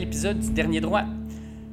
épisode 0.00 0.38
du 0.38 0.50
Dernier 0.52 0.80
Droit. 0.80 1.02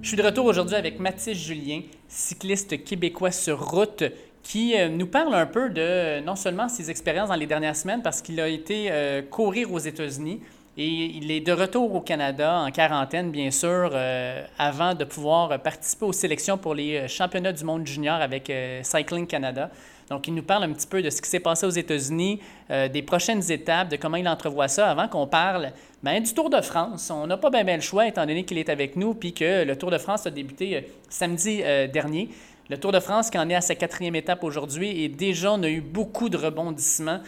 Je 0.02 0.08
suis 0.10 0.18
de 0.18 0.24
retour 0.24 0.46
aujourd'hui 0.46 0.76
avec 0.76 1.00
Mathis 1.00 1.38
Julien, 1.38 1.82
cycliste 2.10 2.84
québécois 2.84 3.32
sur 3.32 3.72
route, 3.72 4.04
qui 4.44 4.78
euh, 4.78 4.90
nous 4.90 5.08
parle 5.08 5.34
un 5.34 5.46
peu 5.46 5.70
de 5.70 6.20
non 6.26 6.36
seulement 6.36 6.68
ses 6.68 6.92
expériences 6.92 7.30
dans 7.30 7.36
les 7.36 7.46
dernières 7.46 7.78
semaines, 7.78 8.02
parce 8.02 8.22
qu'il 8.22 8.42
a 8.42 8.50
été 8.50 8.88
euh, 8.92 9.22
courir 9.22 9.72
aux 9.72 9.80
États-Unis, 9.80 10.42
et 10.78 10.86
il 10.88 11.32
est 11.32 11.40
de 11.40 11.54
retour 11.54 11.96
au 11.96 12.02
Canada, 12.02 12.60
en 12.60 12.72
quarantaine 12.72 13.32
bien 13.32 13.52
sûr, 13.52 13.92
euh, 13.94 14.44
avant 14.58 14.96
de 14.96 15.06
pouvoir 15.06 15.62
participer 15.62 16.06
aux 16.06 16.14
sélections 16.14 16.58
pour 16.58 16.76
les 16.76 17.08
championnats 17.08 17.54
du 17.54 17.64
monde 17.64 17.88
junior 17.88 18.16
avec 18.16 18.52
Cycling 18.84 19.28
Canada. 19.28 19.72
Donc, 20.10 20.28
il 20.28 20.34
nous 20.34 20.44
parle 20.44 20.64
un 20.64 20.74
petit 20.74 20.88
peu 20.88 21.02
de 21.02 21.10
ce 21.10 21.22
qui 21.22 21.30
s'est 21.30 21.40
passé 21.40 21.66
aux 21.66 21.72
États-Unis, 21.72 22.40
euh, 22.72 22.88
des 22.88 23.04
prochaines 23.04 23.52
étapes, 23.52 23.90
de 23.90 23.96
comment 23.96 24.18
il 24.18 24.28
entrevoit 24.28 24.68
ça, 24.68 24.90
avant 24.90 25.08
qu'on 25.08 25.28
parle 25.28 25.72
ben, 26.04 26.24
du 26.24 26.34
Tour 26.34 26.50
de 26.50 26.62
France. 26.62 27.12
On 27.12 27.28
n'a 27.28 27.38
pas 27.38 27.50
bien, 27.50 27.76
le 27.76 27.82
choix, 27.82 28.08
étant 28.08 28.26
donné 28.26 28.46
qu'il 28.46 28.58
est 28.58 28.70
avec 28.70 28.96
nous, 28.96 29.14
puis 29.14 29.34
que 29.34 29.64
le 29.64 29.76
Tour 29.76 29.92
de 29.92 29.98
France 29.98 30.26
a 30.26 30.32
débuté 30.32 30.78
euh, 30.78 30.82
samedi 31.10 31.62
euh, 31.64 31.88
dernier. 31.88 32.30
Le 32.70 32.78
Tour 32.78 32.92
de 32.92 33.00
France 33.00 33.32
qui 33.32 33.40
en 33.40 33.50
est 33.50 33.56
à 33.56 33.62
sa 33.62 33.74
quatrième 33.74 34.16
étape 34.16 34.44
aujourd'hui 34.44 35.04
et 35.04 35.10
déjà 35.10 35.54
on 35.54 35.64
a 35.64 35.70
eu 35.70 35.82
beaucoup 35.82 36.30
de 36.30 36.38
rebondissements, 36.38 37.20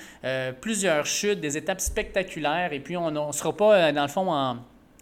plusieurs 0.61 1.07
chutes, 1.07 1.39
des 1.39 1.57
étapes 1.57 1.81
spectaculaires 1.81 2.73
et 2.73 2.79
puis 2.79 2.95
on 2.95 3.09
ne 3.09 3.31
sera 3.31 3.51
pas 3.51 3.91
dans 3.91 4.03
le 4.03 4.07
fond 4.07 4.31
en, 4.31 4.57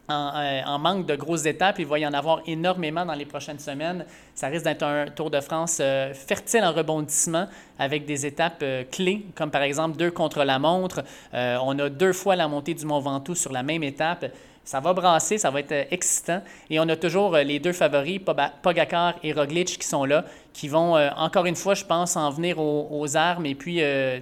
euh, 0.09 0.61
en, 0.65 0.79
manque 0.79 1.05
de 1.05 1.15
grosses 1.15 1.45
étapes. 1.45 1.77
Il 1.79 1.85
va 1.85 1.99
y 1.99 2.07
en 2.07 2.13
avoir 2.13 2.41
énormément 2.47 3.05
dans 3.05 3.13
les 3.13 3.25
prochaines 3.25 3.59
semaines. 3.59 4.05
Ça 4.33 4.47
risque 4.47 4.65
d'être 4.65 4.83
un 4.83 5.05
Tour 5.07 5.29
de 5.29 5.39
France 5.39 5.77
euh, 5.81 6.13
fertile 6.13 6.63
en 6.63 6.71
rebondissement 6.71 7.47
avec 7.77 8.05
des 8.05 8.25
étapes 8.25 8.61
euh, 8.63 8.83
clés, 8.89 9.27
comme 9.35 9.51
par 9.51 9.61
exemple 9.61 9.97
deux 9.97 10.11
contre 10.11 10.43
la 10.43 10.57
montre. 10.59 11.03
on 11.33 11.77
a 11.79 11.89
deux 11.89 12.13
fois 12.13 12.35
la 12.35 12.47
montée 12.47 12.73
du 12.73 12.85
Mont 12.85 12.99
Ventoux 12.99 13.35
sur 13.35 13.51
la 13.51 13.63
même 13.63 13.83
étape. 13.83 14.25
Ça 14.69 14.79
va 14.79 14.93
brasser, 14.93 15.39
ça 15.39 15.49
va 15.49 15.61
être 15.61 15.71
euh, 15.71 15.83
excitant. 15.89 16.43
Et 16.69 16.79
on 16.79 16.87
a 16.89 16.95
toujours 16.95 17.33
euh, 17.33 17.41
les 17.41 17.57
deux 17.57 17.73
favoris, 17.73 18.21
Pogacar 18.61 19.15
et 19.23 19.33
Roglic, 19.33 19.79
qui 19.79 19.87
sont 19.87 20.05
là, 20.05 20.25
qui 20.53 20.67
vont, 20.67 20.95
euh, 20.95 21.09
encore 21.17 21.47
une 21.47 21.55
fois, 21.55 21.73
je 21.73 21.83
pense, 21.83 22.15
en 22.15 22.29
venir 22.29 22.59
aux, 22.59 23.17
armes 23.17 23.47
et 23.47 23.55
puis 23.55 23.81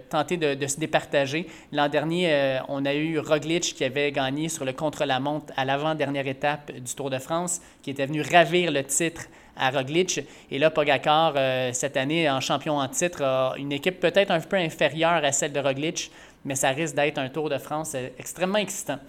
tenter 0.10 0.38
de, 0.38 0.66
se 0.66 0.80
départager. 0.80 1.48
L'an 1.74 1.90
dernier, 1.90 2.62
on 2.70 2.86
a 2.86 2.94
eu 2.94 3.20
Roglic 3.20 3.76
qui 3.76 3.84
avait 3.84 4.14
gagné 4.14 4.48
sur 4.48 4.64
le 4.64 4.72
contre-la-montre 4.72 5.52
à 5.58 5.66
l'avant-dernière 5.66 6.28
étape 6.28 6.72
du 6.72 6.96
Tour 6.96 7.10
de 7.10 7.20
France, 7.20 7.60
qui 7.82 7.90
était 7.90 8.06
venu 8.06 8.22
ravir 8.22 8.72
le 8.72 8.86
titre 8.86 9.24
à 9.58 9.70
Roglic. 9.72 10.22
Et 10.50 10.60
là, 10.60 10.70
Pogacar, 10.70 11.34
cette 11.74 11.98
année, 11.98 12.30
en 12.30 12.40
champion 12.40 12.78
en 12.78 12.88
titre, 12.88 13.22
a 13.22 13.56
une 13.58 13.74
équipe 13.74 14.00
peut-être 14.00 14.32
un 14.32 14.40
peu 14.40 14.56
inférieure 14.56 15.26
à 15.26 15.34
celle 15.34 15.52
de 15.52 15.60
Roglic, 15.60 16.10
mais 16.46 16.56
ça 16.56 16.70
risque 16.70 16.96
d'être 16.96 17.18
un 17.18 17.28
Tour 17.28 17.50
de 17.50 17.58
France 17.58 17.96
extrêmement 18.18 18.60
excitant. 18.60 19.00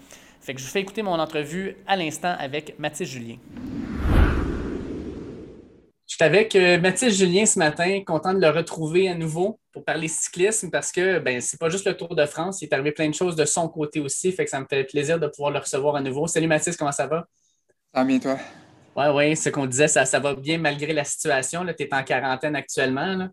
Fait 0.48 0.54
que 0.54 0.60
je 0.60 0.64
vous 0.64 0.72
fais 0.72 0.80
écouter 0.80 1.02
mon 1.02 1.18
entrevue 1.18 1.76
à 1.86 1.94
l'instant 1.94 2.34
avec 2.38 2.78
Mathis 2.78 3.06
Julien. 3.06 3.36
Je 6.06 6.14
suis 6.14 6.24
avec 6.24 6.56
euh, 6.56 6.80
Mathis 6.80 7.14
Julien 7.14 7.44
ce 7.44 7.58
matin, 7.58 8.00
content 8.06 8.32
de 8.32 8.40
le 8.40 8.48
retrouver 8.48 9.10
à 9.10 9.14
nouveau 9.14 9.60
pour 9.74 9.84
parler 9.84 10.08
cyclisme 10.08 10.70
parce 10.70 10.90
que 10.90 11.18
ben, 11.18 11.42
c'est 11.42 11.60
pas 11.60 11.68
juste 11.68 11.86
le 11.86 11.94
Tour 11.94 12.16
de 12.16 12.24
France, 12.24 12.62
il 12.62 12.64
est 12.64 12.72
arrivé 12.72 12.92
plein 12.92 13.10
de 13.10 13.14
choses 13.14 13.36
de 13.36 13.44
son 13.44 13.68
côté 13.68 14.00
aussi, 14.00 14.32
fait 14.32 14.46
que 14.46 14.50
ça 14.50 14.58
me 14.58 14.64
fait 14.64 14.84
plaisir 14.84 15.20
de 15.20 15.26
pouvoir 15.26 15.50
le 15.50 15.58
recevoir 15.58 15.96
à 15.96 16.00
nouveau. 16.00 16.26
Salut 16.26 16.46
Mathis, 16.46 16.78
comment 16.78 16.92
ça 16.92 17.06
va? 17.06 17.26
Ça 17.92 18.00
va 18.00 18.04
bien 18.06 18.18
toi? 18.18 18.38
Oui, 18.96 19.04
oui, 19.12 19.36
ce 19.36 19.50
qu'on 19.50 19.66
disait, 19.66 19.88
ça, 19.88 20.06
ça 20.06 20.18
va 20.18 20.34
bien 20.34 20.56
malgré 20.56 20.94
la 20.94 21.04
situation. 21.04 21.66
Tu 21.66 21.82
es 21.82 21.94
en 21.94 22.02
quarantaine 22.02 22.56
actuellement. 22.56 23.28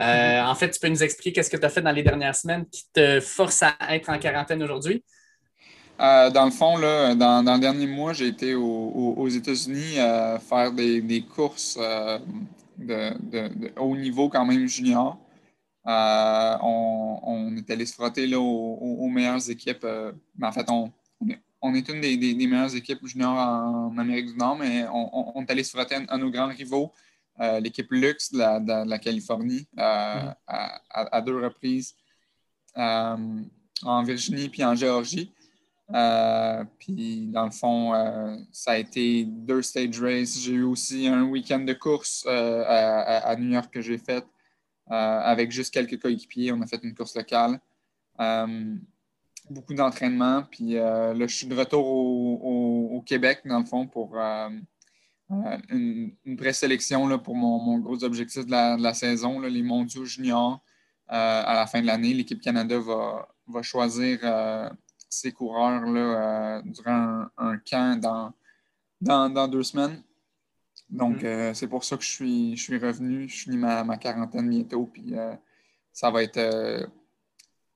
Euh, 0.00 0.04
mm-hmm. 0.04 0.46
En 0.46 0.54
fait, 0.54 0.68
tu 0.68 0.80
peux 0.80 0.88
nous 0.88 1.02
expliquer 1.02 1.32
qu'est-ce 1.32 1.48
que 1.48 1.56
tu 1.56 1.64
as 1.64 1.70
fait 1.70 1.80
dans 1.80 1.92
les 1.92 2.02
dernières 2.02 2.36
semaines 2.36 2.66
qui 2.70 2.84
te 2.92 3.20
force 3.20 3.62
à 3.62 3.74
être 3.88 4.10
en 4.10 4.18
quarantaine 4.18 4.62
aujourd'hui? 4.62 5.02
Euh, 6.00 6.30
dans 6.30 6.44
le 6.44 6.50
fond, 6.52 6.76
là, 6.76 7.14
dans, 7.14 7.42
dans, 7.42 7.54
le 7.54 7.60
dernier 7.60 7.86
mois, 7.86 8.12
j'ai 8.12 8.28
été 8.28 8.54
aux 8.54 9.28
États-Unis 9.28 9.98
euh, 9.98 10.38
faire 10.38 10.72
des, 10.72 11.24
courses 11.34 11.76
euh, 11.80 12.18
de, 12.78 13.80
haut 13.80 13.96
niveau 13.96 14.28
quand 14.28 14.44
même 14.44 14.66
junior. 14.68 15.18
On, 15.84 17.54
est 17.56 17.70
allé 17.70 17.84
se 17.86 17.94
frotter 17.94 18.26
là, 18.26 18.38
aux, 18.38 19.08
meilleures 19.08 19.50
équipes. 19.50 19.86
en 20.40 20.52
fait, 20.52 20.70
on, 20.70 20.92
on, 21.60 21.74
est 21.74 21.88
une 21.88 22.00
des, 22.00 22.46
meilleures 22.46 22.76
équipes 22.76 23.04
juniors 23.04 23.36
en 23.36 23.98
Amérique 23.98 24.26
du 24.26 24.36
Nord, 24.36 24.56
mais 24.56 24.86
on, 24.92 25.42
est 25.42 25.50
allé 25.50 25.64
se 25.64 25.70
frotter 25.70 25.96
à, 26.06 26.16
nos 26.16 26.30
grands 26.30 26.48
rivaux, 26.48 26.92
l'équipe 27.60 27.90
Lux 27.90 28.30
de 28.32 28.88
la, 28.88 28.98
Californie, 29.00 29.66
mm-hmm. 29.76 30.34
à, 30.46 30.80
à, 30.90 31.20
deux 31.22 31.42
reprises 31.42 31.96
en 32.76 34.02
Virginie 34.04 34.48
puis 34.48 34.62
en 34.64 34.76
Géorgie. 34.76 35.32
Euh, 35.94 36.64
puis, 36.78 37.26
dans 37.28 37.44
le 37.46 37.50
fond, 37.50 37.94
euh, 37.94 38.36
ça 38.52 38.72
a 38.72 38.78
été 38.78 39.24
deux 39.24 39.62
stage 39.62 40.00
races. 40.00 40.38
J'ai 40.40 40.52
eu 40.52 40.64
aussi 40.64 41.06
un 41.08 41.24
week-end 41.24 41.60
de 41.60 41.72
course 41.72 42.24
euh, 42.28 42.64
à, 42.66 43.34
New 43.36 43.50
York 43.50 43.72
que 43.72 43.80
j'ai 43.80 43.98
fait 43.98 44.24
avec 44.90 45.50
juste 45.50 45.72
quelques 45.72 46.00
coéquipiers. 46.00 46.52
On 46.52 46.60
a 46.62 46.66
fait 46.66 46.80
une 46.82 46.94
course 46.94 47.14
locale. 47.14 47.60
beaucoup 49.50 49.74
d'entraînement. 49.74 50.44
Puis 50.50 50.74
là, 50.74 51.14
je 51.14 51.34
suis 51.34 51.46
de 51.46 51.54
retour 51.54 51.86
au, 51.86 53.02
Québec, 53.06 53.40
dans 53.44 53.58
le 53.58 53.66
fond, 53.66 53.86
pour 53.86 54.16
une, 54.16 54.64
une 56.24 56.36
présélection 56.36 57.18
pour 57.18 57.36
mon, 57.36 57.78
gros 57.80 58.02
objectif 58.02 58.46
de 58.46 58.82
la, 58.82 58.94
saison, 58.94 59.40
les 59.40 59.62
mondiaux 59.62 60.06
juniors. 60.06 60.62
à 61.08 61.54
la 61.54 61.66
fin 61.66 61.82
de 61.82 61.86
l'année, 61.86 62.14
l'équipe 62.14 62.40
Canada 62.40 62.78
va, 62.78 63.28
va 63.46 63.62
choisir 63.62 64.20
ces 65.08 65.32
coureurs 65.32 65.84
là, 65.86 66.58
euh, 66.58 66.62
durant 66.64 67.26
un, 67.36 67.58
camp 67.58 68.00
dans, 69.00 69.30
dans, 69.30 69.48
deux 69.48 69.62
semaines. 69.62 70.02
Donc, 70.90 71.22
mm. 71.22 71.26
euh, 71.26 71.54
c'est 71.54 71.68
pour 71.68 71.84
ça 71.84 71.96
que 71.96 72.02
je 72.02 72.10
suis, 72.10 72.56
je 72.56 72.62
suis 72.62 72.78
revenu. 72.78 73.28
Je 73.28 73.42
finis 73.42 73.56
ma, 73.56 73.84
ma 73.84 73.96
quarantaine 73.96 74.48
bientôt. 74.48 74.86
Puis, 74.86 75.16
euh, 75.16 75.34
ça 75.92 76.10
va 76.10 76.22
être 76.22 76.88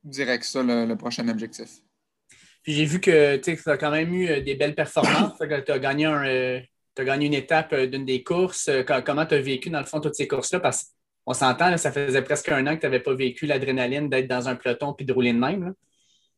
direct 0.05 0.45
ça 0.45 0.63
le, 0.63 0.95
prochain 0.95 1.27
objectif. 1.29 1.81
Puis, 2.63 2.75
j'ai 2.75 2.85
vu 2.85 3.01
que 3.01 3.37
tu 3.37 3.59
as 3.67 3.77
quand 3.77 3.91
même 3.91 4.13
eu 4.15 4.43
des 4.43 4.55
belles 4.55 4.75
performances. 4.75 5.37
tu 5.39 5.73
as 5.73 5.79
gagné, 5.79 6.07
as 6.07 7.05
gagné 7.05 7.27
une 7.27 7.35
étape 7.35 7.75
d'une 7.75 8.05
des 8.05 8.23
courses. 8.23 8.71
Comment 9.05 9.27
tu 9.27 9.35
as 9.35 9.41
vécu, 9.41 9.71
dans 9.71 9.81
le 9.81 9.87
fond, 9.87 10.01
toutes 10.01 10.15
ces 10.15 10.29
courses-là? 10.29 10.61
Parce 10.61 10.93
qu'on 11.25 11.35
s'entend, 11.35 11.77
ça 11.77 11.91
faisait 11.91 12.23
presque 12.23 12.51
un 12.51 12.67
an 12.67 12.77
que 12.77 12.81
tu 12.81 12.87
n'avais 12.87 13.01
pas 13.01 13.15
vécu 13.15 13.47
l'adrénaline 13.47 14.09
d'être 14.09 14.29
dans 14.29 14.49
un 14.49 14.55
peloton 14.55 14.93
puis 14.93 15.05
de 15.05 15.13
rouler 15.13 15.33
de 15.33 15.39
même. 15.39 15.75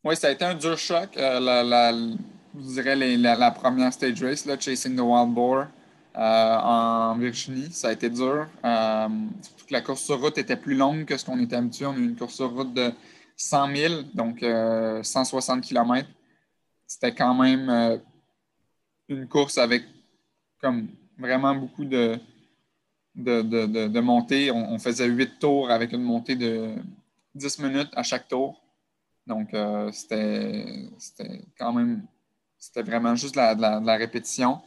Oui, 0.04 0.16
ça 0.16 0.28
a 0.28 0.30
été 0.32 0.44
un 0.44 0.54
dur 0.54 0.76
choc. 0.76 1.16
Euh, 1.16 1.40
la, 1.40 1.92
je 1.92 2.60
dirais 2.74 2.94
la, 3.16 3.50
première 3.50 3.90
stage 3.90 4.22
race, 4.22 4.44
là, 4.44 4.58
Chasing 4.60 4.94
the 4.94 5.00
Wild 5.00 5.32
Boar 5.32 5.68
euh, 6.16 6.58
en 6.58 7.16
Virginie, 7.16 7.72
ça 7.72 7.88
a 7.88 7.92
été 7.92 8.10
dur. 8.10 8.46
Euh, 8.64 9.08
surtout 9.40 9.66
que 9.66 9.72
la 9.72 9.80
course 9.80 10.02
sur 10.02 10.20
route 10.20 10.36
était 10.36 10.56
plus 10.56 10.74
longue 10.74 11.06
que 11.06 11.16
ce 11.16 11.24
qu'on 11.24 11.40
était 11.40 11.56
habitué. 11.56 11.86
On 11.86 11.94
a 11.94 11.96
eu 11.96 12.04
une 12.04 12.16
course 12.16 12.34
sur 12.34 12.50
route 12.52 12.74
de 12.74 12.92
100 13.36 13.76
000, 13.76 13.94
donc 14.12 14.44
160 15.02 15.62
km. 15.62 16.06
C'était 16.86 17.14
quand 17.14 17.34
même 17.34 18.02
une 19.08 19.26
course 19.26 19.56
avec 19.56 19.84
comme 20.60 20.88
vraiment 21.18 21.54
beaucoup 21.54 21.86
de, 21.86 22.18
de, 23.14 23.40
de, 23.42 24.00
montées. 24.00 24.50
On, 24.50 24.74
on, 24.74 24.78
faisait 24.78 25.06
huit 25.06 25.38
tours 25.38 25.70
avec 25.70 25.92
une 25.92 26.02
montée 26.02 26.36
de 26.36 26.74
10 27.34 27.58
minutes 27.60 27.90
à 27.94 28.02
chaque 28.02 28.28
tour. 28.28 28.63
Donc, 29.26 29.54
euh, 29.54 29.90
c'était 29.92 30.84
quand 31.58 31.72
même, 31.72 32.06
c'était 32.58 32.82
vraiment 32.82 33.14
juste 33.14 33.36
la, 33.36 33.96
répétition. 33.96 34.60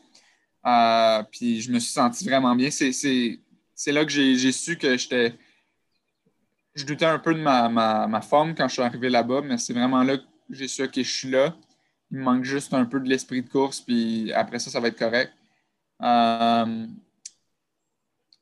Euh, 0.65 1.23
puis 1.31 1.61
je 1.61 1.71
me 1.71 1.79
suis 1.79 1.91
senti 1.91 2.25
vraiment 2.25 2.55
bien. 2.55 2.69
C'est 2.71 3.91
là 3.91 4.03
que 4.03 4.11
j'ai 4.11 4.51
su 4.51 4.77
que 4.77 4.97
j'étais. 4.97 5.35
Je 6.75 6.85
doutais 6.85 7.05
un 7.05 7.19
peu 7.19 7.33
de 7.33 7.41
ma, 7.41 8.21
forme 8.21 8.55
quand 8.55 8.67
je 8.67 8.73
suis 8.73 8.81
arrivé 8.81 9.09
là-bas, 9.09 9.41
mais 9.41 9.57
c'est 9.57 9.73
vraiment 9.73 10.03
là 10.03 10.17
que 10.17 10.23
j'ai 10.49 10.67
su 10.67 10.87
que 10.89 11.03
je 11.03 11.11
suis 11.11 11.29
là. 11.29 11.55
Il 12.11 12.17
me 12.19 12.23
manque 12.23 12.43
juste 12.43 12.73
un 12.73 12.85
peu 12.85 12.99
de 12.99 13.09
l'esprit 13.09 13.41
de 13.41 13.49
course, 13.49 13.81
puis 13.81 14.31
après 14.33 14.59
ça, 14.59 14.71
ça 14.71 14.79
va 14.79 14.87
être 14.87 14.97
correct. 14.97 15.33
Euh, 16.01 16.87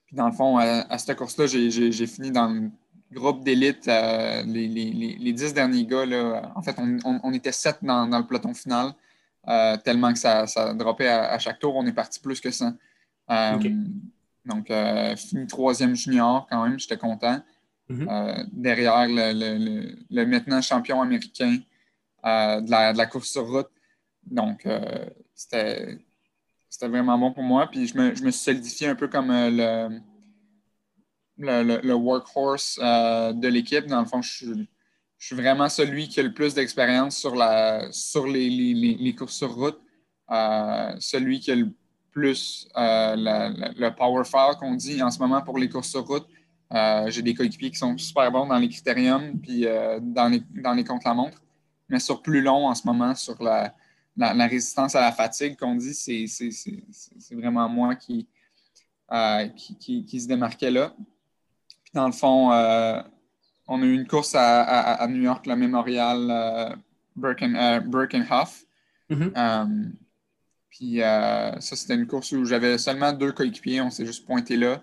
puis 0.05 0.15
dans 0.15 0.27
le 0.27 0.33
fond, 0.33 0.57
à, 0.57 0.97
cette 0.97 1.17
course-là, 1.17 1.47
j'ai 1.47 2.07
fini 2.07 2.31
dans 2.31 2.69
groupe 3.15 3.43
d'élite, 3.43 3.87
euh, 3.87 4.43
les, 4.45 5.33
dix 5.33 5.53
derniers 5.53 5.85
gars, 5.85 6.05
là, 6.05 6.51
en 6.55 6.61
fait, 6.61 6.75
on, 6.77 7.31
était 7.33 7.51
sept 7.51 7.77
dans, 7.81 8.05
le 8.05 8.27
peloton 8.27 8.53
final, 8.53 8.93
euh, 9.47 9.77
tellement 9.77 10.13
que 10.13 10.19
ça, 10.19 10.45
ça 10.45 10.73
droppait 10.73 11.07
à, 11.07 11.39
chaque 11.39 11.59
tour. 11.59 11.75
On 11.75 11.85
est 11.87 11.93
parti 11.93 12.19
plus 12.19 12.39
que 12.39 12.51
ça. 12.51 12.73
Euh, 13.31 13.57
donc, 14.45 14.71
fini 15.17 15.47
troisième 15.47 15.95
junior 15.95 16.45
quand 16.49 16.63
même, 16.63 16.77
j'étais 16.79 16.97
content. 16.97 17.41
Mm-hmm. 17.87 18.49
derrière 18.51 19.05
le, 19.07 20.25
maintenant 20.25 20.59
champion 20.59 21.01
américain 21.01 21.57
de 22.23 22.69
la, 22.97 23.05
course 23.05 23.29
sur 23.29 23.47
route. 23.47 23.69
Donc, 24.25 24.67
c'était 25.33 25.97
vraiment 26.81 27.17
bon 27.17 27.31
pour 27.31 27.43
moi. 27.43 27.67
Puis 27.71 27.87
je 27.87 27.97
me, 27.97 28.13
je 28.13 28.23
me 28.23 28.31
suis 28.31 28.43
solidifié 28.43 28.87
un 28.87 28.95
peu 28.95 29.07
comme 29.07 29.29
le 29.31 29.99
le, 31.37 31.93
workhorse 31.93 32.79
euh, 32.81 33.33
de 33.33 33.47
l'équipe. 33.47 33.85
Dans 33.87 33.99
le 33.99 34.05
fond, 34.05 34.21
je, 34.21 34.45
suis 35.17 35.35
vraiment 35.35 35.69
celui 35.69 36.07
qui 36.07 36.19
a 36.19 36.23
le 36.23 36.33
plus 36.33 36.53
d'expérience 36.53 37.17
sur, 37.17 37.35
la, 37.35 37.91
sur 37.91 38.27
les, 38.27 39.15
courses 39.17 39.35
sur 39.35 39.53
route. 39.53 39.79
celui 40.99 41.39
qui 41.39 41.51
a 41.51 41.55
le 41.55 41.71
plus 42.11 42.67
le 42.75 43.89
power 43.89 44.23
file 44.23 44.57
qu'on 44.59 44.75
dit 44.75 45.01
en 45.01 45.11
ce 45.11 45.19
moment 45.19 45.41
pour 45.41 45.57
les 45.57 45.69
courses 45.69 45.89
sur 45.89 46.05
route. 46.05 46.27
J'ai 47.07 47.21
des 47.21 47.33
coéquipiers 47.33 47.71
qui 47.71 47.77
sont 47.77 47.97
super 47.97 48.31
bons 48.31 48.47
dans 48.47 48.57
les 48.57 48.69
critériums 48.69 49.39
puis 49.41 49.65
dans, 50.01 50.27
les, 50.29 50.43
dans 50.61 50.73
les 50.73 50.83
contre-la-montre. 50.83 51.41
Mais 51.89 51.99
sur 51.99 52.21
plus 52.21 52.41
long 52.41 52.67
en 52.67 52.75
ce 52.75 52.85
moment, 52.85 53.15
sur 53.15 53.41
la, 53.41 53.73
la, 54.17 54.47
résistance 54.47 54.95
à 54.95 55.01
la 55.01 55.11
fatigue 55.11 55.57
qu'on 55.57 55.75
dit, 55.75 55.93
c'est 55.93 57.35
vraiment 57.35 57.67
moi 57.69 57.95
euh, 59.11 59.47
qui, 59.49 60.05
qui, 60.05 60.19
se 60.19 60.27
démarquait 60.27 60.71
là. 60.71 60.95
Dans 61.95 62.05
le 62.05 62.11
fond, 62.11 62.51
euh, 62.51 63.01
on 63.67 63.81
a 63.81 63.85
eu 63.85 63.93
une 63.93 64.05
course 64.05 64.35
à, 64.35 65.07
New 65.09 65.23
York, 65.23 65.47
le 65.47 65.55
mémorial 65.55 66.27
euh, 66.29 66.75
Birkenhoff. 67.15 68.63
Mm-hmm. 69.09 69.91
puis 70.69 70.99
ça, 70.99 71.75
c'était 71.75 71.95
une 71.95 72.07
course 72.07 72.31
où 72.33 72.45
j'avais 72.45 72.77
seulement 72.77 73.13
deux 73.13 73.31
coéquipiers, 73.31 73.81
on 73.81 73.89
s'est 73.89 74.05
juste 74.05 74.25
pointé 74.25 74.57
là. 74.57 74.81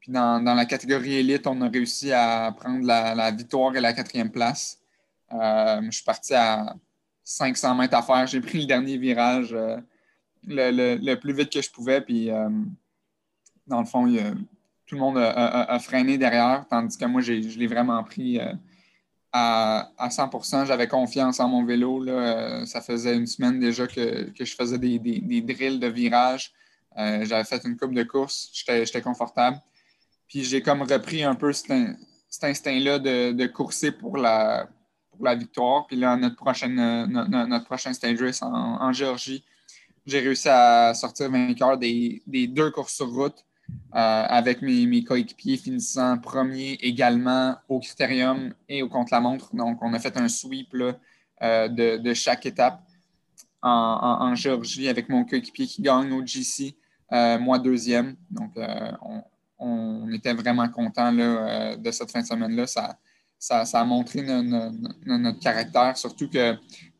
puis 0.00 0.10
dans, 0.12 0.42
la 0.42 0.64
catégorie 0.64 1.16
élite, 1.16 1.46
on 1.46 1.60
a 1.60 1.68
réussi 1.68 2.12
à 2.12 2.52
prendre 2.56 2.84
la, 2.84 3.14
la 3.14 3.30
victoire 3.30 3.76
et 3.76 3.80
la 3.80 3.92
quatrième 3.92 4.30
place. 4.30 4.80
je 5.30 5.88
suis 5.90 6.04
parti 6.04 6.34
à 6.34 6.74
500 7.28 7.74
mètres 7.74 7.94
à 7.94 8.02
faire. 8.02 8.26
J'ai 8.26 8.40
pris 8.40 8.60
le 8.60 8.66
dernier 8.66 8.96
virage 8.96 9.52
euh, 9.52 9.76
le, 10.46 11.14
plus 11.16 11.34
vite 11.34 11.52
que 11.52 11.60
je 11.60 11.70
pouvais. 11.70 12.00
Puis, 12.00 12.30
euh, 12.30 12.48
dans 13.66 13.80
le 13.80 13.86
fond, 13.86 14.06
tout 14.88 14.94
le 14.94 15.00
monde 15.00 15.18
a, 15.18 15.78
freiné 15.78 16.18
derrière, 16.18 16.64
tandis 16.68 16.96
que 16.96 17.04
moi, 17.04 17.20
je 17.20 17.32
l'ai 17.32 17.66
vraiment 17.66 18.02
pris 18.02 18.40
euh, 18.40 18.52
à, 19.32 19.90
100% 20.00 20.66
J'avais 20.66 20.88
confiance 20.88 21.38
en 21.40 21.48
mon 21.48 21.64
vélo. 21.64 22.06
ça 22.66 22.80
faisait 22.80 23.14
une 23.14 23.26
semaine 23.26 23.60
déjà 23.60 23.86
que, 23.86 24.32
je 24.34 24.54
faisais 24.54 24.78
des, 24.78 24.98
drills 25.42 25.78
de 25.78 25.88
virage. 25.88 26.52
J'avais 26.96 27.44
fait 27.44 27.62
une 27.64 27.76
coupe 27.76 27.92
de 27.92 28.02
course. 28.02 28.50
J'étais 28.52 29.02
confortable. 29.02 29.60
Puis, 30.26 30.42
j'ai 30.44 30.62
comme 30.62 30.82
repris 30.82 31.22
un 31.22 31.34
peu 31.34 31.52
cet, 31.52 31.70
instinct-là 32.42 32.98
de, 32.98 33.32
de, 33.32 33.46
courser 33.46 33.92
pour 33.92 34.16
la, 34.16 34.68
la 35.20 35.34
victoire. 35.34 35.86
Puis 35.86 35.96
là, 35.96 36.16
notre, 36.16 36.36
prochaine, 36.36 36.78
euh, 36.78 37.06
notre, 37.06 37.64
prochain 37.64 37.92
stage 37.92 38.20
race 38.20 38.42
en, 38.42 38.92
Géorgie, 38.92 39.44
j'ai 40.06 40.20
réussi 40.20 40.48
à 40.48 40.94
sortir 40.94 41.30
vainqueur 41.30 41.78
des, 41.78 42.22
deux 42.26 42.70
courses 42.70 42.94
sur 42.94 43.08
route 43.08 43.36
euh, 43.36 43.47
avec 43.92 44.62
mes, 44.62 45.02
coéquipiers 45.02 45.56
finissant 45.56 46.18
premier 46.18 46.72
également 46.80 47.56
au 47.68 47.80
critérium 47.80 48.52
et 48.68 48.82
au 48.82 48.88
contre-la-montre. 48.88 49.54
Donc, 49.54 49.78
on 49.82 49.92
a 49.94 49.98
fait 49.98 50.16
un 50.16 50.28
sweep 50.28 50.74
euh, 51.42 51.68
de, 51.68 52.14
chaque 52.14 52.46
étape 52.46 52.80
en, 53.62 54.34
Géorgie 54.34 54.88
avec 54.88 55.08
mon 55.08 55.24
coéquipier 55.24 55.66
qui 55.66 55.82
gagne 55.82 56.12
au 56.12 56.24
GC, 56.24 56.76
moi 57.10 57.58
deuxième. 57.58 58.16
Donc, 58.30 58.52
on, 59.58 60.12
était 60.12 60.34
vraiment 60.34 60.68
content 60.68 61.12
de 61.12 61.90
cette 61.90 62.10
fin 62.10 62.20
de 62.20 62.26
semaine-là. 62.26 62.66
Ça, 62.66 62.98
ça, 63.38 63.80
a 63.80 63.84
montré 63.84 64.22
notre 64.22 65.38
caractère, 65.40 65.96
surtout 65.96 66.28
que 66.28 66.56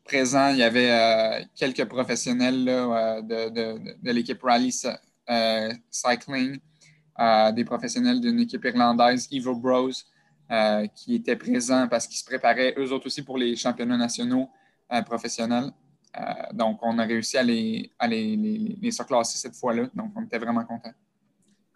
présent, 0.09 0.49
il 0.49 0.57
y 0.57 0.63
avait 0.63 0.89
euh, 0.89 1.43
quelques 1.55 1.85
professionnels 1.85 2.65
euh, 2.67 3.21
de, 3.21 4.11
l'équipe 4.11 4.41
Rally 4.41 4.75
euh, 4.85 4.93
Cycling, 5.89 6.59
des 7.53 7.65
professionnels 7.65 8.19
d'une 8.21 8.39
équipe 8.39 8.65
irlandaise, 8.65 9.27
Evo 9.31 9.55
Bros, 9.55 9.91
qui 10.95 11.15
étaient 11.15 11.35
présents 11.35 11.87
parce 11.87 12.07
qu'ils 12.07 12.17
se 12.17 12.25
préparaient 12.25 12.73
eux 12.77 12.91
autres 12.91 13.07
aussi 13.07 13.21
pour 13.21 13.37
les 13.37 13.55
championnats 13.55 13.97
nationaux 13.97 14.49
professionnels. 15.05 15.71
donc, 16.53 16.79
on 16.81 16.97
a 16.97 17.05
réussi 17.05 17.37
à 17.37 17.43
les, 17.43 17.91
à 17.99 18.07
les, 18.07 18.91
surclasser 18.91 19.37
cette 19.37 19.55
fois-là. 19.55 19.89
Donc, 19.93 20.11
on 20.15 20.23
était 20.23 20.39
vraiment 20.39 20.65
contents. 20.65 20.93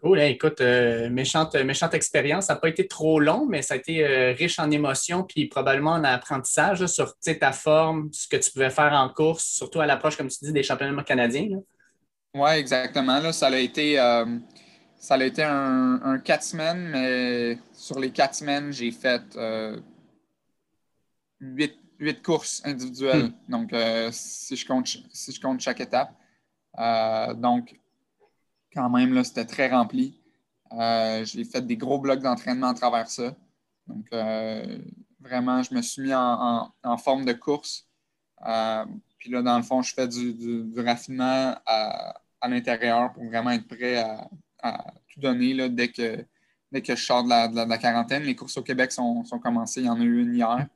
Cool. 0.03 0.19
écoute, 0.19 0.59
euh, 0.59 1.09
méchante, 1.09 1.55
méchante 1.55 1.93
expérience. 1.93 2.47
Ça 2.47 2.55
n'a 2.55 2.59
pas 2.59 2.67
été 2.67 2.87
trop 2.89 3.21
long, 3.21 3.45
mais 3.45 3.61
ça 3.61 3.75
a 3.75 3.77
été 3.77 4.05
euh, 4.05 4.33
riche 4.33 4.59
en 4.59 4.69
émotions 4.69 5.23
puis 5.23 5.45
probablement 5.45 5.91
en 5.91 6.03
apprentissage 6.03 6.85
sur 6.87 7.13
ta 7.39 7.53
forme, 7.53 8.09
ce 8.11 8.27
que 8.27 8.35
tu 8.35 8.51
pouvais 8.51 8.69
faire 8.69 8.91
en 8.91 9.07
course, 9.07 9.45
surtout 9.45 9.79
à 9.79 9.85
l'approche, 9.85 10.17
comme 10.17 10.27
tu 10.27 10.43
dis, 10.43 10.51
des 10.51 10.61
championnats 10.61 11.03
canadiens. 11.03 11.47
Oui, 12.35 12.49
exactement. 12.51 13.19
Là, 13.19 13.31
ça 13.31 13.47
a 13.47 13.57
été, 13.57 13.99
euh, 13.99 14.37
ça 14.97 15.15
a 15.15 15.23
été 15.23 15.43
un, 15.43 16.19
quatre 16.23 16.43
semaines, 16.43 16.89
mais 16.89 17.57
sur 17.73 17.99
les 17.99 18.11
quatre 18.11 18.35
semaines, 18.35 18.71
j'ai 18.71 18.91
fait 18.91 19.21
huit, 21.39 22.21
courses 22.23 22.61
individuelles. 22.65 23.33
Hmm. 23.47 23.51
Donc, 23.51 23.75
si, 24.11 24.55
je 24.55 24.65
compte, 24.65 24.87
si 25.11 25.31
je 25.31 25.39
compte 25.39 25.59
chaque 25.59 25.81
étape. 25.81 26.13
donc, 27.35 27.79
quand 28.73 28.89
même, 28.89 29.13
là, 29.13 29.23
c'était 29.23 29.45
très 29.45 29.69
rempli. 29.69 30.19
Euh, 30.73 31.23
j'ai 31.25 31.43
fait 31.43 31.61
des 31.61 31.77
gros 31.77 31.99
blocs 31.99 32.21
d'entraînement 32.21 32.69
à 32.69 32.73
travers 32.73 33.07
ça. 33.07 33.35
Donc, 33.87 34.05
euh, 34.13 34.79
vraiment, 35.19 35.61
je 35.61 35.73
me 35.73 35.81
suis 35.81 36.01
mis 36.01 36.13
en, 36.13 36.97
forme 36.97 37.25
de 37.25 37.33
course. 37.33 37.87
Euh, 38.45 38.85
puis 39.17 39.29
là, 39.29 39.41
dans 39.41 39.57
le 39.57 39.63
fond, 39.63 39.81
je 39.81 39.93
fais 39.93 40.07
du, 40.07 40.73
raffinement 40.77 41.55
à, 41.65 42.15
l'intérieur 42.47 43.13
pour 43.13 43.25
vraiment 43.25 43.51
être 43.51 43.67
prêt 43.67 43.97
à, 43.97 44.93
tout 45.09 45.19
donner 45.19 45.53
là, 45.53 45.69
dès, 45.69 45.89
que, 45.89 46.25
dès 46.71 46.81
que 46.81 46.95
je 46.95 47.03
sors 47.03 47.23
de 47.23 47.29
la, 47.69 47.77
quarantaine. 47.77 48.23
Les 48.23 48.35
courses 48.35 48.57
au 48.57 48.63
Québec 48.63 48.91
sont, 48.91 49.23
commencées. 49.41 49.81
Il 49.81 49.87
y 49.87 49.89
en 49.89 49.99
a 49.99 50.03
eu 50.03 50.21
une 50.21 50.35
hier. 50.35 50.67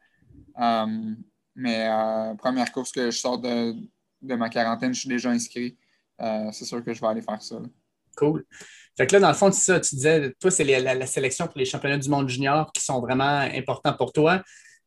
mais 1.55 1.89
première 2.37 2.71
course 2.71 2.91
que 2.91 3.09
je 3.09 3.17
sors 3.17 3.39
de, 3.39 3.75
ma 4.21 4.49
quarantaine, 4.49 4.93
je 4.93 4.99
suis 4.99 5.09
déjà 5.09 5.29
inscrit. 5.29 5.77
c'est 6.19 6.65
sûr 6.65 6.83
que 6.83 6.93
je 6.93 6.99
vais 7.01 7.07
aller 7.07 7.21
faire 7.21 7.41
ça. 7.41 7.57
Cool. 8.17 8.45
Fait 8.97 9.05
que 9.05 9.13
là, 9.13 9.19
dans 9.19 9.27
le 9.27 9.35
fond, 9.35 9.51
ça, 9.51 9.79
tu 9.79 9.95
disais, 9.95 10.33
toi, 10.39 10.49
c'est 10.49 10.63
la, 10.63 11.05
sélection 11.05 11.45
pour 11.45 11.59
les 11.59 11.65
championnats 11.65 11.99
du 11.99 12.09
monde 12.09 12.27
junior 12.27 12.71
qui 12.73 12.83
sont 12.83 12.99
vraiment 12.99 13.39
importants 13.39 13.93
pour 13.93 14.11
toi. 14.11 14.41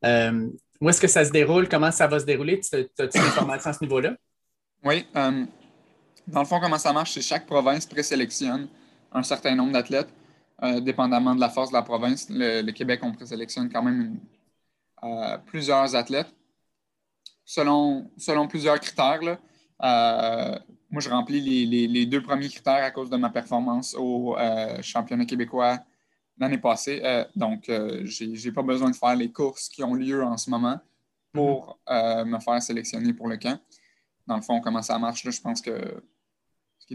Euh, 0.04 0.48
où 0.80 0.88
est-ce 0.88 1.00
que 1.00 1.06
ça 1.06 1.24
se 1.24 1.30
déroule? 1.30 1.68
Comment 1.68 1.92
ça 1.92 2.08
va 2.08 2.18
se 2.18 2.24
dérouler? 2.24 2.60
Tu 2.60 2.74
as, 2.74 3.16
une 3.16 3.22
information 3.22 3.70
à 3.70 3.72
ce 3.72 3.84
niveau-là? 3.84 4.16
Oui. 4.82 5.06
Euh, 5.14 5.44
dans 6.30 6.40
le 6.40 6.46
fond, 6.46 6.60
comment 6.60 6.78
ça 6.78 6.92
marche, 6.92 7.12
c'est 7.12 7.22
chaque 7.22 7.46
province 7.46 7.86
présélectionne 7.86 8.68
un 9.12 9.22
certain 9.22 9.54
nombre 9.54 9.72
d'athlètes, 9.72 10.12
euh, 10.62 10.80
dépendamment 10.80 11.34
de 11.34 11.40
la 11.40 11.48
force 11.48 11.70
de 11.70 11.74
la 11.74 11.82
province. 11.82 12.26
Le, 12.30 12.70
Québec, 12.72 13.00
on 13.02 13.12
présélectionne 13.12 13.70
quand 13.70 13.82
même 13.82 14.18
plusieurs 15.46 15.96
athlètes 15.96 16.32
selon, 17.44 18.10
selon 18.18 18.46
plusieurs 18.46 18.78
critères. 18.78 19.22
Là 19.22 19.38
moi, 20.90 21.00
je 21.00 21.08
remplis 21.08 21.40
les, 21.40 22.06
deux 22.06 22.22
premiers 22.22 22.48
critères 22.48 22.82
à 22.82 22.90
cause 22.90 23.10
de 23.10 23.16
ma 23.16 23.30
performance 23.30 23.94
au 23.94 24.36
euh, 24.36 24.82
championnat 24.82 25.24
québécois 25.24 25.78
l'année 26.38 26.58
passée. 26.58 27.00
Euh, 27.04 27.24
donc, 27.36 27.68
euh, 27.68 28.02
je 28.04 28.24
n'ai 28.24 28.52
pas 28.52 28.62
besoin 28.62 28.90
de 28.90 28.96
faire 28.96 29.14
les 29.14 29.30
courses 29.30 29.68
qui 29.68 29.84
ont 29.84 29.94
lieu 29.94 30.22
en 30.24 30.36
ce 30.36 30.50
moment 30.50 30.78
pour 31.32 31.78
me 31.88 32.40
faire 32.40 32.60
sélectionner 32.60 33.12
pour 33.12 33.28
le 33.28 33.36
camp. 33.36 33.60
Dans 34.26 34.34
le 34.34 34.42
fond, 34.42 34.60
comment 34.60 34.82
ça 34.82 34.98
marche, 34.98 35.28
je 35.30 35.40
pense 35.40 35.60
que 35.60 36.02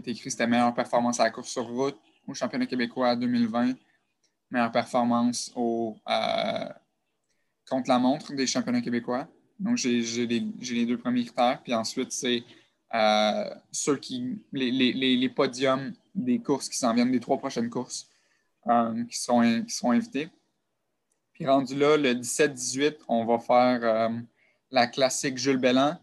qui 0.02 0.10
est 0.10 0.12
écrit, 0.12 0.30
c'était 0.30 0.46
meilleure 0.46 0.74
performance 0.74 1.20
à 1.20 1.24
la 1.24 1.30
course 1.30 1.48
sur 1.48 1.66
route 1.66 1.96
au 2.28 2.34
championnat 2.34 2.66
québécois 2.66 3.16
2020, 3.16 3.74
meilleure 4.50 4.72
performance 4.72 5.50
au, 5.54 5.96
contre 7.68 7.88
la 7.88 7.98
montre 7.98 8.34
des 8.34 8.46
championnats 8.46 8.82
québécois. 8.82 9.26
Donc, 9.58 9.78
j'ai 9.78 10.26
les, 10.26 10.86
deux 10.86 10.98
premiers 10.98 11.24
critères. 11.24 11.62
Puis 11.62 11.72
ensuite, 11.72 12.12
c'est 12.12 12.44
euh, 12.94 13.54
ceux 13.72 13.96
qui, 13.96 14.38
les, 14.52 15.28
podiums 15.30 15.94
des 16.14 16.40
courses 16.40 16.68
qui 16.68 16.76
s'en 16.76 16.92
viennent, 16.92 17.12
des 17.12 17.20
trois 17.20 17.38
prochaines 17.38 17.70
courses 17.70 18.10
euh, 18.66 19.02
qui, 19.04 19.18
sont, 19.18 19.62
qui 19.66 19.74
sont 19.74 19.92
invités. 19.92 20.28
Puis 21.32 21.46
rendu 21.46 21.74
là, 21.74 21.96
le 21.96 22.12
17-18, 22.12 22.96
on 23.08 23.24
va 23.24 23.38
faire 23.38 23.80
euh, 23.82 24.18
la 24.70 24.86
classique 24.88 25.38
Jules 25.38 25.56
Bellan. 25.56 25.98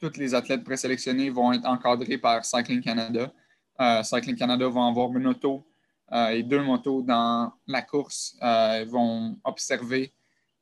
Tous 0.00 0.16
les 0.16 0.34
athlètes 0.34 0.64
présélectionnés 0.64 1.30
vont 1.30 1.52
être 1.52 1.66
encadrés 1.66 2.18
par 2.18 2.44
Cycling 2.44 2.80
Canada. 2.82 3.32
Cycling 4.02 4.36
Canada 4.36 4.68
va 4.68 4.86
avoir 4.86 5.16
une 5.16 5.28
auto 5.28 5.64
et 6.30 6.42
deux 6.42 6.62
motos 6.62 7.02
dans 7.02 7.52
la 7.66 7.82
course. 7.82 8.36
ils 8.42 8.88
vont 8.88 9.38
observer, 9.44 10.12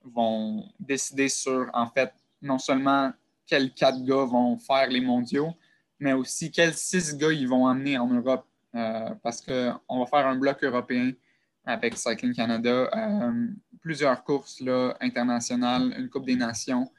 vont 0.04 0.68
décider 0.78 1.28
sur, 1.28 1.70
en 1.72 1.86
fait, 1.86 2.12
non 2.42 2.58
seulement 2.58 3.12
quels 3.46 3.72
quatre 3.72 4.02
gars 4.04 4.24
vont 4.24 4.58
faire 4.58 4.88
les 4.88 5.00
mondiaux, 5.00 5.54
mais 5.98 6.12
aussi 6.12 6.50
quels 6.50 6.74
six 6.74 7.16
gars 7.16 7.32
ils 7.32 7.48
vont 7.48 7.66
emmener 7.66 7.96
en 7.96 8.08
Europe. 8.08 8.46
Euh, 8.76 9.14
parce 9.22 9.40
qu'on 9.40 9.98
va 10.00 10.06
faire 10.06 10.26
un 10.26 10.36
bloc 10.36 10.62
européen 10.62 11.12
avec 11.64 11.96
Cycling 11.96 12.34
Canada, 12.34 12.90
euh, 12.94 13.46
plusieurs 13.80 14.22
courses 14.22 14.60
là, 14.60 14.94
internationales, 15.00 15.94
une 15.98 16.10
Coupe 16.10 16.26
des 16.26 16.36
Nations 16.36 16.90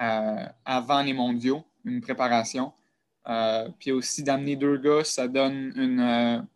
euh, 0.00 0.46
avant 0.64 1.02
les 1.02 1.14
mondiaux, 1.14 1.64
une 1.84 2.00
préparation. 2.00 2.72
puis 3.78 3.92
aussi 3.92 4.22
d'amener 4.22 4.56
deux 4.56 4.78
gars, 4.78 5.04
ça 5.04 5.28
donne 5.28 5.72
une 5.76 6.46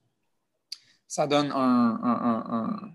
ça 1.08 1.26
donne 1.26 1.52
un, 1.52 2.90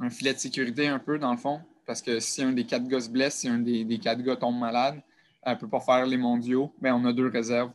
un, 0.00 0.10
filet 0.10 0.34
de 0.34 0.38
sécurité 0.38 0.88
un 0.88 0.98
peu 0.98 1.18
dans 1.18 1.30
le 1.30 1.38
fond. 1.38 1.60
Parce 1.86 2.02
que 2.02 2.18
si 2.18 2.42
un 2.42 2.52
des 2.52 2.66
quatre 2.66 2.86
gars 2.88 3.00
se 3.00 3.08
blesse, 3.08 3.36
si 3.36 3.48
un 3.48 3.58
des, 3.58 3.84
des 3.84 3.98
quatre 3.98 4.22
gars 4.22 4.36
tombe 4.36 4.58
malade, 4.58 5.00
elle 5.42 5.54
ne 5.54 5.58
peut 5.58 5.68
pas 5.68 5.80
faire 5.80 6.04
les 6.04 6.16
mondiaux, 6.16 6.74
mais 6.80 6.90
on 6.90 7.04
a 7.04 7.12
deux 7.12 7.28
réserves 7.28 7.70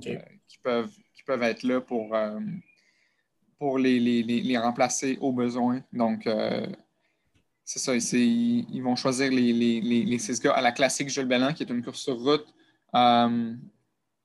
qui, 0.00 0.58
peuvent, 0.62 0.90
qui 1.14 1.22
peuvent 1.24 1.42
être 1.42 1.62
là 1.62 1.80
pour, 1.82 2.16
pour 3.58 3.78
les, 3.78 4.00
les, 4.00 4.58
remplacer 4.58 5.18
au 5.20 5.30
besoin. 5.30 5.82
Donc, 5.92 6.26
c'est 7.64 7.78
ça. 7.78 7.94
Ils 7.94 8.80
vont 8.82 8.96
choisir 8.96 9.30
les, 9.30 9.52
les, 9.52 10.18
six 10.18 10.40
gars 10.40 10.52
à 10.52 10.62
la 10.62 10.72
classique 10.72 11.10
Jules 11.10 11.26
Bellan, 11.26 11.52
qui 11.52 11.62
est 11.62 11.70
une 11.70 11.84
course 11.84 12.00
sur 12.00 12.18
route. 12.18 12.46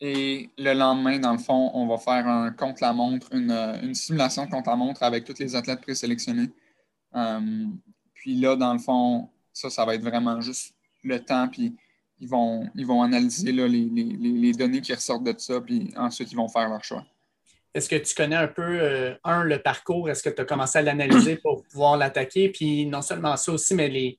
Et 0.01 0.49
le 0.57 0.73
lendemain, 0.73 1.19
dans 1.19 1.33
le 1.33 1.37
fond, 1.37 1.71
on 1.73 1.85
va 1.85 1.97
faire 1.97 2.25
un 2.25 2.51
contre-la-montre, 2.51 3.27
une, 3.33 3.51
une, 3.51 3.93
simulation 3.93 4.47
contre-la-montre 4.47 5.03
avec 5.03 5.25
tous 5.25 5.37
les 5.39 5.55
athlètes 5.55 5.81
présélectionnés. 5.81 6.49
Euh, 7.15 7.65
puis 8.13 8.35
là, 8.35 8.55
dans 8.55 8.71
le 8.71 8.79
fond, 8.79 9.29
ça, 9.51 9.69
ça 9.69 9.83
va 9.83 9.95
être 9.95 10.03
vraiment 10.03 10.39
juste 10.39 10.73
le 11.03 11.19
temps, 11.19 11.49
puis 11.49 11.75
ils 12.19 12.29
vont, 12.29 12.69
ils 12.75 12.85
vont 12.85 13.03
analyser 13.03 13.51
là, 13.51 13.67
les, 13.67 14.53
données 14.53 14.79
qui 14.79 14.93
ressortent 14.93 15.23
de 15.23 15.35
ça, 15.37 15.59
puis 15.59 15.91
ensuite, 15.97 16.31
ils 16.31 16.35
vont 16.35 16.47
faire 16.47 16.69
leur 16.69 16.83
choix. 16.83 17.05
Est-ce 17.73 17.89
que 17.89 17.97
tu 17.97 18.15
connais 18.15 18.35
un 18.37 18.47
peu, 18.47 18.79
euh, 18.81 19.15
un, 19.25 19.43
le 19.43 19.61
parcours? 19.61 20.09
Est-ce 20.09 20.23
que 20.23 20.29
tu 20.29 20.41
as 20.41 20.45
commencé 20.45 20.79
à 20.79 20.81
l'analyser 20.81 21.35
pour 21.43 21.63
pouvoir 21.63 21.97
l'attaquer? 21.97 22.49
Puis 22.49 22.85
non 22.85 23.01
seulement 23.01 23.35
ça 23.35 23.51
aussi, 23.51 23.75
mais 23.75 23.89
les, 23.89 24.17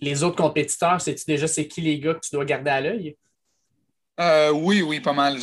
les 0.00 0.22
autres 0.22 0.36
compétiteurs, 0.36 1.00
sais-tu 1.00 1.24
déjà 1.26 1.48
c'est 1.48 1.66
qui 1.66 1.80
les 1.80 1.98
gars 1.98 2.14
que 2.14 2.20
tu 2.20 2.34
dois 2.34 2.44
garder 2.44 2.70
à 2.70 2.80
l'œil? 2.80 3.16
Euh, 4.20 4.52
oui, 4.52 4.82
oui, 4.82 5.00
pas 5.00 5.12
mal. 5.12 5.38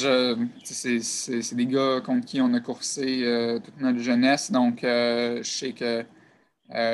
C'est 0.63 1.55
des 1.55 1.65
gars 1.65 2.01
contre 2.01 2.25
qui 2.25 2.39
on 2.41 2.53
a 2.53 2.59
coursé 2.59 3.23
euh, 3.25 3.59
toute 3.59 3.79
notre 3.79 3.99
jeunesse. 3.99 4.51
Donc, 4.51 4.83
euh, 4.83 5.41
je 5.43 5.49
sais 5.49 5.73
que 5.73 6.05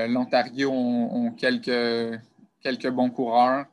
l'Ontario 0.08 0.72
ont, 0.72 1.32
quelques, 1.32 2.20
quelques 2.62 2.90
bons 2.90 3.10
coureurs. 3.10 3.66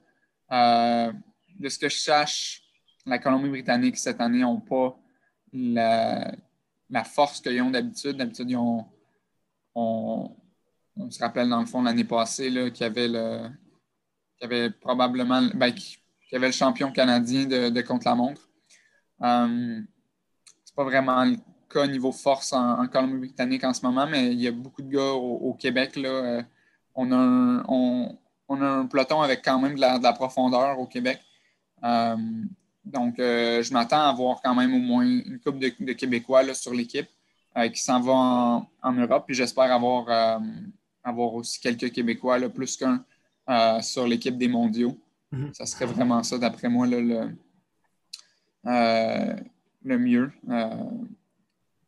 de 0.51 1.69
ce 1.69 1.79
que 1.79 1.89
je 1.89 1.99
sache, 1.99 2.63
la 3.07 3.19
Colombie-Britannique 3.19 3.97
cette 3.99 4.21
année 4.21 4.41
n'ont 4.41 4.61
pas 4.61 4.99
la, 5.53 6.35
force 7.05 7.41
qu'ils 7.41 7.63
ont 7.63 7.71
d'habitude. 7.71 8.17
D'habitude, 8.17 8.51
ils 8.51 8.57
ont, 8.57 8.87
on, 9.75 10.37
se 11.11 11.21
rappelle 11.21 11.49
dans 11.49 11.61
le 11.61 11.67
fond 11.67 11.83
l'année 11.83 12.05
passée 12.05 12.49
qu'il 12.73 12.83
y 12.83 12.85
avait 12.85 13.09
le 13.09 13.49
y 14.43 14.45
avait 14.45 14.71
probablement 14.71 15.43
ben, 15.55 15.73
y 16.33 16.37
avait 16.37 16.47
le 16.47 16.53
champion 16.53 16.91
canadien 16.91 17.45
de, 17.45 17.81
contre-la-montre. 17.83 18.49
Euh, 19.23 19.81
c'est 20.65 20.75
pas 20.75 20.85
vraiment 20.85 21.25
le 21.25 21.37
cas 21.69 21.87
niveau 21.87 22.13
force 22.13 22.53
en, 22.53 22.87
Colombie-Britannique 22.89 23.65
en 23.65 23.75
ce 23.75 23.85
moment, 23.85 24.07
mais 24.07 24.33
il 24.33 24.41
y 24.41 24.49
a 24.49 24.53
beaucoup 24.53 24.83
de 24.83 24.91
gars 24.91 25.13
au, 25.13 25.53
Québec. 25.55 25.97
Là, 25.97 26.09
euh, 26.09 26.43
on, 26.95 27.13
a 27.13 27.17
un, 27.17 27.65
on, 27.69 28.63
a 28.63 28.67
un, 28.67 28.87
peloton 28.87 29.21
avec 29.21 29.45
quand 29.45 29.59
même 29.59 29.75
de 29.75 29.81
la, 29.81 30.13
profondeur 30.15 30.79
au 30.79 30.87
Québec. 30.87 31.21
Euh, 31.85 32.17
donc, 32.85 33.15
je 33.19 33.73
m'attends 33.73 34.09
à 34.09 34.13
voir 34.13 34.41
quand 34.43 34.55
même 34.55 34.75
au 34.75 34.79
moins 34.79 35.05
une 35.05 35.39
coupe 35.39 35.59
de, 35.59 35.69
Québécois 35.93 36.55
sur 36.55 36.73
l'équipe 36.73 37.09
qui 37.73 37.81
s'en 37.81 38.01
va 38.01 38.13
en, 38.83 38.93
Europe. 38.93 39.25
Puis 39.27 39.37
j'espère 39.37 39.71
avoir, 39.71 40.41
avoir 41.05 41.35
aussi 41.35 41.61
quelques 41.61 41.93
Québécois, 41.93 42.39
là, 42.39 42.49
plus 42.49 42.77
qu'un, 42.77 43.05
sur 43.83 44.07
l'équipe 44.07 44.37
des 44.37 44.49
mondiaux. 44.49 44.99
Mhm. 45.33 45.53
Ça 45.55 45.67
serait 45.67 45.87
vraiment 45.87 46.23
ça, 46.23 46.39
d'après 46.39 46.69
moi, 46.69 46.87
le, 46.87 47.31
euh, 48.67 49.37
le 49.83 49.99
mieux. 49.99 50.31
Euh, 50.51 50.69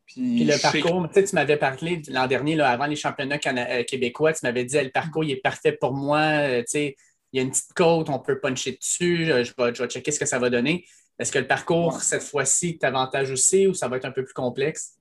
puis, 0.07 0.45
le 0.45 0.61
parcours, 0.61 1.09
tu 1.13 1.35
m'avais 1.35 1.57
parlé 1.57 2.03
l'an 2.09 2.27
dernier, 2.27 2.57
là, 2.57 2.71
avant 2.71 2.87
les 2.87 2.97
championnats 2.97 3.39
euh, 3.47 3.85
québécois, 3.85 4.33
tu 4.33 4.41
m'avais 4.43 4.65
dit 4.65 4.81
le 4.81 4.91
parcours 4.91 5.25
il 5.25 5.33
est 5.33 5.37
parfait 5.37 5.73
pour 5.73 5.93
moi. 5.93 6.49
il 6.75 6.95
y 7.33 7.39
a 7.39 7.43
une 7.43 7.51
petite 7.51 7.73
côte, 7.75 8.09
on 8.09 8.19
peut 8.19 8.41
puncher 8.41 8.73
dessus, 8.73 9.27
je 9.27 9.53
vais, 9.57 9.75
je 9.75 9.87
checker 9.87 10.11
ce 10.11 10.19
que 10.19 10.27
ça 10.27 10.39
va 10.39 10.51
donner. 10.51 10.85
Est-ce 11.19 11.31
que 11.31 11.39
le 11.39 11.47
parcours, 11.47 12.01
cette 12.01 12.23
fois-ci, 12.23 12.79
t'avantage 12.79 13.31
aussi 13.31 13.67
ou 13.67 13.75
ça 13.75 13.89
va 13.89 13.99
être 13.99 14.05
un 14.05 14.11
peu 14.11 14.25
plus 14.25 14.35
complexe? 14.35 14.99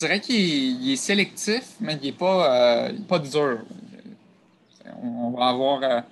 Je 0.00 0.06
dirais 0.06 0.20
qu'il 0.20 0.90
est 0.90 0.96
sélectif, 0.96 1.64
mais 1.80 1.94
il 1.94 2.10
n'est 2.10 2.16
pas, 2.16 2.90
pas 3.08 3.18
dur. 3.18 3.64
On, 5.02 5.30
va 5.32 5.46
avoir 5.46 6.04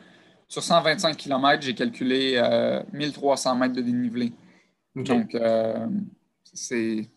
sur 0.54 0.62
125 0.62 1.16
km, 1.16 1.62
j'ai 1.62 1.74
calculé 1.74 2.40
1300 2.92 3.50
euh, 3.50 3.58
mètres 3.58 3.74
de 3.74 3.82
dénivelé. 3.82 4.32
Donc, 4.94 5.34
euh, 5.34 5.88
c'est 6.52 7.10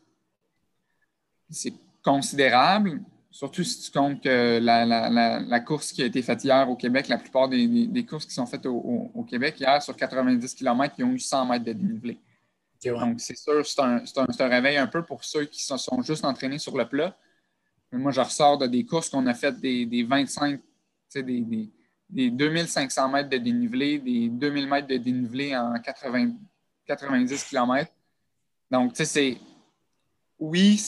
considérable, 2.04 3.00
surtout 3.30 3.64
si 3.64 3.80
tu 3.84 3.92
comptes 3.92 4.24
que 4.24 4.60
la, 4.60 5.60
course 5.60 5.92
qui 5.92 6.02
a 6.02 6.06
été 6.06 6.24
faite 6.24 6.44
hier 6.44 6.68
au 6.68 6.76
Québec, 6.76 7.10
la 7.10 7.20
plupart 7.20 7.48
des, 7.48 8.06
courses 8.10 8.26
qui 8.26 8.34
sont 8.34 8.48
faites 8.48 8.66
au, 8.66 9.24
Québec 9.30 9.60
hier, 9.60 9.84
sur 9.84 9.96
90 9.96 10.56
km, 10.56 10.96
ils 10.98 11.04
ont 11.04 11.12
eu 11.12 11.20
100 11.20 11.46
mètres 11.46 11.66
de 11.66 11.74
dénivelé. 11.74 12.18
Donc, 12.84 13.20
c'est 13.22 13.38
sûr, 13.38 13.64
c'est 13.68 13.80
un, 13.82 14.48
réveil 14.48 14.78
un 14.78 14.88
peu 14.88 15.04
pour 15.04 15.24
ceux 15.24 15.46
qui 15.46 15.62
se 15.62 15.78
sont 15.78 16.02
juste 16.02 16.26
entraînés 16.26 16.60
sur 16.60 16.76
le 16.76 16.88
plat. 16.88 17.16
Mais 17.92 18.00
moi, 18.00 18.12
je 18.12 18.22
ressors 18.22 18.58
de 18.58 18.66
des 18.66 18.84
courses 18.84 19.10
qu'on 19.10 19.28
a 19.28 19.36
faites 19.36 19.60
des, 19.60 19.86
des 19.86 20.02
25, 20.02 20.60
des, 21.14 21.42
des, 21.42 21.70
des 22.10 22.30
2500 22.30 23.10
mètres 23.10 23.30
de 23.30 23.38
dénivelé, 23.38 24.00
des 24.00 24.30
2000 24.30 24.68
mètres 24.68 24.88
de 24.88 24.98
dénivelé 24.98 25.56
en 25.56 25.80
80, 25.80 26.34
90 26.86 27.44
km. 27.44 27.92
Donc, 28.72 28.94
tu 28.94 28.98
sais, 28.98 29.06
c'est. 29.06 29.38
Oui, 30.40 30.82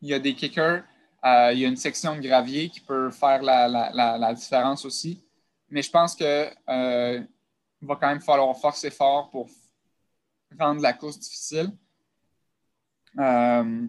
il 0.00 0.08
y 0.08 0.14
a 0.14 0.18
des 0.18 0.34
kickers, 0.34 0.82
euh, 1.24 1.50
il 1.52 1.60
y 1.60 1.64
a 1.64 1.68
une 1.68 1.76
section 1.76 2.16
de 2.16 2.20
gravier 2.20 2.68
qui 2.68 2.80
peut 2.80 3.10
faire 3.10 3.42
la, 3.42 4.34
différence 4.34 4.84
aussi. 4.84 5.24
Mais 5.70 5.82
je 5.82 5.90
pense 5.90 6.14
qu'il 6.14 6.26
euh, 6.26 7.20
va 7.80 7.96
quand 7.96 8.08
même 8.08 8.20
falloir 8.20 8.56
forcer 8.56 8.90
fort 8.90 9.30
pour 9.30 9.48
rendre 10.58 10.82
la 10.82 10.92
course 10.92 11.18
difficile. 11.18 11.70
Euh, 13.18 13.86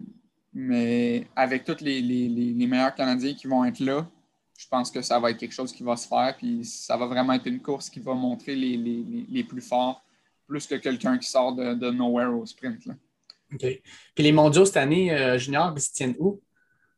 mais 0.54 1.26
avec 1.36 1.64
tous 1.64 1.80
les, 1.82 2.00
les, 2.00 2.66
meilleurs 2.66 2.94
Canadiens 2.94 3.34
qui 3.34 3.46
vont 3.46 3.64
être 3.64 3.80
là, 3.80 4.08
je 4.56 4.66
pense 4.68 4.90
que 4.90 5.02
ça 5.02 5.18
va 5.18 5.30
être 5.30 5.38
quelque 5.38 5.54
chose 5.54 5.72
qui 5.72 5.82
va 5.82 5.96
se 5.96 6.08
faire. 6.08 6.34
Puis 6.36 6.64
ça 6.64 6.96
va 6.96 7.06
vraiment 7.06 7.34
être 7.34 7.46
une 7.46 7.60
course 7.60 7.90
qui 7.90 8.00
va 8.00 8.14
montrer 8.14 8.54
les, 8.54 9.44
plus 9.44 9.60
forts, 9.60 10.04
plus 10.46 10.66
que 10.66 10.76
quelqu'un 10.76 11.18
qui 11.18 11.28
sort 11.28 11.54
de, 11.54 11.90
nowhere 11.90 12.34
au 12.34 12.46
sprint. 12.46 12.88
OK. 13.52 13.60
Puis 13.60 14.24
les 14.24 14.32
mondiaux 14.32 14.64
cette 14.64 14.78
année, 14.78 15.12
euh, 15.12 15.38
junior, 15.38 15.72
ils 15.76 15.80
se 15.80 15.92
tiennent 15.92 16.16
où? 16.18 16.40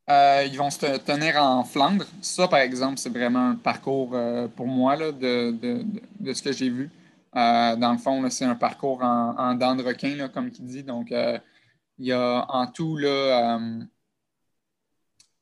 Euh, 0.09 0.47
ils 0.50 0.57
vont 0.57 0.71
se 0.71 0.97
tenir 0.99 1.37
en 1.37 1.65
Flandre. 1.65 2.07
Ça, 2.23 2.49
par 2.49 2.61
exemple, 2.61 2.97
c'est 2.97 3.11
vraiment 3.11 3.50
un 3.50 3.57
parcours 3.57 4.12
euh, 4.15 4.49
pour 4.49 4.67
moi 4.67 4.97
là, 4.97 5.12
de, 5.12 5.85
ce 6.33 6.43
que 6.43 6.53
j'ai 6.53 6.71
vu. 6.71 6.91
dans 7.35 7.93
le 7.93 7.99
fond, 7.99 8.29
c'est 8.31 8.47
un 8.47 8.55
parcours 8.55 9.03
en, 9.03 9.37
en 9.37 9.55
dents 9.55 9.77
de 9.77 9.83
requin, 9.83 10.29
comme 10.29 10.50
tu 10.50 10.62
dis. 10.62 10.83
Donc, 10.83 11.11
il 11.11 12.07
y 12.07 12.12
a 12.12 12.47
en 12.49 12.67
tout, 12.67 12.97
là, 12.97 13.61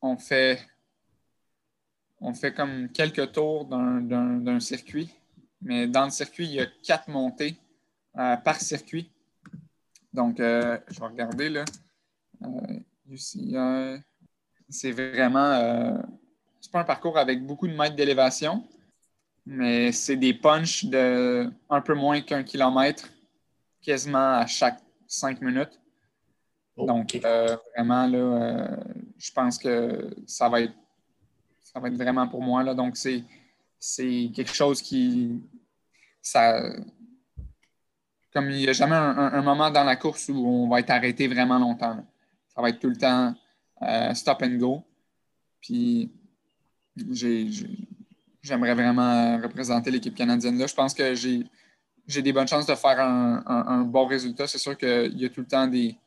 on 0.01 0.17
fait 0.17 0.59
on 2.19 2.33
fait 2.33 2.53
comme 2.53 2.89
quelques 2.89 3.31
tours 3.31 3.65
d'un 3.65 4.59
circuit, 4.59 5.09
mais 5.61 5.87
dans 5.87 6.05
le 6.05 6.11
circuit, 6.11 6.45
il 6.45 6.53
y 6.53 6.59
a 6.59 6.67
quatre 6.83 7.07
montées 7.09 7.57
euh, 8.17 8.35
par 8.37 8.59
circuit. 8.59 9.11
Donc, 10.13 10.39
euh, 10.39 10.77
je 10.87 10.99
vais 10.99 11.05
regarder 11.05 11.49
là. 11.49 11.65
Euh, 12.43 13.97
c'est 14.69 14.91
vraiment. 14.91 16.01
c'est 16.59 16.71
pas 16.71 16.81
un 16.81 16.83
parcours 16.83 17.17
avec 17.17 17.45
beaucoup 17.45 17.67
de 17.67 17.73
mètres 17.73 17.95
d'élévation, 17.95 18.63
mais 19.45 19.91
c'est 19.91 20.17
des 20.17 20.33
punches 20.33 20.85
de 20.85 21.49
un 21.69 21.81
peu 21.81 21.93
moins 21.93 22.21
qu'un 22.21 22.43
kilomètre, 22.43 23.07
quasiment 23.81 24.33
à 24.39 24.45
chaque 24.45 24.79
cinq 25.07 25.41
minutes. 25.41 25.79
Donc, 26.75 27.19
vraiment, 27.75 28.07
là, 28.07 28.77
je 29.17 29.31
pense 29.31 29.57
que 29.57 30.09
ça 30.27 30.49
va 30.49 30.61
être 30.61 30.75
ça 31.73 31.79
va 31.79 31.89
être 31.89 31.95
vraiment 31.95 32.27
pour 32.27 32.41
moi. 32.41 32.63
Là. 32.63 32.73
Donc, 32.73 32.97
c'est, 32.97 33.23
quelque 34.33 34.53
chose 34.53 34.81
qui. 34.81 35.41
Ça, 36.21 36.61
comme 38.33 38.49
il 38.51 38.57
n'y 38.57 38.69
a 38.69 38.73
jamais 38.73 38.95
un, 38.95 39.41
moment 39.41 39.71
dans 39.71 39.83
la 39.83 39.95
course 39.95 40.29
où 40.29 40.45
on 40.47 40.67
va 40.67 40.79
être 40.79 40.89
arrêté 40.91 41.27
vraiment 41.27 41.57
longtemps. 41.57 42.05
Ça 42.49 42.61
va 42.61 42.69
être 42.69 42.79
tout 42.79 42.89
le 42.89 42.95
temps 42.95 43.33
euh, 43.81 44.13
stop 44.13 44.41
and 44.43 44.57
go. 44.57 44.83
Puis, 45.61 46.11
j'aimerais 48.41 48.73
vraiment 48.73 49.37
représenter 49.37 49.91
l'équipe 49.91 50.15
canadienne 50.15 50.57
là. 50.57 50.67
Je 50.67 50.75
pense 50.75 50.93
que 50.93 51.15
j'ai, 51.15 52.21
des 52.21 52.33
bonnes 52.33 52.47
chances 52.47 52.65
de 52.65 52.75
faire 52.75 52.99
un, 52.99 53.81
bon 53.81 54.05
résultat. 54.05 54.47
C'est 54.47 54.57
sûr 54.57 54.77
qu'il 54.77 55.17
y 55.17 55.25
a 55.25 55.29
tout 55.29 55.41
le 55.41 55.47
temps 55.47 55.67
des, 55.67 55.97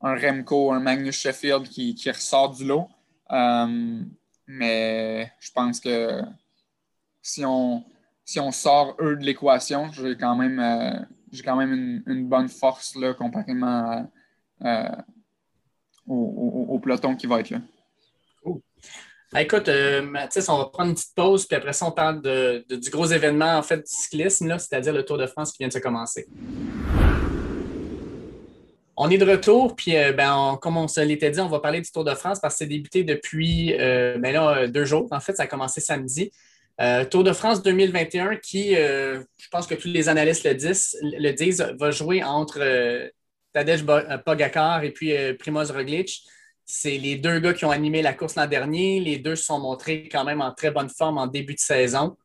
un 0.00 0.14
Remco, 0.14 0.72
un 0.72 0.80
Magnus 0.80 1.16
Sheffield 1.16 1.68
qui, 1.68 1.94
qui 1.94 2.10
ressort 2.10 2.54
du 2.54 2.64
lot. 2.64 2.88
Euh, 3.30 4.02
mais 4.50 5.32
je 5.38 5.50
pense 5.52 5.78
que 5.78 6.22
si 7.22 7.44
on, 7.44 7.84
si 8.24 8.40
on 8.40 8.50
sort 8.50 8.96
eux 9.00 9.16
de 9.16 9.24
l'équation, 9.24 9.90
j'ai 9.92 10.16
quand 10.16 10.34
même, 10.34 10.58
euh, 10.58 10.98
j'ai 11.30 11.42
quand 11.42 11.56
même 11.56 12.02
une, 12.06 12.28
bonne 12.28 12.48
force 12.48 12.96
là, 12.96 13.14
comparément 13.14 14.10
euh, 14.64 14.88
au, 16.06 16.78
peloton 16.82 17.14
qui 17.14 17.26
va 17.26 17.40
être 17.40 17.50
là. 17.50 17.60
Écoute, 19.36 19.68
euh, 19.68 20.02
Mathis, 20.02 20.48
on 20.48 20.58
va 20.58 20.64
prendre 20.64 20.88
une 20.88 20.96
petite 20.96 21.14
pause, 21.14 21.46
puis 21.46 21.56
après 21.56 21.72
ça, 21.72 21.86
on 21.86 21.92
parle 21.92 22.20
de, 22.20 22.64
du 22.68 22.90
gros 22.90 23.06
événement 23.06 23.56
en 23.56 23.62
fait, 23.62 23.76
du 23.76 23.82
cyclisme, 23.86 24.58
c'est-à-dire 24.58 24.92
le 24.92 25.04
Tour 25.04 25.18
de 25.18 25.26
France 25.26 25.52
qui 25.52 25.58
vient 25.58 25.68
de 25.68 25.72
se 25.72 25.78
commencer. 25.78 26.26
On 29.02 29.08
est 29.08 29.16
de 29.16 29.24
retour, 29.24 29.74
puis 29.76 29.96
euh, 29.96 30.12
ben, 30.12 30.58
comme 30.60 30.76
on 30.76 30.86
se 30.86 31.00
l'était 31.00 31.30
dit, 31.30 31.40
on 31.40 31.48
va 31.48 31.60
parler 31.60 31.80
du 31.80 31.90
Tour 31.90 32.04
de 32.04 32.14
France 32.14 32.38
parce 32.38 32.54
que 32.54 32.58
c'est 32.58 32.66
débuté 32.66 33.02
depuis 33.02 33.74
euh, 33.78 34.18
ben 34.18 34.32
là, 34.34 34.66
deux 34.68 34.84
jours. 34.84 35.08
En 35.10 35.20
fait, 35.20 35.34
ça 35.34 35.44
a 35.44 35.46
commencé 35.46 35.80
samedi. 35.80 36.30
Tour 37.10 37.24
de 37.24 37.32
France 37.34 37.62
2021 37.62 38.36
qui, 38.36 38.74
je 38.74 39.48
pense 39.50 39.66
que 39.66 39.74
tous 39.74 39.88
les 39.88 40.08
analystes 40.08 40.44
le 40.44 40.54
disent, 40.54 40.96
le 41.02 41.76
va 41.78 41.90
jouer 41.90 42.24
entre 42.24 43.10
Tadej 43.52 43.84
Pogacar 44.24 44.82
et 44.82 44.90
puis 44.90 45.12
Primoz 45.38 45.72
Roglic 45.72 46.22
c'est 46.70 46.98
les 46.98 47.16
deux 47.16 47.40
gars 47.40 47.52
qui 47.52 47.64
ont 47.64 47.70
animé 47.70 48.00
la 48.00 48.12
course 48.12 48.36
l'an 48.36 48.46
dernier. 48.46 49.00
Les 49.00 49.18
deux 49.18 49.36
se 49.36 49.44
sont 49.44 49.58
montrés 49.58 50.08
quand 50.08 50.24
même 50.24 50.40
en 50.40 50.52
très 50.52 50.70
bonne 50.70 50.88
forme 50.88 51.18
en 51.18 51.26
début 51.26 51.54
de 51.54 51.60
saison. 51.60 52.16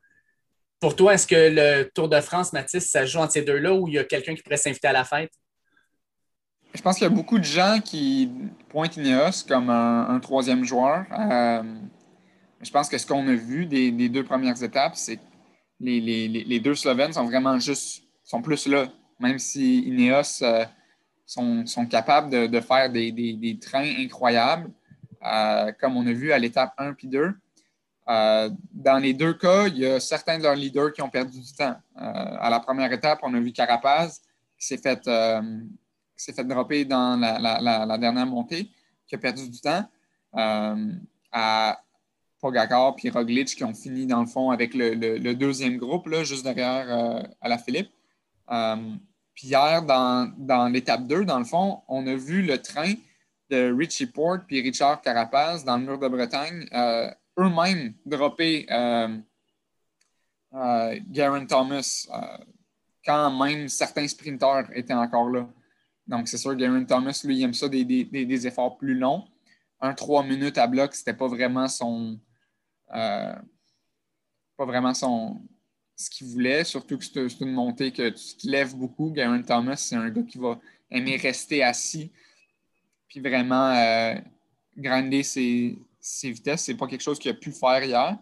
Pour 0.79 0.96
toi, 0.96 1.15
est-ce 1.15 1.25
que 1.25 1.36
le 1.36 1.89
Tour 1.94 2.10
de 2.10 2.22
France, 2.22 2.53
Mathis, 2.53 2.89
ça 2.89 3.05
joue 3.05 3.20
entre 3.20 3.34
ces 3.34 3.41
deux-là 3.41 3.74
ou 3.74 3.88
il 3.88 3.96
y 3.96 4.00
a 4.00 4.03
quelqu'un 4.03 4.36
qui 4.36 4.44
pourrait 4.44 4.58
s'inviter 4.58 4.88
à 4.88 4.94
la 4.94 5.03
fête? 5.03 5.32
Je 6.75 6.82
pense 6.82 6.96
qu'il 6.98 7.03
y 7.03 7.08
a 7.08 7.10
beaucoup 7.10 7.39
de 7.39 7.44
gens 7.44 7.79
qui 7.84 8.29
pointent 8.67 8.98
Ineos 8.98 9.46
comme 9.48 9.70
un, 9.70 10.20
troisième 10.20 10.65
joueur. 10.65 11.05
Euh, 11.17 11.63
je 12.62 12.72
pense 12.72 12.89
que 12.89 12.98
ce 12.98 13.05
qu'on 13.05 13.25
a 13.27 13.36
vu 13.36 13.65
des, 13.65 14.10
deux 14.10 14.24
premières 14.24 14.62
étapes, 14.62 14.96
c'est 14.96 15.17
que 15.17 15.22
les, 15.79 16.60
deux 16.60 16.75
Slovènes 16.75 17.13
sont 17.13 17.25
vraiment 17.25 17.58
juste, 17.60 18.03
sont 18.24 18.41
plus 18.41 18.67
là. 18.67 18.88
Même 19.20 19.39
si 19.39 19.79
Ineos 19.88 20.41
euh, 20.41 20.65
sont, 21.25 21.86
capables 21.89 22.50
de, 22.50 22.60
faire 22.60 22.89
des, 22.91 23.60
trains 23.62 23.94
incroyables, 24.00 24.70
euh, 25.25 25.72
comme 25.79 25.96
on 25.96 26.05
a 26.05 26.12
vu 26.12 26.34
à 26.34 26.39
l'étape 26.39 26.74
1 26.77 26.94
puis 26.94 27.08
2. 27.08 27.34
Euh, 28.08 28.50
dans 28.72 28.98
les 28.98 29.13
deux 29.13 29.34
cas, 29.34 29.67
il 29.67 29.77
y 29.77 29.86
a 29.86 30.00
certains 30.00 30.38
de 30.38 30.44
leurs 30.44 30.55
leaders 30.55 30.91
qui 30.91 31.01
ont 31.01 31.10
perdu 31.10 31.39
du 31.39 31.53
temps. 31.53 31.75
À 31.96 32.50
la 32.50 32.60
première 32.60 32.91
étape, 32.91 33.20
on 33.24 33.34
a 33.34 33.39
vu 33.39 33.53
Carapaz 33.53 34.20
qui 34.58 34.67
s'est 34.67 34.77
fait, 34.77 35.08
fait 36.17 36.43
dropper 36.43 36.86
dans 36.86 37.19
la, 37.19 37.98
dernière 37.98 38.25
montée, 38.25 38.69
qui 39.07 39.15
a 39.15 39.17
perdu 39.17 39.50
du 39.50 39.60
temps. 39.60 39.86
à 41.31 41.81
Pogacar 42.39 42.95
puis 42.95 43.10
Roglic 43.10 43.55
qui 43.55 43.63
ont 43.63 43.74
fini 43.74 44.05
dans 44.05 44.22
le 44.22 44.27
fond 44.27 44.51
avec 44.51 44.74
le, 44.74 45.34
deuxième 45.34 45.77
groupe, 45.77 46.07
là, 46.07 46.24
juste 46.24 46.43
derrière 46.43 47.25
à 47.41 47.50
la 47.50 47.57
Philippe. 47.57 47.89
Puis 49.36 49.48
hier, 49.48 49.84
dans, 49.84 50.72
l'étape 50.72 51.05
2, 51.05 51.25
dans 51.25 51.39
le 51.39 51.45
fond, 51.45 51.81
on 51.88 52.07
a 52.07 52.15
vu 52.15 52.41
le 52.41 52.62
train 52.62 52.93
de 53.50 53.75
Richie 53.77 54.07
Port 54.07 54.39
puis 54.48 54.62
Richard 54.62 55.01
Carapaz 55.01 55.63
dans 55.63 55.77
le 55.77 55.84
mur 55.84 56.00
de 56.00 56.07
Bretagne 56.07 56.67
euh, 56.74 57.12
eux-mêmes 57.38 57.93
dropper 58.05 58.65
euh, 58.72 59.17
euh, 60.55 61.00
Garen 61.10 61.45
Thomas 61.45 62.07
quand 63.05 63.29
même 63.38 63.67
certains 63.67 64.07
sprinteurs 64.07 64.65
étaient 64.74 64.93
encore 64.93 65.29
là. 65.29 65.48
Donc, 66.07 66.27
c'est 66.27 66.38
sûr, 66.38 66.55
Garen 66.55 66.85
Thomas, 66.85 67.19
lui, 67.24 67.38
il 67.38 67.43
aime 67.43 67.53
ça 67.53 67.67
des, 67.67 68.47
efforts 68.47 68.77
plus 68.77 68.95
longs. 68.95 69.25
Un 69.81 69.93
3 69.93 70.24
minutes 70.24 70.57
à 70.57 70.67
bloc, 70.67 70.93
c'était 70.95 71.13
pas 71.13 71.27
vraiment 71.27 71.67
son. 71.67 72.19
pas 72.88 73.41
vraiment 74.59 74.93
son, 74.93 75.41
ce 75.95 76.09
qu'il 76.09 76.27
voulait, 76.27 76.63
surtout 76.63 76.98
que 76.98 77.05
c'est 77.05 77.41
une 77.41 77.53
montée 77.53 77.91
que 77.91 78.09
tu 78.09 78.37
te 78.37 78.48
lèves 78.48 78.75
beaucoup. 78.75 79.11
Garen 79.11 79.44
Thomas, 79.44 79.77
c'est 79.77 79.96
un 79.96 80.09
gars 80.09 80.24
qui 80.24 80.37
va 80.37 80.59
aimer 80.91 81.18
rester 81.18 81.63
assis 81.63 82.11
puis 83.07 83.20
vraiment 83.20 83.70
euh, 83.72 84.15
grinder 84.77 85.24
ses, 85.24 85.77
vitesses. 86.24 86.65
Ce 86.65 86.72
n'est 86.72 86.77
pas 86.77 86.87
quelque 86.87 87.01
chose 87.01 87.20
qu'il 87.20 87.31
a 87.31 87.33
pu 87.33 87.51
faire 87.51 87.83
hier. 87.83 88.18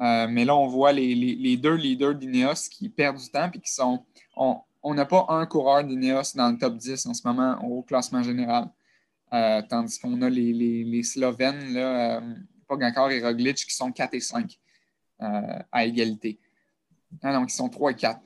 Euh, 0.00 0.26
mais 0.28 0.44
là, 0.44 0.56
on 0.56 0.66
voit 0.66 0.92
les, 0.92 1.56
deux 1.56 1.74
leaders 1.74 2.14
d'Ineos 2.14 2.68
qui 2.70 2.88
perdent 2.88 3.18
du 3.18 3.28
temps 3.28 3.50
puis 3.50 3.60
qui 3.60 3.70
sont. 3.70 4.04
On 4.34 4.60
n'a 4.94 5.06
pas 5.06 5.26
un 5.28 5.46
coureur 5.46 5.84
d'Ineos 5.84 6.34
dans 6.34 6.50
le 6.50 6.58
top 6.58 6.76
10 6.76 7.06
en 7.06 7.14
ce 7.14 7.26
moment 7.26 7.62
au 7.64 7.82
classement 7.82 8.22
général. 8.22 8.68
Euh, 9.32 9.62
tandis 9.68 9.98
qu'on 9.98 10.20
a 10.22 10.28
les, 10.28 10.52
les, 10.52 11.02
Slovènes, 11.02 11.72
là, 11.74 12.18
euh, 12.18 13.10
et 13.10 13.20
Roglic, 13.22 13.56
qui 13.56 13.74
sont 13.74 13.92
4 13.92 14.14
et 14.14 14.20
5 14.20 14.58
à 15.20 15.84
égalité. 15.84 16.40
Ah 17.22 17.32
donc, 17.32 17.50
ils 17.52 17.54
sont 17.54 17.68
3 17.68 17.92
et 17.92 17.94
4. 17.94 18.20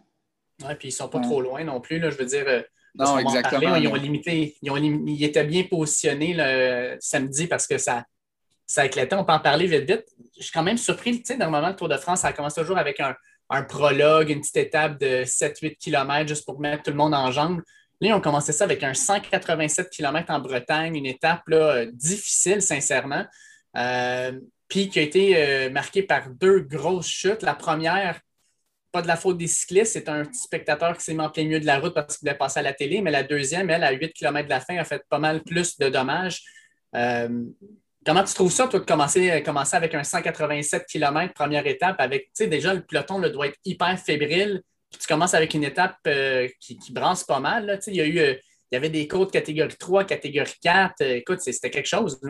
Oui, 0.62 0.74
puis 0.78 0.88
ils 0.88 0.92
ne 0.92 0.96
sont 0.96 1.08
pas 1.08 1.20
trop 1.20 1.40
loin 1.40 1.64
non 1.64 1.80
plus. 1.80 1.98
Là, 1.98 2.10
je 2.10 2.16
veux 2.16 2.24
dire, 2.24 2.44
euh, 2.46 2.62
non, 2.94 3.18
exactement. 3.18 3.74
ils 3.74 3.88
ont 3.88 3.94
limité, 3.94 4.56
ils, 4.62 4.70
ont 4.70 4.76
ils 4.76 5.24
étaient 5.24 5.44
bien 5.44 5.64
positionnés 5.64 6.34
le 6.36 6.96
samedi 7.00 7.46
parce 7.46 7.66
que 7.66 7.76
ça, 7.78 8.04
ça 8.66 8.86
éclatait. 8.86 9.16
On 9.16 9.24
peut 9.24 9.32
en 9.32 9.40
parler 9.40 9.66
vite, 9.66 9.90
vite. 9.90 10.06
Je 10.38 10.44
suis 10.44 10.52
quand 10.52 10.62
même 10.62 10.78
surpris. 10.78 11.18
Tu 11.18 11.24
sais, 11.24 11.36
normalement, 11.36 11.68
le 11.68 11.76
Tour 11.76 11.88
de 11.88 11.96
France, 11.96 12.20
ça 12.20 12.32
commence 12.32 12.54
toujours 12.54 12.78
avec 12.78 13.00
un, 13.00 13.16
prologue, 13.62 14.30
une 14.30 14.40
petite 14.40 14.56
étape 14.56 14.98
de 15.00 15.24
7-8 15.24 15.76
km 15.76 16.28
juste 16.28 16.44
pour 16.44 16.60
mettre 16.60 16.82
tout 16.82 16.90
le 16.90 16.96
monde 16.96 17.14
en 17.14 17.30
jambes. 17.30 17.62
Là, 18.00 18.16
ont 18.16 18.20
commencé 18.20 18.52
ça 18.52 18.64
avec 18.64 18.82
un 18.82 18.94
187 18.94 19.88
km 19.90 20.32
en 20.32 20.40
Bretagne, 20.40 20.96
une 20.96 21.06
étape 21.06 21.42
là, 21.46 21.86
difficile, 21.86 22.60
sincèrement. 22.60 23.24
Euh, 23.76 24.38
puis 24.68 24.88
qui 24.88 24.98
a 24.98 25.02
été 25.02 25.36
euh, 25.36 25.70
marquée 25.70 26.02
par 26.02 26.30
deux 26.30 26.60
grosses 26.60 27.08
chutes. 27.08 27.42
La 27.42 27.54
première, 27.54 28.20
pas 28.92 29.02
de 29.02 29.08
la 29.08 29.16
faute 29.16 29.38
des 29.38 29.46
cyclistes, 29.46 29.92
c'est 29.92 30.08
un 30.08 30.24
petit 30.24 30.40
spectateur 30.40 30.96
qui 30.96 31.04
s'est 31.04 31.14
mis 31.14 31.20
en 31.20 31.30
plein 31.30 31.44
milieu 31.44 31.60
de 31.60 31.66
la 31.66 31.78
route 31.78 31.94
parce 31.94 32.16
qu'il 32.16 32.26
voulait 32.26 32.38
passer 32.38 32.60
à 32.60 32.62
la 32.62 32.72
télé, 32.72 33.00
mais 33.00 33.10
la 33.10 33.22
deuxième, 33.22 33.70
elle, 33.70 33.84
à 33.84 33.92
8 33.92 34.12
km 34.12 34.44
de 34.44 34.50
la 34.50 34.60
fin, 34.60 34.76
a 34.76 34.84
fait 34.84 35.02
pas 35.08 35.18
mal 35.18 35.42
plus 35.42 35.78
de 35.78 35.88
dommages. 35.88 36.42
Euh, 36.94 37.44
comment 38.04 38.24
tu 38.24 38.34
trouves 38.34 38.52
ça, 38.52 38.68
toi, 38.68 38.80
de 38.80 38.84
commencer, 38.84 39.42
commencer 39.44 39.76
avec 39.76 39.94
un 39.94 40.04
187 40.04 40.86
km 40.86 41.34
première 41.34 41.66
étape 41.66 41.96
avec, 41.98 42.24
tu 42.24 42.30
sais, 42.34 42.46
déjà, 42.46 42.74
le 42.74 42.82
peloton 42.82 43.20
doit 43.20 43.48
être 43.48 43.58
hyper 43.64 43.98
fébrile, 43.98 44.62
puis 44.90 45.00
tu 45.00 45.06
commences 45.06 45.34
avec 45.34 45.54
une 45.54 45.64
étape 45.64 45.96
euh, 46.06 46.48
qui, 46.60 46.78
qui, 46.78 46.92
pas 46.92 47.40
mal. 47.40 47.66
Là, 47.66 47.78
il, 47.86 47.96
y 47.96 48.00
a 48.00 48.06
eu, 48.06 48.18
euh, 48.18 48.34
il 48.70 48.74
y 48.74 48.76
avait 48.76 48.90
des 48.90 49.08
côtes 49.08 49.32
catégorie 49.32 49.76
3, 49.76 50.04
catégorie 50.04 50.54
4. 50.62 51.00
écoute, 51.00 51.40
c'était 51.40 51.70
quelque 51.70 51.88
chose. 51.88 52.20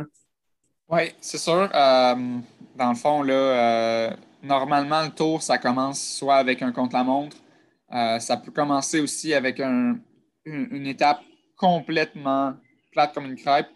Oui, 0.88 1.12
c'est 1.20 1.38
sûr. 1.38 1.68
dans 1.72 2.90
le 2.90 2.94
fond, 2.94 3.22
là, 3.22 4.16
normalement, 4.42 5.02
le 5.02 5.10
tour, 5.10 5.42
ça 5.42 5.58
commence 5.58 6.00
soit 6.00 6.36
avec 6.36 6.62
un 6.62 6.72
contre-la-montre. 6.72 7.36
Euh, 7.92 8.18
ça 8.18 8.36
peut 8.36 8.50
commencer 8.50 9.00
aussi 9.00 9.34
avec 9.34 9.60
une, 9.60 10.00
étape 10.86 11.20
complètement 11.56 12.54
plate 12.92 13.14
comme 13.14 13.26
une 13.26 13.36
crêpe 13.36 13.68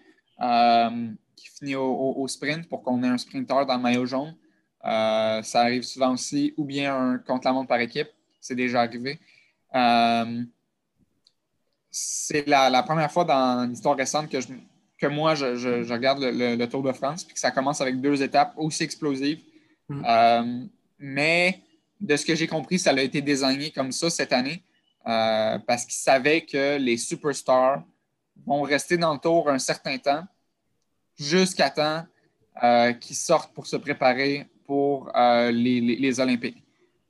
euh, 0.42 1.08
qui 1.40 1.48
finit 1.48 1.76
au, 1.76 2.26
sprint 2.28 2.68
pour 2.68 2.82
qu'on 2.82 3.02
ait 3.02 3.08
un 3.08 3.18
sprinter 3.18 3.66
dans 3.66 3.76
le 3.76 3.82
maillot 3.82 4.06
jaune. 4.06 4.34
Euh, 4.84 5.42
ça 5.42 5.62
arrive 5.62 5.82
souvent 5.82 6.12
aussi, 6.12 6.54
ou 6.56 6.64
bien 6.64 6.94
un 6.94 7.18
contre-la-montre 7.18 7.68
par 7.68 7.80
équipe. 7.80 8.08
C'est 8.40 8.54
déjà 8.54 8.82
arrivé. 8.82 9.18
c'est 11.90 12.46
la, 12.46 12.82
première 12.82 13.10
fois 13.10 13.24
dans 13.24 13.68
l'histoire 13.68 13.96
récente 13.96 14.30
que, 14.30 14.40
je, 14.40 14.48
que 14.98 15.06
moi, 15.06 15.34
je, 15.34 15.90
regarde 15.92 16.20
le, 16.20 16.56
le, 16.56 16.68
Tour 16.68 16.82
de 16.82 16.92
France, 16.92 17.24
puis 17.24 17.34
que 17.34 17.40
ça 17.40 17.50
commence 17.50 17.80
avec 17.80 18.00
deux 18.00 18.22
étapes 18.22 18.52
aussi 18.56 18.82
explosives. 18.84 19.40
Mm. 19.88 20.04
Euh, 20.06 20.64
mais 20.98 21.60
de 22.00 22.16
ce 22.16 22.24
que 22.24 22.34
j'ai 22.34 22.46
compris, 22.46 22.78
ça 22.78 22.90
a 22.90 23.00
été 23.00 23.20
désigné 23.20 23.70
comme 23.70 23.92
ça 23.92 24.10
cette 24.10 24.32
année 24.32 24.62
euh, 25.06 25.58
parce 25.66 25.84
qu'ils 25.84 25.94
savaient 25.94 26.42
que 26.42 26.76
les 26.78 26.96
superstars 26.96 27.82
vont 28.46 28.62
rester 28.62 28.96
dans 28.96 29.12
le 29.12 29.18
tour 29.18 29.48
un 29.48 29.58
certain 29.58 29.98
temps 29.98 30.24
jusqu'à 31.18 31.70
temps 31.70 32.04
euh, 32.62 32.92
qu'ils 32.92 33.16
sortent 33.16 33.52
pour 33.54 33.66
se 33.66 33.76
préparer 33.76 34.46
pour 34.66 35.10
les, 35.14 36.20
Olympiques. 36.20 36.62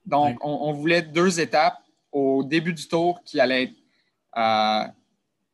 Donc, 0.07 0.39
on, 0.43 0.73
voulait 0.73 1.03
deux 1.03 1.41
étapes. 1.41 1.79
Au 2.11 2.43
début 2.43 2.73
du 2.73 2.89
tour 2.89 3.21
qui 3.23 3.39
allaient, 3.39 3.75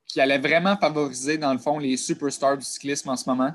qui 0.06 0.20
allaient 0.20 0.38
vraiment 0.38 0.76
favoriser, 0.76 1.38
dans 1.38 1.52
le 1.52 1.58
fond, 1.58 1.78
les 1.78 1.96
superstars 1.96 2.58
du 2.58 2.64
cyclisme 2.64 3.08
en 3.08 3.16
ce 3.16 3.28
moment, 3.28 3.52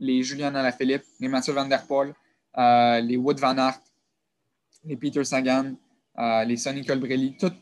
les 0.00 0.22
Julian 0.22 0.54
Alaphilippe, 0.54 1.04
les 1.20 1.28
Mathieu 1.28 1.52
Van 1.52 1.66
Der 1.66 1.86
Poel, 1.86 2.14
euh, 2.58 3.00
les 3.00 3.16
Wood 3.16 3.38
Van 3.38 3.56
Aert, 3.58 3.80
les 4.84 4.96
Peter 4.96 5.22
Sagan, 5.22 5.74
euh, 6.18 6.44
les 6.44 6.56
Sonny 6.56 6.84
Colbrelli, 6.84 7.36
tous 7.36 7.52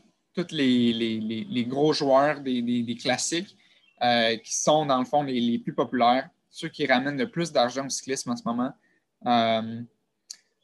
les, 0.51 1.65
gros 1.67 1.93
joueurs 1.93 2.39
des, 2.39 2.97
classiques 2.99 3.55
euh, 4.01 4.37
qui 4.37 4.55
sont 4.55 4.85
dans 4.85 4.99
le 4.99 5.05
fond 5.05 5.21
les, 5.23 5.59
plus 5.59 5.73
populaires, 5.73 6.29
ceux 6.49 6.69
qui 6.69 6.85
ramènent 6.85 7.17
le 7.17 7.29
plus 7.29 7.51
d'argent 7.51 7.85
au 7.85 7.89
cyclisme 7.89 8.31
en 8.31 8.37
ce 8.37 8.43
moment. 8.45 8.73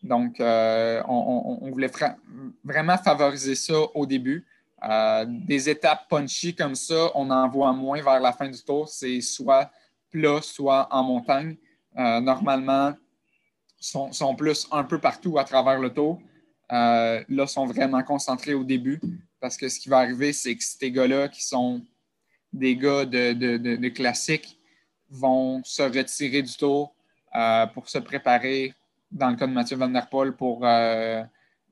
donc, 0.04 0.36
on, 0.40 1.70
voulait 1.72 1.92
vraiment 2.64 2.98
favoriser 2.98 3.56
ça 3.56 3.80
au 3.94 4.06
début. 4.06 4.46
des 5.28 5.70
étapes 5.70 6.08
punchy 6.10 6.56
comme 6.56 6.76
ça, 6.76 7.12
on 7.16 7.30
en 7.30 7.48
voit 7.50 7.74
moins 7.74 8.02
vers 8.02 8.20
la 8.20 8.32
fin 8.34 8.50
du 8.50 8.62
tour. 8.62 8.90
C'est 8.90 9.22
soit 9.22 9.72
plat, 10.12 10.42
soit 10.42 10.88
en 10.92 11.04
montagne. 11.04 11.56
normalement, 11.96 12.94
sont, 13.86 14.36
plus 14.36 14.68
un 14.72 14.84
peu 14.84 15.00
partout 15.00 15.38
à 15.38 15.44
travers 15.44 15.80
le 15.80 15.90
tour. 15.90 16.20
Euh, 16.72 17.24
là, 17.30 17.48
sont 17.48 17.66
vraiment 17.66 18.02
concentrés 18.04 18.54
au 18.54 18.64
début 18.64 19.00
parce 19.40 19.58
que 19.58 19.70
ce 19.70 19.80
qui 19.80 19.90
va 19.90 20.00
arriver, 20.00 20.34
c'est 20.34 20.56
que 20.56 20.64
ces 20.64 20.92
gars-là 20.92 21.28
qui 21.28 21.44
sont 21.44 21.82
des 22.52 22.76
gars 22.76 23.06
de, 23.06 23.34
de, 23.34 23.90
classique 23.90 24.60
vont 25.10 25.62
se 25.64 25.84
retirer 25.84 26.42
du 26.42 26.56
tour 26.56 26.94
euh, 27.36 27.68
pour 27.68 27.90
se 27.90 27.98
préparer 27.98 28.74
dans 29.12 29.30
le 29.30 29.36
cas 29.36 29.48
de 29.48 29.54
Mathieu 29.54 29.78
Van 29.78 29.88
Der 29.88 30.10
Poel, 30.10 30.34
pour 30.34 30.66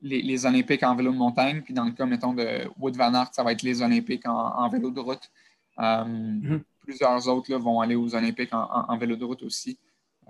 les, 0.02 0.46
Olympiques 0.46 0.82
en 0.82 0.94
vélo 0.94 1.12
de 1.12 1.16
montagne. 1.16 1.62
Puis 1.62 1.74
dans 1.74 1.84
le 1.84 1.92
cas, 1.92 2.06
mettons, 2.06 2.32
de 2.32 2.68
Wood 2.78 2.96
Van 2.96 3.12
Aert, 3.14 3.30
ça 3.32 3.42
va 3.42 3.52
être 3.52 3.62
les 3.62 3.82
Olympiques 3.82 4.26
en, 4.26 4.68
vélo 4.68 4.90
de 4.90 5.00
route. 5.00 5.30
Mm-hmm. 5.76 6.60
Plusieurs 6.80 7.28
autres 7.28 7.50
là, 7.50 7.58
vont 7.58 7.80
aller 7.80 7.96
aux 7.96 8.14
Olympiques 8.14 8.52
en, 8.52 8.96
vélo 8.96 9.16
de 9.16 9.24
route 9.24 9.42
aussi. 9.42 9.76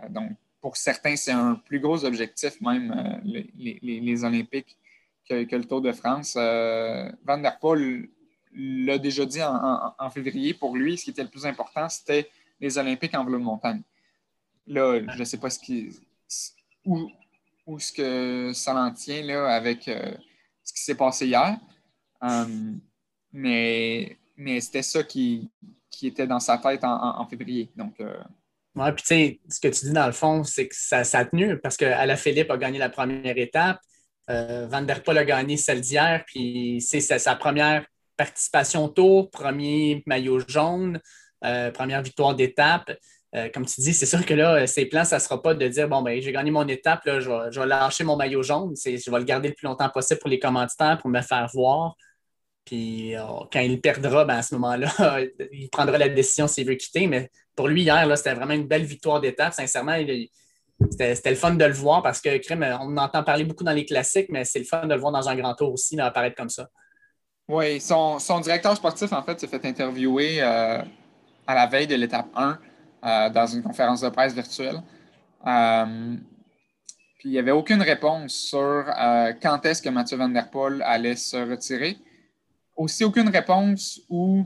donc, 0.09 0.33
pour 0.61 0.77
certains, 0.77 1.14
c'est 1.14 1.33
un 1.33 1.55
plus 1.55 1.79
gros 1.79 2.05
objectif, 2.05 2.61
même 2.61 3.21
les, 3.25 4.25
Olympiques, 4.25 4.77
que, 5.29 5.45
que, 5.45 5.57
le 5.57 5.64
Tour 5.64 5.83
de 5.83 5.93
France. 5.93 6.35
Van 6.35 7.38
Der 7.38 7.59
Poel 7.61 8.09
l'a 8.55 8.99
déjà 8.99 9.27
dit 9.27 9.43
en, 9.43 10.11
février, 10.11 10.55
pour 10.55 10.77
lui, 10.77 10.97
ce 10.97 11.05
qui 11.05 11.11
était 11.11 11.23
le 11.23 11.29
plus 11.29 11.47
important, 11.47 11.88
c'était 11.88 12.29
les 12.64 12.79
Olympiques 12.79 13.14
en 13.14 13.24
vélo 13.24 13.38
de 13.38 13.44
montagne. 13.44 13.83
Là, 14.66 14.98
je 15.12 15.18
ne 15.18 15.24
sais 15.24 15.37
pas 15.37 15.50
ce 15.50 15.59
qui, 15.59 15.90
où, 16.87 17.11
où 17.66 17.79
ce 17.79 17.92
que 17.92 18.53
ça 18.55 18.74
en 18.74 18.90
tient 18.92 19.22
là, 19.22 19.55
avec 19.55 19.87
euh, 19.87 20.14
ce 20.62 20.72
qui 20.72 20.83
s'est 20.83 20.94
passé 20.94 21.27
hier. 21.27 21.59
Euh, 22.22 22.72
mais 23.33 24.16
mais 24.37 24.61
c'était 24.61 24.83
ça 24.83 25.03
qui, 25.03 25.50
qui, 25.90 26.07
était 26.07 26.27
dans 26.27 26.40
sa 26.40 26.59
tête 26.59 26.83
en, 26.83 27.27
février. 27.27 27.70
Donc, 27.77 28.00
euh, 28.00 28.16
puis 28.74 29.03
tu 29.03 29.07
sais, 29.07 29.40
ce 29.48 29.61
que 29.61 29.68
tu 29.68 29.87
dis 29.87 29.92
dans 29.92 30.07
le 30.07 30.12
fond, 30.12 30.42
c'est 30.42 30.66
que 30.66 30.74
ça, 30.74 31.05
ça, 31.05 31.18
a 31.18 31.24
tenu 31.27 31.59
parce 31.61 31.77
que 31.77 31.87
Philippe 32.16 32.50
a 32.50 32.57
gagné 32.57 32.79
la 32.79 32.88
première 32.88 33.37
étape. 33.37 33.81
Van 34.27 34.83
der 34.83 35.03
Poel 35.03 35.18
a 35.18 35.24
gagné 35.24 35.59
celle 35.59 35.83
d'hier, 35.83 36.24
puis 36.27 36.81
c'est 36.81 37.00
sa 37.00 37.37
première 37.37 37.87
participation 38.16 38.88
tour, 38.88 39.31
premier 39.31 40.03
maillot 40.07 40.40
jaune, 40.48 40.98
euh, 41.44 41.70
première 41.70 42.03
victoire 42.03 42.35
d'étape. 42.35 42.90
Euh, 43.35 43.49
comme 43.53 43.66
tu 43.66 43.81
dis, 43.81 43.92
c'est 43.92 44.07
sûr 44.07 44.25
que 44.25 44.35
là, 44.35 44.66
ses 44.66 44.87
plans, 44.87 45.05
ça 45.05 45.16
ne 45.16 45.20
sera 45.20 45.42
pas 45.42 45.55
de 45.55 45.66
dire 45.66 45.88
bon, 45.88 46.03
ben, 46.03 46.20
j'ai 46.20 46.33
gagné 46.33 46.51
mon 46.51 46.66
étape, 46.68 47.01
je, 47.05 47.59
vais, 47.59 47.66
lâcher 47.66 48.05
mon 48.05 48.16
maillot 48.16 48.42
jaune. 48.42 48.75
Je 48.77 49.11
vais 49.11 49.18
le 49.18 49.25
garder 49.25 49.49
le 49.49 49.55
plus 49.55 49.66
longtemps 49.66 49.88
possible 49.88 50.20
pour 50.20 50.31
les 50.31 50.38
commanditaires, 50.38 50.99
pour 50.99 51.11
me 51.11 51.20
faire 51.20 51.49
voir. 51.53 51.97
Puis 52.64 53.16
euh, 53.16 53.23
quand 53.53 53.61
il 53.61 53.81
perdra, 53.81 54.25
ben, 54.25 54.37
à 54.37 54.42
ce 54.42 54.55
moment-là, 54.55 55.18
il 55.53 55.68
prendra 55.70 55.99
la 55.99 56.09
décision 56.09 56.47
s'il 56.47 56.66
veut 56.66 56.77
quitter. 56.77 57.07
Mais 57.07 57.31
pour 57.57 57.68
lui, 57.68 57.83
hier, 57.83 58.07
c'était 58.16 58.35
vraiment 58.35 58.55
une 58.55 58.66
belle 58.66 58.85
victoire 58.85 59.20
d'étape. 59.20 59.53
Sincèrement, 59.53 59.97
c'était 60.90 61.31
le 61.31 61.37
fun 61.37 61.55
de 61.55 61.64
le 61.64 61.73
voir 61.73 62.03
parce 62.03 62.20
que 62.20 62.31
on 62.81 62.97
entend 62.97 63.23
parler 63.23 63.44
beaucoup 63.44 63.64
dans 63.64 63.73
les 63.73 63.85
classiques, 63.85 64.29
mais 64.31 64.44
c'est 64.44 64.61
le 64.61 64.64
fun 64.64 64.87
de 64.87 64.94
le 64.94 65.01
voir 65.01 65.12
dans 65.12 65.29
un 65.29 65.35
grand 65.35 65.55
tour 65.55 65.73
aussi, 65.73 65.99
apparaître 66.01 66.37
comme 66.37 66.49
ça. 66.49 66.68
Oui, 67.49 67.81
son, 67.81 68.18
directeur 68.42 68.75
sportif, 68.75 69.12
en 69.12 69.23
fait, 69.23 69.38
s'est 69.38 69.47
fait 69.47 69.64
interviewer 69.66 70.42
euh, 70.42 70.83
à 71.46 71.54
la 71.54 71.66
veille 71.66 71.87
de 71.87 71.94
l'étape 71.94 72.28
1 72.35 72.59
euh, 73.04 73.30
dans 73.30 73.46
une 73.46 73.62
conférence 73.62 74.00
de 74.00 74.09
presse 74.09 74.35
virtuelle. 74.35 74.83
Euh, 75.46 76.16
puis 77.18 77.28
il 77.28 77.33
n'y 77.33 77.38
avait 77.38 77.50
aucune 77.50 77.83
réponse 77.83 78.33
sur 78.35 78.85
quand 79.42 79.64
est-ce 79.64 79.83
que 79.83 79.88
Mathieu 79.88 80.16
Van 80.16 80.28
Der 80.28 80.50
Poel 80.50 80.83
allait 80.83 81.16
se 81.16 81.37
retirer. 81.37 81.96
Aussi, 82.76 83.04
aucune 83.04 83.28
réponse 83.28 84.00
ou 84.11 84.44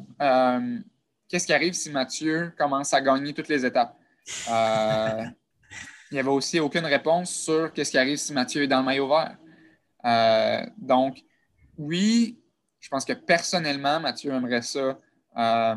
qu'est-ce 1.29 1.47
qui 1.47 1.53
arrive 1.53 1.73
si 1.73 1.91
Mathieu 1.91 2.53
commence 2.57 2.95
à 2.95 3.01
gagner 3.01 3.33
toutes 3.33 3.49
les 3.49 3.65
étapes? 3.67 3.97
il 6.11 6.15
n'y 6.15 6.21
avait 6.21 6.29
aussi 6.29 6.61
aucune 6.61 6.87
réponse 6.87 7.31
sur 7.31 7.73
qu'est-ce 7.73 7.91
qui 7.91 7.99
arrive 7.99 8.17
si 8.17 8.33
Mathieu 8.33 8.63
est 8.63 8.69
dans 8.69 8.79
le 8.79 8.85
maillot 8.85 9.09
vert. 9.09 9.37
donc, 10.79 11.25
oui, 11.79 12.39
je 12.81 12.89
pense 12.89 13.05
que 13.05 13.13
personnellement, 13.13 14.01
Mathieu 14.01 14.33
aimerait 14.33 14.63
ça 14.63 14.99
euh, 15.37 15.77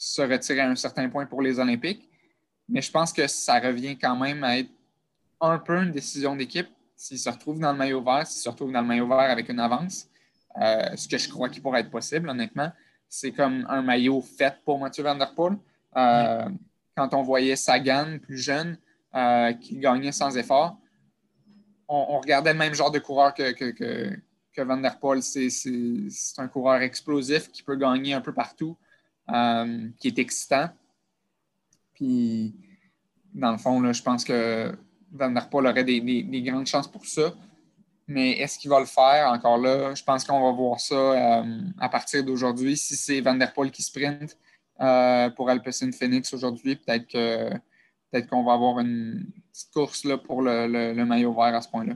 se 0.00 0.22
retirer 0.22 0.60
à 0.60 0.70
un 0.70 0.76
certain 0.76 1.10
point 1.10 1.26
pour 1.26 1.42
les 1.42 1.58
Olympiques. 1.58 2.08
Mais 2.70 2.80
je 2.80 2.90
pense 2.90 3.12
que 3.12 3.26
ça 3.26 3.60
revient 3.60 3.98
quand 3.98 4.16
même 4.16 4.42
à 4.42 4.58
être 4.58 4.70
un 5.42 5.58
peu 5.58 5.76
une 5.76 5.90
décision 5.90 6.34
d'équipe. 6.34 6.68
S'il 6.96 7.18
se 7.18 7.28
retrouve 7.28 7.58
dans 7.58 7.72
le 7.72 7.76
maillot 7.76 8.02
vert, 8.02 8.26
s'il 8.26 8.40
se 8.40 8.48
retrouve 8.48 8.72
dans 8.72 8.80
le 8.80 8.86
maillot 8.86 9.06
vert 9.06 9.30
avec 9.30 9.50
une 9.50 9.60
avance, 9.60 10.08
euh, 10.58 10.96
ce 10.96 11.06
que 11.06 11.18
je 11.18 11.28
crois 11.28 11.50
qu'il 11.50 11.62
pourrait 11.62 11.80
être 11.80 11.90
possible, 11.90 12.30
honnêtement, 12.30 12.72
c'est 13.10 13.32
comme 13.32 13.66
un 13.68 13.82
maillot 13.82 14.22
fait 14.22 14.56
pour 14.64 14.78
Mathieu 14.78 15.04
Van 15.04 15.16
Der 15.16 15.34
Poel. 15.34 15.58
Euh, 15.94 16.48
quand 16.96 17.12
on 17.12 17.22
voyait 17.22 17.56
Sagan 17.56 18.18
plus 18.22 18.38
jeune, 18.38 18.78
qui 19.60 19.76
gagnait 19.78 20.12
sans 20.12 20.34
effort, 20.36 20.78
on, 21.88 22.20
regardait 22.20 22.52
le 22.52 22.58
même 22.58 22.74
genre 22.74 22.92
de 22.92 23.00
coureur 23.00 23.34
que, 23.34 23.50
que 23.50 24.62
Van 24.62 24.78
Der 24.78 24.98
Poel, 24.98 25.22
c'est 25.22 25.50
un 26.38 26.48
coureur 26.48 26.80
explosif 26.80 27.50
qui 27.50 27.62
peut 27.62 27.76
gagner 27.76 28.14
un 28.14 28.20
peu 28.20 28.32
partout, 28.32 28.78
euh, 29.32 29.88
qui 29.98 30.08
est 30.08 30.18
excitant. 30.18 30.68
Puis, 31.94 32.54
dans 33.34 33.52
le 33.52 33.58
fond, 33.58 33.92
je 33.92 34.02
pense 34.02 34.24
que 34.24 34.74
Van 35.12 35.30
Der 35.30 35.48
Poel 35.48 35.66
aurait 35.66 35.84
des, 35.84 36.42
grandes 36.42 36.66
chances 36.66 36.88
pour 36.88 37.04
ça. 37.06 37.34
Mais 38.06 38.32
est-ce 38.32 38.58
qu'il 38.58 38.70
va 38.70 38.80
le 38.80 38.86
faire? 38.86 39.28
Encore 39.28 39.58
là? 39.58 39.94
Je 39.94 40.02
pense 40.02 40.24
qu'on 40.24 40.42
va 40.42 40.50
voir 40.50 40.80
ça 40.80 40.94
euh, 40.94 41.60
à 41.78 41.88
partir 41.88 42.24
d'aujourd'hui. 42.24 42.76
Si 42.76 42.96
c'est 42.96 43.20
Van 43.20 43.34
Der 43.34 43.52
Poel 43.52 43.70
qui 43.70 43.82
sprint 43.82 44.36
euh, 44.80 45.30
pour 45.30 45.48
Alpecin 45.48 45.92
Phoenix 45.92 46.32
aujourd'hui, 46.34 46.76
peut-être 46.76 47.06
que 47.06 47.50
peut-être 48.10 48.28
qu'on 48.28 48.42
va 48.42 48.54
avoir 48.54 48.80
une 48.80 49.26
petite 49.52 49.72
course 49.72 50.04
là, 50.04 50.18
pour 50.18 50.42
le 50.42 51.04
maillot 51.04 51.32
vert 51.32 51.54
à 51.54 51.62
ce 51.62 51.68
point-là. 51.68 51.94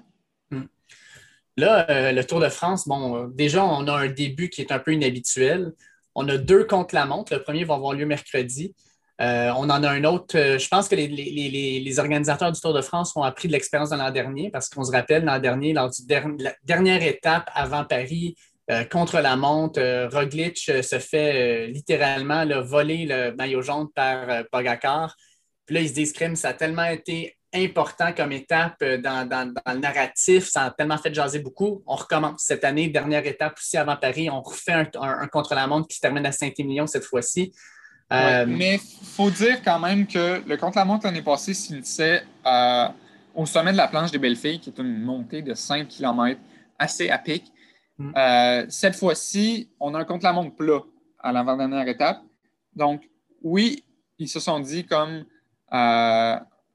Là, 1.57 1.89
euh, 1.89 2.13
le 2.13 2.25
Tour 2.25 2.41
de 2.41 2.49
France, 2.49 2.89
bon, 2.89 3.29
déjà, 3.29 3.65
on 3.65 3.87
a 3.87 3.93
un 3.93 4.09
début 4.09 4.49
qui 4.49 4.61
est 4.61 4.73
un 4.73 4.79
peu 4.79 4.93
inhabituel. 4.93 5.73
On 6.15 6.29
a 6.29 6.37
deux 6.37 6.65
contre 6.65 6.95
la 6.95 7.07
montre. 7.07 7.35
Le 7.35 7.43
premier 7.43 7.65
va 7.65 7.75
avoir 7.75 7.93
lieu 7.93 8.07
mercredi. 8.07 8.75
Euh, 9.21 9.53
on 9.57 9.71
en 9.71 9.83
a 9.83 9.91
un 9.91 10.05
autre. 10.05 10.37
je 10.37 10.69
pense 10.69 10.89
que 10.89 10.97
les, 10.97 11.99
organisateurs 11.99 12.51
du 12.51 12.61
Tour 12.61 12.75
de 12.75 12.83
France 12.83 13.15
ont 13.17 13.23
appris 13.23 13.49
de 13.49 13.53
l'expérience 13.53 13.91
de 13.91 13.97
l'an 13.97 14.11
dernier 14.11 14.51
parce 14.51 14.69
qu'on 14.69 14.85
se 14.85 14.91
rappelle, 14.91 15.25
l'an 15.25 15.39
dernier, 15.39 15.73
lors 15.73 15.91
de 15.91 16.43
la 16.43 16.53
dernière 16.65 17.03
étape 17.03 17.49
avant 17.55 17.85
Paris, 17.85 18.37
contre 18.91 19.21
la 19.21 19.37
montre, 19.37 20.09
Roglic 20.11 20.57
se 20.59 20.99
fait 20.99 21.69
littéralement 21.69 22.45
voler 22.63 23.07
le 23.07 23.35
maillot 23.37 23.63
jaune 23.63 23.89
par 23.95 24.45
Pogacar. 24.51 25.15
Puis 25.67 25.75
là, 25.75 25.81
ils 25.83 25.89
se 25.89 25.95
disent, 25.95 26.13
crime, 26.13 26.35
ça 26.35 26.49
a 26.49 26.55
tellement 26.55 26.85
été 26.85 27.37
important 27.55 28.13
comme 28.13 28.33
étape 28.33 28.77
euh, 28.83 28.99
dans, 28.99 29.53
le 29.67 29.79
narratif. 29.79 30.49
Ça 30.49 30.65
a 30.65 30.71
tellement 30.71 30.99
fait 30.99 31.13
jaser 31.13 31.39
beaucoup. 31.39 31.83
On 31.87 31.95
recommence 31.95 32.43
cette 32.43 32.65
année, 32.65 32.89
dernière 32.89 33.27
étape 33.27 33.55
aussi 33.59 33.77
avant 33.77 33.97
Paris. 33.97 34.29
On 34.31 34.43
refait 34.43 34.89
un, 34.95 35.27
contre-la-montre 35.29 35.89
qui 35.89 35.97
se 35.97 36.01
termine 36.01 36.27
à 36.27 36.33
Saint-Émilion 36.33 36.87
cette 36.87 37.05
fois-ci. 37.05 37.53
Euh, 38.13 38.45
mais 38.47 38.75
il 38.75 39.07
faut 39.07 39.31
dire 39.31 39.63
quand 39.63 39.79
même 39.79 40.07
que 40.07 40.43
le 40.47 40.57
contre-la-montre 40.57 41.07
l'année 41.07 41.23
passée 41.23 41.55
s'initiait 41.55 42.23
euh, 42.47 42.89
au 43.35 43.47
sommet 43.47 43.73
de 43.73 43.77
la 43.77 43.89
planche 43.89 44.11
des 44.11 44.19
Belles-Filles, 44.19 44.61
qui 44.61 44.71
est 44.71 44.79
une 44.79 45.01
montée 45.01 45.43
de 45.43 45.55
5 45.55 45.89
km 45.89 46.39
assez 46.79 47.11
à 47.11 47.19
pic. 47.19 47.51
Mm. 47.97 48.69
cette 48.69 48.97
fois-ci, 48.97 49.71
on 49.79 49.95
a 49.95 50.01
un 50.01 50.05
contre-la-montre 50.05 50.57
plat 50.57 50.81
à 51.21 51.33
l'avant-dernière 51.33 51.87
étape. 51.87 52.21
Donc, 52.75 53.09
oui, 53.43 53.85
ils 54.19 54.29
se 54.29 54.41
sont 54.41 54.59
dit 54.59 54.85
comme 54.85 55.25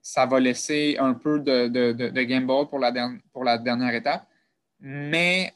ça 0.01 0.25
va 0.25 0.39
laisser 0.39 0.97
un 0.99 1.13
peu 1.13 1.39
de, 1.39 1.67
de, 1.67 1.91
de, 1.91 2.21
gamble 2.23 2.67
pour 2.69 2.79
la, 2.79 2.91
pour 3.33 3.43
la 3.43 3.57
dernière 3.57 3.93
étape. 3.93 4.25
Mais 4.79 5.53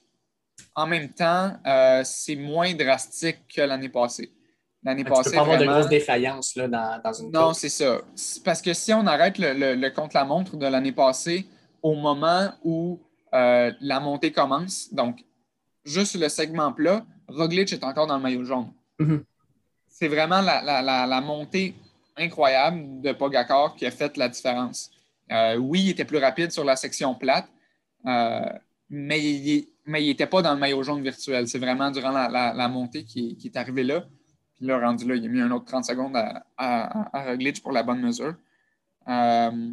en 0.76 0.88
même 0.88 1.10
temps, 1.10 1.54
euh, 1.66 2.02
c'est 2.04 2.36
moins 2.36 2.74
drastique 2.74 3.40
que 3.54 3.62
l'année 3.62 3.90
passée. 3.90 4.32
L'année 4.84 5.04
passée. 5.04 5.24
Tu 5.24 5.30
peux 5.30 5.36
pas 5.36 5.42
avoir 5.42 5.58
de 5.58 5.66
grosses 5.66 5.90
défaillances 5.90 6.56
là, 6.56 6.68
dans, 6.68 7.02
dans, 7.04 7.14
une 7.14 7.32
Non, 7.32 7.54
c'est 7.54 7.70
ça. 7.70 8.02
Parce 8.44 8.62
que 8.62 8.74
si 8.74 8.94
on 8.94 9.08
arrête 9.08 9.38
le, 9.38 9.76
le, 9.76 9.90
contre-la-montre 9.90 10.58
de 10.58 10.66
l'année 10.68 10.92
passée 10.92 11.48
au 11.82 11.96
moment 11.96 12.52
où 12.64 13.00
euh, 13.34 13.72
la 13.80 14.00
montée 14.00 14.32
commence, 14.32 14.94
donc 14.94 15.24
juste 15.86 16.16
le 16.16 16.28
segment 16.30 16.74
plat, 16.74 17.06
Roglic 17.28 17.72
est 17.72 17.84
encore 17.84 18.08
dans 18.08 18.18
le 18.18 18.24
maillot 18.24 18.44
jaune. 18.44 18.72
Mm-hmm. 19.00 19.24
C'est 19.88 20.08
vraiment 20.08 20.42
la, 20.42 20.62
la, 20.62 21.06
la, 21.08 21.22
montée 21.22 21.76
incroyable 22.18 23.02
de 23.02 23.12
Pogacar 23.12 23.76
qui 23.76 23.86
a 23.86 23.92
fait 23.92 24.18
la 24.18 24.30
différence. 24.30 24.92
Euh, 25.32 25.56
oui, 25.58 25.82
il 25.82 25.90
était 25.90 26.06
plus 26.06 26.18
rapide 26.18 26.52
sur 26.52 26.64
la 26.64 26.76
section 26.76 27.16
plate, 27.16 27.48
euh, 28.06 28.50
mais 28.90 29.24
il 29.24 29.68
n'était 29.88 30.28
pas 30.28 30.42
dans 30.42 30.54
le 30.54 30.60
maillot 30.60 30.84
jaune 30.84 31.02
virtuel. 31.02 31.48
C'est 31.48 31.60
vraiment 31.60 31.92
durant 31.92 32.12
la, 32.12 32.68
montée 32.68 33.04
qui, 33.04 33.38
est 33.44 33.58
arrivé 33.58 33.84
là. 33.84 34.06
Puis 34.56 34.66
là, 34.66 34.80
rendu 34.80 35.08
là, 35.08 35.16
il 35.16 35.26
a 35.26 35.30
mis 35.30 35.42
un 35.42 35.52
autre 35.52 35.66
30 35.66 35.86
secondes 35.86 36.16
à, 36.16 36.44
à, 36.58 37.36
pour 37.62 37.72
la 37.72 37.84
bonne 37.84 38.02
mesure. 38.02 38.36
Euh, 39.08 39.72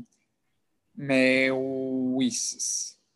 mais 0.97 1.51
oui, 1.51 2.37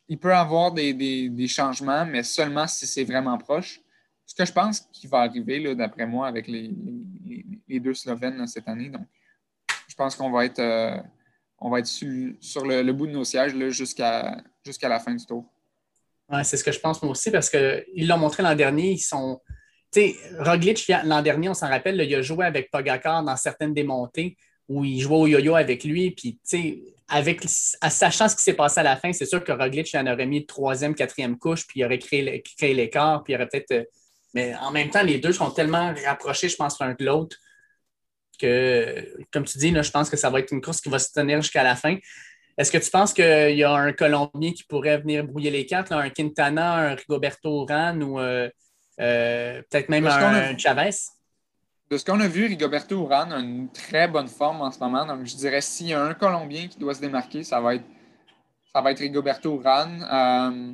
il 0.08 0.18
peut 0.18 0.34
avoir 0.34 0.72
des, 0.72 1.46
changements, 1.48 2.04
mais 2.04 2.22
seulement 2.22 2.66
si 2.66 2.86
c'est 2.86 3.04
vraiment 3.04 3.38
proche. 3.38 3.80
Ce 4.26 4.34
que 4.34 4.44
je 4.44 4.52
pense 4.52 4.80
qui 4.92 5.06
va 5.06 5.20
arriver, 5.20 5.74
d'après 5.74 6.06
moi, 6.06 6.26
avec 6.26 6.48
les, 6.48 6.70
deux 7.68 7.94
Slovènes 7.94 8.46
cette 8.46 8.68
année. 8.68 8.88
Donc, 8.88 9.06
je 9.88 9.94
pense 9.94 10.16
qu'on 10.16 10.30
va 10.30 10.44
être, 10.44 10.60
euh, 10.60 10.96
on 11.58 11.70
va 11.70 11.80
être 11.80 11.86
sur, 11.86 12.64
le, 12.64 12.92
bout 12.92 13.06
de 13.06 13.12
nos 13.12 13.24
sièges 13.24 13.54
jusqu'à 13.70 14.42
la 14.82 15.00
fin 15.00 15.14
du 15.14 15.24
tour. 15.24 15.44
Ouais, 16.28 16.44
c'est 16.44 16.56
ce 16.56 16.64
que 16.64 16.72
je 16.72 16.80
pense 16.80 17.02
moi 17.02 17.12
aussi 17.12 17.30
parce 17.30 17.50
qu'ils 17.50 18.08
l'ont 18.08 18.16
montré 18.16 18.42
l'an 18.42 18.54
dernier. 18.54 18.92
Ils 18.92 18.98
sont. 18.98 19.40
Tu 19.92 20.00
sais, 20.00 20.16
Roglic, 20.38 20.90
l'an 21.04 21.22
dernier, 21.22 21.48
on 21.48 21.54
s'en 21.54 21.68
rappelle, 21.68 22.00
il 22.00 22.14
a 22.14 22.22
joué 22.22 22.46
avec 22.46 22.70
Pogacar 22.70 23.22
dans 23.22 23.36
certaines 23.36 23.74
démontées 23.74 24.36
où 24.68 24.84
il 24.84 25.00
jouait 25.00 25.16
au 25.16 25.26
yo-yo 25.26 25.54
avec 25.54 25.84
lui. 25.84 26.10
Puis, 26.10 26.34
tu 26.34 26.40
sais, 26.42 26.82
avec, 27.06 27.42
sachant 27.44 28.28
ce 28.28 28.34
qui 28.34 28.42
s'est 28.42 28.54
passé 28.54 28.80
à 28.80 28.82
la 28.82 28.96
fin, 28.96 29.12
c'est 29.12 29.26
sûr 29.26 29.44
que 29.44 29.52
Roglic 29.52 29.94
en 29.94 30.06
aurait 30.06 30.26
mis 30.26 30.46
troisième, 30.46 30.94
quatrième 30.94 31.38
couche, 31.38 31.66
puis 31.66 31.80
il 31.80 31.84
aurait 31.84 31.98
créé, 31.98 32.42
créé 32.56 32.74
l'écart, 32.74 33.22
puis 33.22 33.34
il 33.34 33.36
aurait 33.36 33.48
peut-être. 33.48 33.88
Mais 34.34 34.54
en 34.56 34.72
même 34.72 34.90
temps, 34.90 35.02
les 35.02 35.18
deux 35.18 35.32
sont 35.32 35.50
tellement 35.50 35.94
rapprochés, 36.04 36.48
je 36.48 36.56
pense, 36.56 36.78
l'un 36.80 36.94
de 36.94 37.04
l'autre, 37.04 37.36
que, 38.38 39.16
comme 39.32 39.44
tu 39.44 39.58
dis, 39.58 39.70
là, 39.70 39.82
je 39.82 39.90
pense 39.90 40.10
que 40.10 40.16
ça 40.16 40.28
va 40.28 40.40
être 40.40 40.52
une 40.52 40.60
course 40.60 40.80
qui 40.80 40.88
va 40.88 40.98
se 40.98 41.12
tenir 41.12 41.40
jusqu'à 41.40 41.62
la 41.62 41.76
fin. 41.76 41.96
Est-ce 42.56 42.70
que 42.70 42.78
tu 42.78 42.90
penses 42.90 43.12
qu'il 43.12 43.56
y 43.56 43.64
a 43.64 43.72
un 43.72 43.92
Colombien 43.92 44.52
qui 44.52 44.64
pourrait 44.64 44.98
venir 44.98 45.24
brouiller 45.24 45.50
les 45.50 45.66
cartes, 45.66 45.92
un 45.92 46.10
Quintana, 46.10 46.74
un 46.74 46.94
Rigoberto 46.94 47.62
Urán 47.64 48.02
ou 48.02 48.20
euh, 48.20 48.48
euh, 49.00 49.62
peut-être 49.70 49.88
même 49.88 50.06
un 50.06 50.56
Chavez? 50.56 50.90
De 51.90 51.98
ce 51.98 52.04
qu'on 52.04 52.20
a 52.20 52.28
vu, 52.28 52.46
Rigoberto 52.46 53.02
Urán 53.02 53.32
a 53.32 53.38
une 53.38 53.70
très 53.70 54.08
bonne 54.08 54.28
forme 54.28 54.62
en 54.62 54.70
ce 54.70 54.78
moment. 54.78 55.04
Donc, 55.04 55.26
je 55.26 55.36
dirais 55.36 55.60
s'il 55.60 55.88
y 55.88 55.94
a 55.94 56.02
un 56.02 56.14
Colombien 56.14 56.66
qui 56.68 56.78
doit 56.78 56.94
se 56.94 57.00
démarquer, 57.00 57.44
ça 57.44 57.60
va 57.60 57.74
être, 57.74 57.84
ça 58.72 58.80
va 58.80 58.92
être 58.92 59.00
Rigoberto 59.00 59.60
Urán. 59.60 60.02
Euh, 60.02 60.72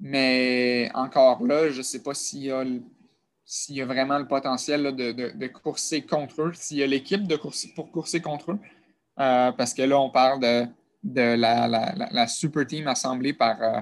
mais 0.00 0.90
encore 0.94 1.42
là, 1.44 1.70
je 1.70 1.78
ne 1.78 1.82
sais 1.82 2.02
pas 2.02 2.14
s'il 2.14 2.44
y, 2.44 2.50
a, 2.50 3.86
vraiment 3.86 4.18
le 4.18 4.26
potentiel 4.26 4.96
de, 4.96 5.46
courser 5.48 6.02
contre 6.02 6.42
eux, 6.42 6.52
s'il 6.54 6.78
y 6.78 6.82
a 6.82 6.86
l'équipe 6.86 7.22
pour 7.74 7.92
courser 7.92 8.22
contre 8.22 8.52
eux. 8.52 8.58
Euh, 9.18 9.52
parce 9.52 9.74
que 9.74 9.82
là, 9.82 10.00
on 10.00 10.08
parle 10.08 10.40
de, 11.02 11.34
la, 11.34 12.26
super 12.26 12.66
team 12.66 12.88
assemblée 12.88 13.34
par, 13.34 13.62
euh, 13.62 13.80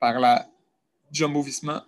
par 0.00 0.18
la 0.18 0.48
Jumbo 1.12 1.42
Visma. 1.42 1.86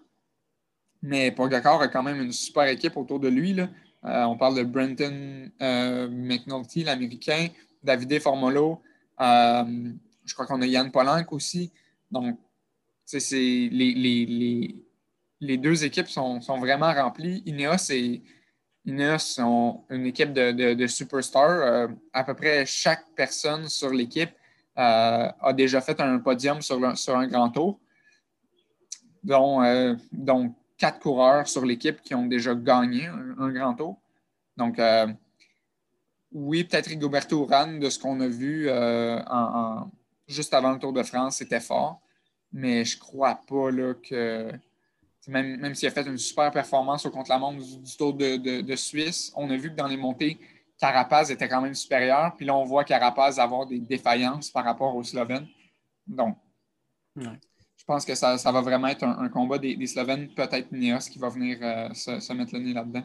Mais 1.02 1.32
Pogacar 1.32 1.80
a 1.80 1.88
quand 1.88 2.02
même 2.02 2.20
une 2.22 2.32
super 2.32 2.66
équipe 2.68 2.96
autour 2.96 3.18
de 3.18 3.28
lui. 3.28 3.54
Là. 3.54 3.68
Euh, 4.04 4.22
on 4.24 4.36
parle 4.36 4.56
de 4.56 4.62
Brenton 4.62 5.50
McNulty, 5.60 6.84
l'Américain, 6.84 7.48
Davide 7.82 8.20
Formolo. 8.20 8.82
je 9.18 10.34
crois 10.34 10.46
qu'on 10.46 10.62
a 10.62 10.66
Yann 10.66 10.92
Polanc 10.92 11.24
aussi. 11.32 11.72
Donc, 12.10 12.38
c'est, 13.16 13.68
les, 13.72 14.74
les, 15.40 15.56
deux 15.56 15.84
équipes 15.84 16.08
sont, 16.08 16.40
sont 16.40 16.58
vraiment 16.58 16.92
remplies. 16.92 17.42
Ineos 17.46 17.90
est 17.90 18.22
Ineos 18.84 19.18
sont 19.18 19.84
une 19.90 20.06
équipe 20.06 20.32
de, 20.32 20.86
superstars. 20.86 21.60
Euh, 21.62 21.88
à 22.12 22.24
peu 22.24 22.34
près 22.34 22.64
chaque 22.66 23.04
personne 23.14 23.68
sur 23.68 23.90
l'équipe 23.90 24.30
euh, 24.78 25.28
a 25.40 25.52
déjà 25.52 25.80
fait 25.80 26.00
un 26.00 26.18
podium 26.18 26.62
sur, 26.62 26.82
un 26.84 27.26
grand 27.26 27.50
tour, 27.50 27.78
dont, 29.22 29.62
euh, 29.62 29.94
quatre 30.78 31.00
coureurs 31.00 31.48
sur 31.48 31.64
l'équipe 31.64 32.00
qui 32.02 32.14
ont 32.14 32.26
déjà 32.26 32.54
gagné 32.54 33.06
un, 33.06 33.50
grand 33.50 33.74
tour. 33.74 33.98
Donc, 34.56 34.80
oui, 36.32 36.64
peut-être 36.64 36.86
Rigoberto 36.86 37.44
Urán, 37.44 37.78
de 37.78 37.90
ce 37.90 37.98
qu'on 37.98 38.20
a 38.20 38.28
vu 38.28 38.68
juste 40.26 40.54
avant 40.54 40.72
le 40.72 40.78
Tour 40.78 40.92
de 40.92 41.02
France, 41.02 41.36
c'était 41.36 41.60
fort, 41.60 42.00
mais 42.52 42.84
je 42.84 42.96
ne 42.96 43.00
crois 43.00 43.40
pas 43.46 43.70
là, 43.70 43.94
que 43.94 44.52
même, 45.28 45.74
s'il 45.74 45.88
a 45.88 45.90
fait 45.90 46.06
une 46.06 46.18
super 46.18 46.50
performance 46.50 47.04
au 47.06 47.10
contre-la-montre 47.10 47.58
du, 47.58 47.96
Tour 47.96 48.14
de, 48.14 48.76
Suisse, 48.76 49.32
on 49.36 49.50
a 49.50 49.56
vu 49.56 49.70
que 49.70 49.76
dans 49.76 49.86
les 49.86 49.96
montées, 49.96 50.38
Carapaz 50.78 51.30
était 51.30 51.48
quand 51.48 51.60
même 51.60 51.74
supérieur. 51.74 52.34
Puis 52.36 52.46
là, 52.46 52.54
on 52.54 52.64
voit 52.64 52.84
Carapaz 52.84 53.38
avoir 53.38 53.66
des 53.66 53.80
défaillances 53.80 54.50
par 54.50 54.64
rapport 54.64 54.94
aux 54.94 55.04
Slovènes. 55.04 55.46
Donc, 56.06 56.36
je 57.16 57.84
pense 57.86 58.04
que 58.04 58.14
ça, 58.14 58.36
va 58.36 58.60
vraiment 58.60 58.88
être 58.88 59.04
un, 59.04 59.28
combat 59.28 59.58
des, 59.58 59.86
Slovènes, 59.86 60.28
peut-être 60.34 60.72
Neos 60.72 61.10
qui 61.10 61.18
va 61.18 61.28
venir 61.28 61.58
euh, 61.62 61.92
se, 61.92 62.32
mettre 62.32 62.54
le 62.54 62.60
nez 62.60 62.72
là-dedans. 62.72 63.04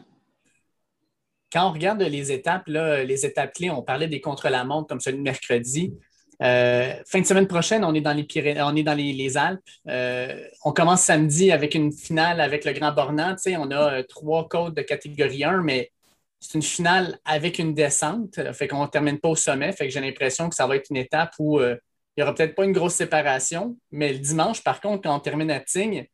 Quand 1.52 1.68
on 1.68 1.72
regarde 1.72 2.02
les 2.02 2.32
étapes, 2.32 2.66
les 2.66 3.26
étapes 3.26 3.52
clés, 3.52 3.70
on 3.70 3.82
parlait 3.82 4.08
des 4.08 4.20
contre-la-montre 4.20 4.88
comme 4.88 5.00
celui 5.00 5.18
de 5.18 5.22
mercredi. 5.22 5.94
Euh, 6.42 6.94
fin 7.06 7.20
de 7.20 7.26
semaine 7.26 7.46
prochaine, 7.46 7.84
on 7.84 7.94
est 7.94 8.00
dans 8.00 8.12
les, 8.12 8.26
on 8.60 8.76
est 8.76 8.82
dans 8.82 8.94
les, 8.94 9.36
Alpes. 9.36 9.60
Euh, 9.88 10.46
on 10.64 10.72
commence 10.72 11.02
samedi 11.02 11.52
avec 11.52 11.74
une 11.74 11.92
finale 11.92 12.40
avec 12.40 12.64
le 12.64 12.72
Grand 12.72 12.92
Bornand. 12.92 13.36
On 13.46 13.70
a 13.70 13.94
euh, 13.94 14.02
trois 14.02 14.48
côtes 14.48 14.74
de 14.74 14.82
catégorie 14.82 15.44
1, 15.44 15.62
mais 15.62 15.92
c'est 16.40 16.54
une 16.54 16.62
finale 16.62 17.18
avec 17.24 17.58
une 17.58 17.74
descente. 17.74 18.40
Fait 18.52 18.68
qu'on 18.68 18.82
ne 18.82 18.88
termine 18.88 19.18
pas 19.18 19.30
au 19.30 19.36
sommet. 19.36 19.72
Fait 19.72 19.86
que 19.86 19.92
j'ai 19.92 20.00
l'impression 20.00 20.48
que 20.48 20.54
ça 20.54 20.66
va 20.66 20.76
être 20.76 20.90
une 20.90 20.96
étape 20.96 21.32
où 21.38 21.60
il 21.60 21.78
n'y 22.18 22.22
aura 22.22 22.34
peut-être 22.34 22.54
pas 22.54 22.64
une 22.64 22.72
grosse 22.72 22.94
séparation. 22.94 23.76
Mais 23.92 24.12
le 24.12 24.18
dimanche, 24.18 24.62
par 24.62 24.80
contre, 24.80 25.04
quand 25.04 25.16
on 25.16 25.20
termine 25.20 25.50
à 25.50 25.60
Tignes, 25.60 26.06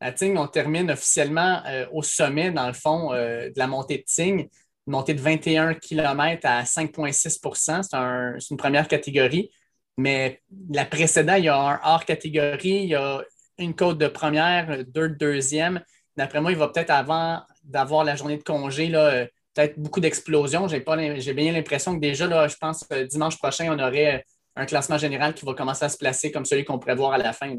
à 0.00 0.10
Tignes, 0.12 0.36
on 0.38 0.48
termine 0.48 0.90
officiellement 0.90 1.62
au 1.92 2.02
sommet, 2.02 2.50
dans 2.50 2.66
le 2.66 2.72
fond, 2.72 3.12
de 3.12 3.52
la 3.56 3.66
montée 3.68 3.98
de 3.98 4.02
Tignes. 4.02 4.48
Une 4.88 4.92
montée 4.92 5.14
de 5.14 5.20
21 5.20 5.74
km 5.74 6.40
à 6.44 6.62
5,6% 6.64 8.38
C'est 8.40 8.50
une 8.50 8.56
première 8.56 8.88
catégorie. 8.88 9.50
Mais 9.96 10.42
la 10.70 10.84
précédente, 10.84 11.38
il 11.38 11.44
y 11.44 11.48
a 11.48 11.58
un 11.58 11.80
hors 11.82 12.04
catégorie, 12.04 12.82
il 12.82 12.88
y 12.88 12.94
a 12.94 13.22
une 13.58 13.74
côte 13.74 13.98
de 13.98 14.08
première, 14.08 14.84
deux 14.84 15.08
de 15.08 15.14
deuxième. 15.14 15.82
D'après 16.16 16.40
moi, 16.40 16.52
il 16.52 16.58
va 16.58 16.68
peut-être 16.68 16.90
avant 16.90 17.42
d'avoir 17.64 18.04
la 18.04 18.16
journée 18.16 18.36
de 18.36 18.42
congé, 18.42 18.94
euh, 18.94 19.26
peut-être 19.54 19.78
beaucoup 19.78 20.00
d'explosions. 20.00 20.68
J'ai, 20.68 20.80
bien 20.80 21.52
l'impression 21.52 21.94
que 21.94 22.00
déjà, 22.00 22.26
là, 22.26 22.46
je 22.48 22.56
pense 22.56 22.84
que 22.84 23.04
dimanche 23.04 23.38
prochain, 23.38 23.74
on 23.74 23.78
aurait 23.78 24.24
un 24.54 24.66
classement 24.66 24.98
général 24.98 25.34
qui 25.34 25.44
va 25.44 25.54
commencer 25.54 25.84
à 25.84 25.88
se 25.88 25.98
placer 25.98 26.30
comme 26.30 26.44
celui 26.44 26.64
qu'on 26.64 26.78
voir 26.78 27.12
à 27.12 27.18
la 27.18 27.32
fin. 27.32 27.56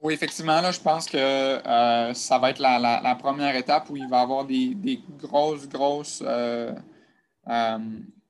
Oui, 0.00 0.14
effectivement, 0.14 0.60
là, 0.60 0.70
je 0.70 0.80
pense 0.80 1.06
que 1.06 1.16
euh, 1.16 2.14
ça 2.14 2.38
va 2.38 2.50
être 2.50 2.60
la, 2.60 3.16
première 3.20 3.56
étape 3.56 3.90
où 3.90 3.96
il 3.96 4.08
va 4.08 4.20
y 4.20 4.22
avoir 4.22 4.44
des, 4.44 5.00
grosses, 5.18 5.68
grosses 5.68 6.22
euh, 6.24 6.72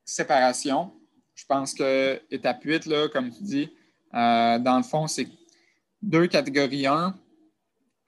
séparations. 0.03 0.91
Je 1.39 1.45
pense 1.45 1.73
que 1.73 2.21
étape 2.29 2.61
8, 2.65 2.85
là, 2.85 3.07
comme 3.07 3.31
tu 3.31 3.41
dis, 3.43 3.69
euh, 4.13 4.59
dans 4.59 4.75
le 4.75 4.83
fond, 4.83 5.07
c'est 5.07 5.25
deux 6.01 6.27
catégories 6.27 6.85
1. 6.85 7.15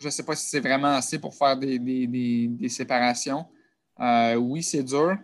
Je 0.02 0.08
ne 0.08 0.12
sais 0.12 0.24
pas 0.24 0.36
si 0.36 0.50
c'est 0.50 0.60
vraiment 0.60 0.96
assez 0.96 1.18
pour 1.18 1.34
faire 1.34 1.56
des, 1.56 2.68
séparations. 2.68 3.46
Euh, 4.02 4.36
oui, 4.36 4.62
c'est 4.62 4.84
dur, 4.84 5.18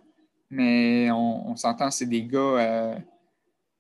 mais 0.49 1.11
on, 1.11 1.53
s'entend, 1.57 1.91
c'est 1.91 2.05
des 2.05 2.23
gars. 2.23 2.39
Euh, 2.39 2.97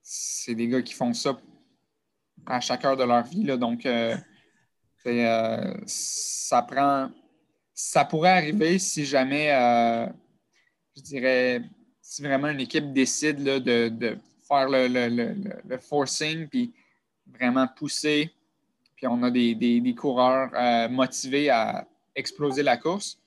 c'est 0.01 0.55
des 0.55 0.67
gars 0.67 0.81
qui 0.81 0.93
font 0.93 1.13
ça 1.13 1.37
à 2.45 2.59
chaque 2.59 2.83
heure 2.83 2.97
de 2.97 3.05
leur 3.05 3.23
vie. 3.23 3.45
Là, 3.45 3.55
donc, 3.55 3.87
ça 5.85 6.61
prend. 6.63 7.09
Ça 7.73 8.03
pourrait 8.03 8.31
arriver 8.31 8.77
si 8.77 9.05
jamais, 9.05 9.51
je 10.97 11.01
dirais, 11.01 11.61
si 12.07 12.21
vraiment 12.21 12.47
une 12.47 12.61
équipe 12.61 12.93
décide 12.93 13.43
de, 13.43 14.17
faire 14.47 14.69
le, 14.69 15.77
forcing, 15.77 16.47
puis 16.47 16.73
vraiment 17.27 17.67
pousser, 17.67 18.33
puis 18.95 19.07
on 19.07 19.21
a 19.23 19.29
des, 19.29 19.95
coureurs 19.95 20.49
euh, 20.53 20.87
motivés 20.87 21.49
à 21.49 21.85
exploser 22.15 22.63
la 22.63 22.77
course, 22.77 23.19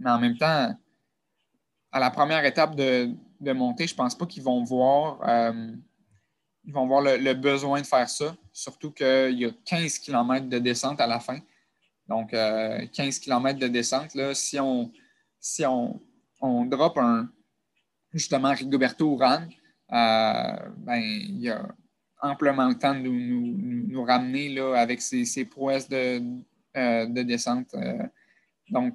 mais 0.00 0.10
en 0.10 0.18
même 0.18 0.38
temps, 0.38 0.74
à 1.92 2.00
la 2.00 2.10
première 2.10 2.42
étape 2.46 2.74
de, 2.74 3.14
montée, 3.52 3.86
je 3.86 3.92
ne 3.92 3.98
pense 3.98 4.16
pas 4.16 4.24
qu'ils 4.24 4.42
vont 4.42 4.64
voir, 4.64 5.20
euh, 5.28 5.70
ils 6.64 6.72
vont 6.72 6.86
voir 6.86 7.02
le, 7.02 7.34
besoin 7.34 7.82
de 7.82 7.86
faire 7.86 8.08
ça, 8.08 8.34
surtout 8.50 8.92
qu'il 8.92 9.38
y 9.38 9.44
a 9.44 9.50
15 9.66 9.98
km 9.98 10.48
de 10.48 10.58
descente 10.58 11.02
à 11.02 11.06
la 11.06 11.20
fin. 11.20 11.38
Donc, 12.08 12.30
15 12.30 12.34
euh, 12.38 13.10
km 13.22 13.58
de 13.58 13.68
descente, 13.68 14.14
là, 14.14 14.34
si 14.34 14.58
on, 14.58 14.90
si 15.38 15.66
on, 15.66 16.00
on 16.40 16.64
drop 16.64 16.96
un, 16.96 17.28
justement 18.12 18.52
Rigoberto 18.52 19.14
Urán, 19.14 19.48
euh, 19.92 20.56
ben, 20.78 21.00
il 21.00 21.50
a 21.50 21.68
amplement 22.20 22.68
le 22.68 22.78
temps 22.78 22.94
de 22.94 23.08
nous, 23.08 24.04
ramener 24.04 24.48
là, 24.48 24.74
avec 24.74 25.02
ses, 25.02 25.44
prouesses 25.44 25.88
de, 25.88 26.22
euh, 26.76 27.06
descente. 27.06 27.74
Euh. 27.74 28.02
donc, 28.70 28.94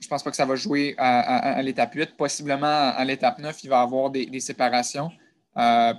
je 0.00 0.06
ne 0.06 0.08
pense 0.08 0.24
pas 0.24 0.30
que 0.30 0.36
ça 0.36 0.46
va 0.46 0.56
jouer 0.56 0.96
à, 0.98 1.62
l'étape 1.62 1.94
8. 1.94 2.16
Possiblement, 2.16 2.66
à 2.66 3.04
l'étape 3.04 3.38
9, 3.38 3.62
il 3.62 3.70
va 3.70 3.78
y 3.78 3.82
avoir 3.82 4.10
des, 4.10 4.40
séparations. 4.40 5.12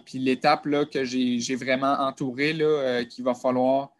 puis 0.05 0.19
l'étape 0.19 0.67
que 0.91 1.05
j'ai 1.05 1.55
vraiment 1.55 1.93
entourée, 1.99 2.53
qu'il 3.09 3.23
va 3.23 3.33
falloir 3.33 3.93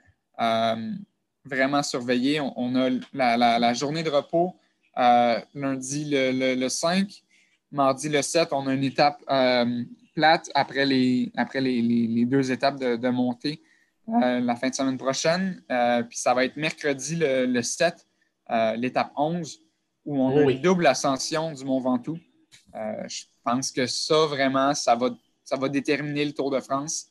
vraiment 1.46 1.84
surveiller, 1.84 2.42
on, 2.42 2.76
a 2.76 2.90
la, 3.14 3.74
journée 3.74 4.04
de 4.04 4.10
repos 4.10 4.58
lundi 4.98 6.04
le, 6.10 6.56
le 6.56 6.68
5. 6.68 7.23
Mardi 7.74 8.08
le 8.08 8.22
7, 8.22 8.50
on 8.52 8.68
a 8.68 8.74
une 8.74 8.84
étape 8.84 9.22
euh, 9.30 9.84
plate 10.14 10.50
après 10.54 10.86
les, 10.86 11.32
après 11.36 11.60
les, 11.60 12.24
deux 12.26 12.52
étapes 12.52 12.80
de, 12.80 13.10
montée 13.10 13.62
euh, 14.10 14.40
la 14.40 14.56
fin 14.56 14.70
de 14.70 14.76
semaine 14.76 14.98
prochaine. 14.98 15.62
Euh, 15.72 16.04
puis 16.04 16.18
ça 16.18 16.36
va 16.36 16.46
être 16.46 16.56
mercredi 16.56 17.18
le, 17.20 17.62
7, 17.62 18.08
l'étape 18.78 19.12
11, 19.18 19.60
où 20.06 20.22
on 20.22 20.38
a 20.38 20.52
une 20.52 20.62
double 20.62 20.86
ascension 20.86 21.52
du 21.52 21.66
Mont 21.66 21.80
Ventoux. 21.80 22.20
je 22.74 23.24
pense 23.44 23.72
que 23.72 23.88
ça, 23.88 24.28
vraiment, 24.28 24.76
ça 24.76 24.96
va, 24.96 25.10
ça 25.44 25.58
va 25.58 25.68
déterminer 25.68 26.26
le 26.26 26.34
Tour 26.34 26.52
de 26.52 26.60
France. 26.60 27.08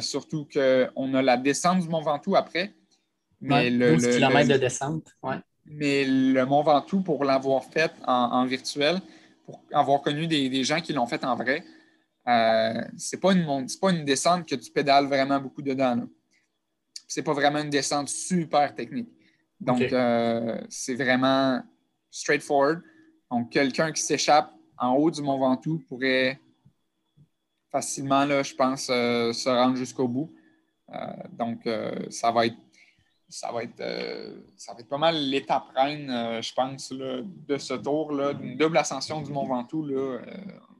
surtout 0.00 0.46
qu'on 0.52 1.14
a 1.14 1.22
la 1.22 1.36
descente 1.36 1.80
du 1.80 1.88
Mont 1.88 2.02
Ventoux 2.02 2.36
après. 2.36 2.72
Mais 3.40 3.68
le, 3.68 3.96
12 3.96 4.16
km 4.16 4.48
de 4.48 4.58
descente. 4.58 5.08
Mais 5.64 6.04
le 6.04 6.46
Mont 6.46 6.62
Ventoux, 6.62 7.00
pour 7.00 7.24
l'avoir 7.24 7.64
fait 7.64 7.90
en 8.06 8.46
virtuel, 8.46 9.00
pour 9.46 9.62
avoir 9.72 10.02
connu 10.02 10.26
des, 10.26 10.64
gens 10.64 10.80
qui 10.80 10.92
l'ont 10.92 11.06
fait 11.06 11.24
en 11.24 11.36
vrai, 11.36 11.64
euh, 12.28 12.82
c'est 12.98 13.20
pas, 13.20 13.32
une, 13.32 13.66
pas 13.80 13.90
une 13.92 14.04
descente 14.04 14.46
que 14.46 14.56
tu 14.56 14.70
pédales 14.70 15.06
vraiment 15.06 15.40
beaucoup 15.40 15.62
dedans. 15.62 16.06
C'est 17.06 17.22
pas 17.22 17.32
vraiment 17.32 17.60
une 17.60 17.70
descente 17.70 18.08
super 18.08 18.74
technique. 18.74 19.08
Donc, 19.60 19.80
euh, 19.80 20.60
c'est 20.68 20.96
vraiment 20.96 21.62
straightforward. 22.10 22.82
Donc, 23.30 23.50
quelqu'un 23.50 23.92
qui 23.92 24.02
s'échappe 24.02 24.52
en 24.76 24.94
haut 24.94 25.10
du 25.10 25.22
Mont 25.22 25.38
Ventoux 25.38 25.78
pourrait 25.88 26.40
facilement, 27.70 28.24
là, 28.24 28.42
je 28.42 28.54
pense, 28.54 28.88
euh, 28.90 29.32
se 29.32 29.48
rendre 29.48 29.76
jusqu'au 29.76 30.08
bout. 30.08 30.34
donc, 31.32 31.68
ça 32.10 32.30
va 32.32 32.46
être 32.46 32.56
ça 33.28 33.50
va 33.52 33.64
être, 33.64 33.82
ça 34.56 34.72
va 34.72 34.80
être 34.80 34.88
pas 34.88 34.98
mal 34.98 35.16
l'étape 35.16 35.64
reine, 35.74 36.40
je 36.40 36.52
pense, 36.54 36.92
de 36.92 37.58
ce 37.58 37.74
tour. 37.74 38.12
Là, 38.12 38.32
une 38.40 38.56
double 38.56 38.78
ascension 38.78 39.20
du 39.20 39.32
Mont 39.32 39.46
Ventoux. 39.46 39.84
Là, 39.84 40.20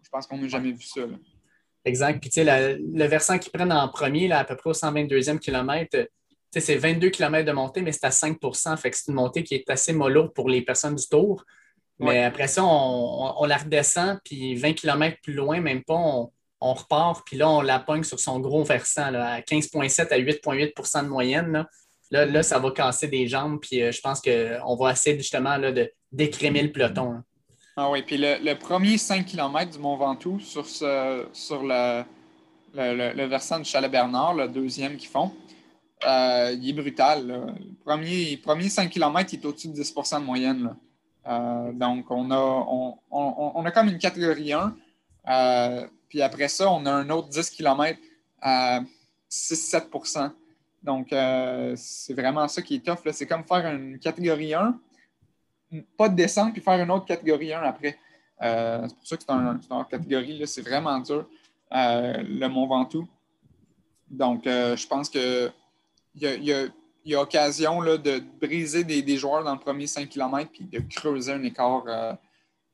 je 0.02 0.08
pense 0.10 0.26
qu'on 0.26 0.38
n'a 0.38 0.48
jamais 0.48 0.72
vu 0.72 0.82
ça. 0.82 1.02
Exact. 1.84 2.20
Puis, 2.20 2.30
tu 2.30 2.44
sais, 2.44 2.78
le 2.78 3.04
versant 3.06 3.38
qu'ils 3.38 3.52
prennent 3.52 3.72
en 3.72 3.88
premier, 3.88 4.28
là, 4.28 4.40
à 4.40 4.44
peu 4.44 4.56
près 4.56 4.70
au 4.70 4.74
122e 4.74 5.38
kilomètre, 5.38 6.08
c'est 6.52 6.76
22 6.76 7.10
km 7.10 7.44
de 7.44 7.52
montée, 7.52 7.82
mais 7.82 7.92
c'est 7.92 8.06
à 8.06 8.10
5% 8.10 8.76
Fait 8.76 8.90
que 8.90 8.96
c'est 8.96 9.08
une 9.08 9.14
montée 9.14 9.44
qui 9.44 9.54
est 9.54 9.70
assez 9.70 9.92
mollo 9.92 10.28
pour 10.28 10.48
les 10.48 10.62
personnes 10.62 10.96
du 10.96 11.06
tour. 11.06 11.44
Mais 11.98 12.24
après 12.24 12.48
ça, 12.48 12.62
on, 12.64 13.44
la 13.46 13.56
redescend, 13.56 14.18
puis 14.22 14.54
20 14.54 14.74
km 14.74 15.16
plus 15.22 15.32
loin, 15.32 15.60
même 15.60 15.82
pas, 15.82 15.94
on, 15.94 16.74
repart, 16.74 17.24
puis 17.24 17.38
là, 17.38 17.48
on 17.48 17.62
la 17.62 17.78
pogne 17.78 18.02
sur 18.02 18.20
son 18.20 18.38
gros 18.40 18.64
versant, 18.64 19.10
là, 19.10 19.34
à 19.34 19.40
15,7 19.40 20.08
à 20.08 20.18
8,8% 20.18 21.04
de 21.04 21.08
moyenne. 21.08 21.52
Là. 21.52 21.68
Là, 22.10 22.42
ça 22.42 22.58
va 22.58 22.70
casser 22.70 23.08
des 23.08 23.26
jambes, 23.26 23.58
puis 23.60 23.82
euh, 23.82 23.90
je 23.90 24.00
pense 24.00 24.20
qu'on 24.20 24.76
va 24.76 24.92
essayer 24.92 25.16
justement 25.18 25.56
là, 25.56 25.72
de 25.72 25.90
décrémer 26.12 26.62
le 26.62 26.70
peloton. 26.70 27.22
Ah 27.76 27.90
oui, 27.90 28.02
puis 28.02 28.16
le, 28.18 28.54
premier 28.54 28.96
5 28.96 29.26
km 29.26 29.72
du 29.72 29.78
Mont 29.78 29.96
Ventoux 29.96 30.40
sur, 30.40 30.64
le, 31.62 33.26
versant 33.26 33.58
du 33.58 33.64
Chalet-Bernard, 33.64 34.34
le 34.34 34.48
deuxième 34.48 34.96
qu'ils 34.96 35.10
font, 35.10 35.32
euh, 36.06 36.56
il 36.58 36.70
est 36.70 36.72
brutal. 36.72 37.26
Le 37.26 37.74
premier, 37.84 38.36
premier 38.38 38.68
5 38.68 38.90
km, 38.90 39.34
est 39.34 39.44
au-dessus 39.44 39.68
de 39.68 39.74
10% 39.74 40.20
de 40.20 40.24
moyenne. 40.24 40.74
Euh, 41.26 41.72
donc, 41.72 42.06
on 42.10 42.30
a, 42.30 43.70
comme 43.72 43.88
une 43.88 43.98
catégorie 43.98 44.52
1. 44.52 44.74
Euh, 45.28 45.86
puis 46.08 46.22
après 46.22 46.48
ça, 46.48 46.70
on 46.70 46.86
a 46.86 46.92
un 46.92 47.10
autre 47.10 47.28
10 47.28 47.50
km 47.50 47.98
à 48.40 48.80
6-7 49.30 49.90
Donc, 50.86 51.08
c'est 51.76 52.14
vraiment 52.14 52.46
ça 52.48 52.62
qui 52.62 52.76
est 52.76 52.86
tough. 52.86 53.00
C'est 53.12 53.26
comme 53.26 53.44
faire 53.44 53.66
une 53.66 53.98
catégorie 53.98 54.54
1 54.54 54.78
pas 55.96 56.08
de 56.08 56.14
descente 56.14 56.52
puis 56.52 56.62
faire 56.62 56.80
une 56.80 56.90
autre 56.90 57.06
catégorie 57.06 57.52
1 57.52 57.62
après. 57.62 57.98
Euh, 58.42 58.86
c'est 58.86 58.94
pour 58.94 59.06
ça 59.06 59.16
que 59.16 59.22
c'est 59.22 59.32
un, 59.32 59.58
une 59.58 59.76
autre 59.76 59.88
catégorie. 59.88 60.42
C'est 60.46 60.62
vraiment 60.62 60.98
dur, 61.00 61.26
euh, 61.74 62.22
le 62.22 62.48
Mont 62.48 62.66
Ventoux. 62.66 63.08
Donc, 64.10 64.46
euh, 64.46 64.76
je 64.76 64.86
pense 64.86 65.08
qu'il 65.08 65.52
y 66.16 66.26
a, 66.26 66.34
y, 66.36 66.70
y 67.04 67.14
a, 67.14 67.20
occasion 67.20 67.80
là, 67.80 67.96
de 67.96 68.22
briser 68.40 68.84
des, 68.84 69.02
des, 69.02 69.16
joueurs 69.16 69.42
dans 69.42 69.54
le 69.54 69.58
premier 69.58 69.86
5 69.86 70.08
km 70.08 70.50
puis 70.52 70.64
de 70.64 70.78
creuser 70.78 71.32
un 71.32 71.42
écart. 71.42 71.84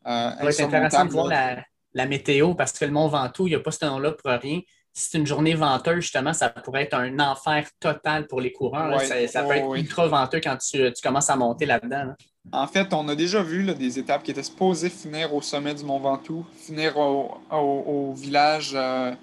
c'est 0.04 0.64
intéressant 0.64 1.06
de 1.06 1.10
voir 1.10 1.26
la, 1.28 1.64
la, 1.94 2.06
météo 2.06 2.54
parce 2.54 2.72
que 2.72 2.84
le 2.84 2.90
Mont 2.90 3.08
Ventoux, 3.08 3.46
il 3.46 3.50
n'y 3.50 3.56
a 3.56 3.60
pas 3.60 3.70
ce 3.70 3.84
nom-là 3.86 4.12
pour 4.12 4.30
rien 4.30 4.60
si 4.94 5.10
c'est 5.10 5.18
une 5.18 5.26
journée 5.26 5.54
venteuse, 5.54 6.00
justement, 6.00 6.34
ça 6.34 6.50
pourrait 6.50 6.82
être 6.82 6.94
un 6.94 7.18
enfer 7.18 7.66
total 7.80 8.26
pour 8.26 8.40
les 8.40 8.52
coureurs. 8.52 9.00
ça, 9.00 9.42
peut 9.42 9.54
être 9.54 9.74
ultra 9.74 10.06
venteux 10.06 10.40
quand 10.40 10.56
tu, 10.58 10.92
commences 11.02 11.30
à 11.30 11.36
monter 11.36 11.64
là-dedans. 11.64 12.14
En 12.52 12.66
fait, 12.66 12.92
on 12.92 13.08
a 13.08 13.14
déjà 13.14 13.42
vu 13.42 13.64
des 13.74 13.98
étapes 13.98 14.22
qui 14.22 14.32
étaient 14.32 14.42
supposées 14.42 14.90
finir 14.90 15.34
au 15.34 15.40
sommet 15.40 15.74
du 15.74 15.84
Mont 15.84 15.98
Ventoux, 15.98 16.44
finir 16.58 16.98
au, 16.98 18.12
village 18.14 18.72
euh, 18.74 19.14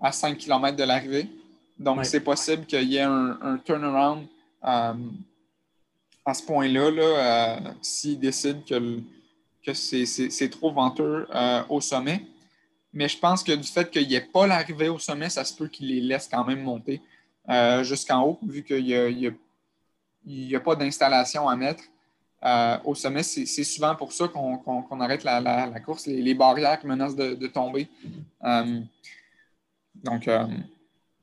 à 0.00 0.12
5 0.12 0.36
km 0.36 0.76
de 0.76 0.84
l'arrivée. 0.84 1.28
Donc, 1.78 2.04
c'est 2.04 2.20
possible 2.20 2.66
qu'il 2.66 2.92
y 2.92 2.96
ait 2.96 3.02
un, 3.02 3.58
turnaround 3.64 4.26
euh, 4.64 4.92
à 6.26 6.34
ce 6.34 6.42
point-là, 6.42 6.90
là, 6.90 7.02
euh, 7.02 7.56
s'ils 7.80 8.18
décident 8.18 8.60
que, 8.68 8.98
que 9.64 9.72
c'est 9.72 10.50
trop 10.50 10.70
venteux 10.70 11.26
au 11.70 11.80
sommet. 11.80 12.26
Mais 12.94 13.08
je 13.08 13.18
pense 13.18 13.42
que 13.42 13.52
du 13.52 13.66
fait 13.66 13.90
qu'il 13.90 14.06
n'y 14.06 14.14
ait 14.14 14.20
pas 14.20 14.46
l'arrivée 14.46 14.88
au 14.88 15.00
sommet, 15.00 15.28
ça 15.28 15.44
se 15.44 15.54
peut 15.54 15.66
qu'il 15.66 15.88
les 15.88 16.00
laisse 16.00 16.28
quand 16.30 16.44
même 16.44 16.62
monter 16.62 17.02
euh, 17.48 17.82
jusqu'en 17.82 18.22
haut, 18.22 18.38
vu 18.46 18.62
qu'il 18.62 18.84
n'y 20.24 20.54
a, 20.54 20.60
pas 20.60 20.76
d'installation 20.76 21.48
à 21.48 21.56
mettre. 21.56 21.82
Euh, 22.44 22.78
au 22.84 22.94
sommet, 22.94 23.22
c'est 23.24 23.64
souvent 23.64 23.96
pour 23.96 24.12
ça 24.12 24.28
qu'on 24.28 25.00
arrête 25.00 25.24
la, 25.24 25.80
course, 25.80 26.06
les, 26.06 26.34
barrières 26.34 26.78
qui 26.78 26.86
menacent 26.86 27.16
de, 27.16 27.46
tomber. 27.48 27.88
Euh, 28.44 28.80
donc, 30.04 30.30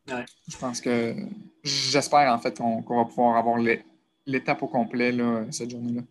je 0.07 0.57
pense 0.59 0.81
que 0.81 1.15
j'espère 1.63 2.33
en 2.33 2.39
fait 2.39 2.57
qu'on 2.57 2.81
va 2.81 3.05
pouvoir 3.05 3.37
avoir 3.37 3.57
l'étape 4.25 4.61
au 4.61 4.67
complet 4.67 5.15
cette 5.51 5.69
journée-là. 5.69 6.01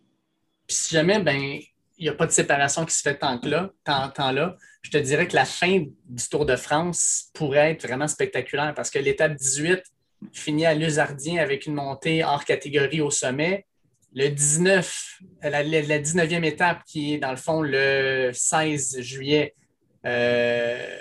Puis 0.65 0.75
si 0.75 0.95
jamais, 0.95 1.19
ben, 1.19 1.59
n'y 2.03 2.09
a 2.09 2.13
pas 2.13 2.25
de 2.25 2.31
séparation 2.31 2.85
qui 2.85 2.95
se 2.95 3.01
fait 3.01 3.17
tant 3.17 3.37
que 3.37 3.47
là, 3.47 3.71
tant, 3.83 4.09
tant 4.09 4.31
là, 4.31 4.57
je 4.81 4.89
te 4.89 4.97
dirais 4.97 5.27
que 5.27 5.35
la 5.35 5.45
fin 5.45 5.85
du 6.05 6.29
Tour 6.29 6.45
de 6.45 6.55
France 6.55 7.29
pourrait 7.33 7.71
être 7.71 7.85
vraiment 7.85 8.07
spectaculaire 8.07 8.73
parce 8.73 8.89
que 8.89 8.99
l'étape 8.99 9.35
18 9.35 9.83
finit 10.33 10.65
à 10.65 10.73
Luzardien 10.73 11.41
avec 11.41 11.65
une 11.65 11.73
montée 11.73 12.23
hors 12.23 12.45
catégorie 12.45 13.01
au 13.01 13.11
sommet. 13.11 13.65
Le 14.13 14.29
19, 14.29 15.19
la, 15.43 15.63
19e 15.63 16.43
étape 16.43 16.83
qui 16.85 17.13
est 17.13 17.17
dans 17.17 17.31
le 17.31 17.37
fond 17.37 17.61
le 17.61 18.31
16 18.33 19.01
juillet, 19.01 19.55
euh, 20.05 20.97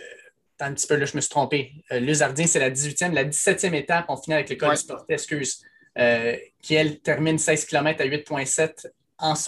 un 0.60 0.74
petit 0.74 0.86
peu 0.86 0.96
là, 0.96 1.06
je 1.06 1.16
me 1.16 1.20
suis 1.20 1.30
trompé. 1.30 1.72
Euh, 1.90 2.00
Luzardien, 2.00 2.46
c'est 2.46 2.58
la 2.58 2.70
18e. 2.70 3.12
La 3.12 3.24
17e 3.24 3.74
étape, 3.74 4.04
on 4.08 4.16
finit 4.16 4.34
avec 4.34 4.50
le 4.50 4.56
col 4.56 4.74
du 4.76 5.14
excuse, 5.14 5.62
euh, 5.98 6.36
qui 6.62 6.74
elle 6.74 7.00
termine 7.00 7.38
16 7.38 7.64
km 7.64 8.02
à 8.02 8.06
8,7 8.06 8.86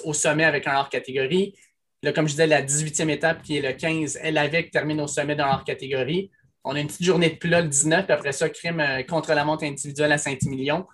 au 0.04 0.12
sommet 0.12 0.44
avec 0.44 0.66
un 0.66 0.76
hors 0.76 0.88
catégorie. 0.88 1.54
Là, 2.02 2.12
comme 2.12 2.26
je 2.26 2.32
disais, 2.32 2.48
la 2.48 2.62
18e 2.62 3.08
étape, 3.10 3.42
qui 3.42 3.56
est 3.56 3.60
le 3.60 3.72
15, 3.72 4.18
elle 4.20 4.36
avec 4.36 4.72
termine 4.72 5.00
au 5.00 5.06
sommet 5.06 5.36
dans 5.36 5.46
leur 5.46 5.62
catégorie. 5.62 6.30
On 6.64 6.74
a 6.74 6.80
une 6.80 6.88
petite 6.88 7.04
journée 7.04 7.30
de 7.30 7.36
plat 7.36 7.60
le 7.60 7.68
19, 7.68 8.04
puis 8.04 8.12
après 8.12 8.32
ça, 8.32 8.48
crime 8.48 8.80
euh, 8.80 9.02
contre 9.02 9.32
la 9.34 9.44
montre 9.44 9.64
individuelle 9.64 10.10
à 10.12 10.18
Saint-Emilion. 10.18 10.86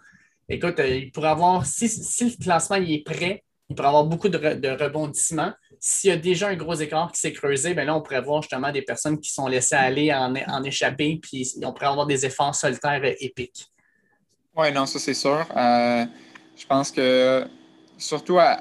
Écoute, 0.48 0.78
euh, 0.80 0.96
il 0.96 1.10
pourrait 1.10 1.28
avoir, 1.28 1.64
si, 1.64 1.86
le 1.86 2.42
classement 2.42 2.76
est 2.76 3.04
prêt, 3.04 3.42
il 3.70 3.76
pourrait 3.76 3.88
avoir 3.88 4.04
beaucoup 4.04 4.28
de, 4.28 4.38
rebondissements. 4.38 5.52
S'il 5.78 6.10
y 6.10 6.12
a 6.12 6.16
déjà 6.16 6.48
un 6.48 6.56
gros 6.56 6.74
écart 6.74 7.10
qui 7.12 7.20
s'est 7.20 7.32
creusé, 7.32 7.74
bien 7.74 7.84
là, 7.84 7.96
on 7.96 8.02
pourrait 8.02 8.22
voir 8.22 8.42
justement 8.42 8.72
des 8.72 8.82
personnes 8.82 9.18
qui 9.18 9.30
sont 9.30 9.46
laissées 9.46 9.76
aller 9.76 10.12
en, 10.12 10.34
en 10.34 10.62
puis 10.62 11.52
on 11.62 11.72
pourrait 11.72 11.86
avoir 11.86 12.06
des 12.06 12.24
efforts 12.26 12.54
solitaires 12.54 13.00
euh, 13.04 13.12
épiques. 13.20 13.66
Oui, 14.56 14.72
non, 14.72 14.86
ça 14.86 14.98
c'est 14.98 15.14
sûr. 15.14 15.46
je 15.54 16.66
pense 16.66 16.90
que 16.90 17.46
surtout 17.96 18.38
à, 18.38 18.60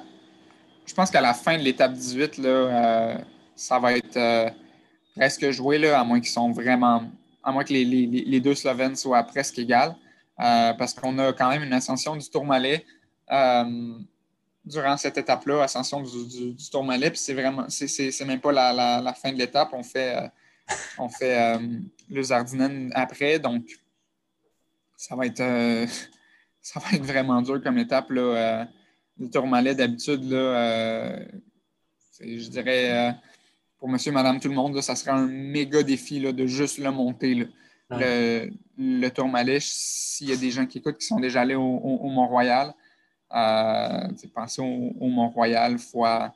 je 0.88 0.93
pense 0.93 1.12
qu'à 1.12 1.21
la 1.21 1.34
fin 1.34 1.58
de 1.58 1.63
l'étape 1.63 1.93
18, 1.93 2.38
là, 2.38 2.50
euh, 2.50 3.17
ça 3.56 3.78
va 3.78 3.93
être 3.97 4.15
euh, 4.15 4.50
presque 5.15 5.52
joué, 5.52 5.78
là, 5.78 6.00
à 6.00 6.04
moins 6.04 6.19
qu'ils 6.19 6.30
sont 6.30 6.52
vraiment. 6.52 7.04
à 7.43 7.52
moins 7.52 7.63
que 7.63 7.73
les, 7.73 8.39
deux 8.39 8.56
Slovènes 8.56 8.95
soient 8.95 9.23
presque 9.23 9.60
égales. 9.60 9.95
Euh, 10.39 10.73
parce 10.73 10.93
qu'on 10.93 11.17
a 11.17 11.34
quand 11.34 11.50
même 11.50 11.63
une 11.63 11.73
ascension 11.73 12.15
du 12.15 12.30
Tourmalet 12.30 12.86
durant 14.63 14.97
cette 14.97 15.17
étape-là, 15.17 15.63
ascension 15.63 16.02
du, 16.02 16.54
du, 16.54 16.69
Tourmalet, 16.69 17.09
puis 17.09 17.20
c'est 17.20 17.34
vraiment, 17.34 17.66
c'est 17.70 18.26
même 18.26 18.39
pas 18.39 18.51
la, 18.51 19.14
fin 19.14 19.32
de 19.32 19.38
l'étape. 19.38 19.70
On 19.74 19.84
fait, 19.84 20.16
on 20.97 21.09
fait 21.09 21.59
le 22.09 22.24
Zardinen 22.24 22.91
après, 22.93 23.39
donc 23.39 23.64
ça 24.95 25.16
va 25.16 25.26
être, 25.26 25.38
ça 26.62 26.80
va 26.80 26.91
être 26.93 27.03
vraiment 27.03 27.41
dur 27.41 27.62
comme 27.64 27.78
étape. 27.80 28.12
Là, 28.12 28.68
le 29.20 29.30
Tourmalet, 29.30 29.76
d'habitude, 29.76 30.30
là, 30.30 30.38
euh, 30.38 31.26
je 32.20 32.49
dirais, 32.49 32.91
euh, 32.91 33.11
pour 33.78 33.89
monsieur, 33.89 34.11
madame, 34.11 34.39
tout 34.39 34.49
le 34.49 34.55
monde, 34.55 34.80
ça 34.82 34.95
serait 34.95 35.11
un 35.11 35.28
méga 35.28 35.84
défi 35.84 36.20
là, 36.20 36.32
de 36.32 36.45
juste 36.45 36.78
le 36.78 36.91
monter. 36.91 37.47
Le, 37.89 38.49
le 38.78 39.09
Tourmalet, 39.09 39.59
s'il 39.61 40.30
y 40.30 40.34
a 40.34 40.36
des 40.36 40.51
gens 40.51 40.65
qui 40.65 40.80
écoutent 40.80 40.97
qui 40.97 41.05
sont 41.05 41.20
déjà 41.20 41.41
allés 41.41 41.55
au, 41.55 42.09
Mont-Royal, 42.09 42.74
euh, 43.34 44.07
pensez 44.34 44.61
au, 44.61 45.07
Mont-Royal 45.07 45.78
fois. 45.80 46.34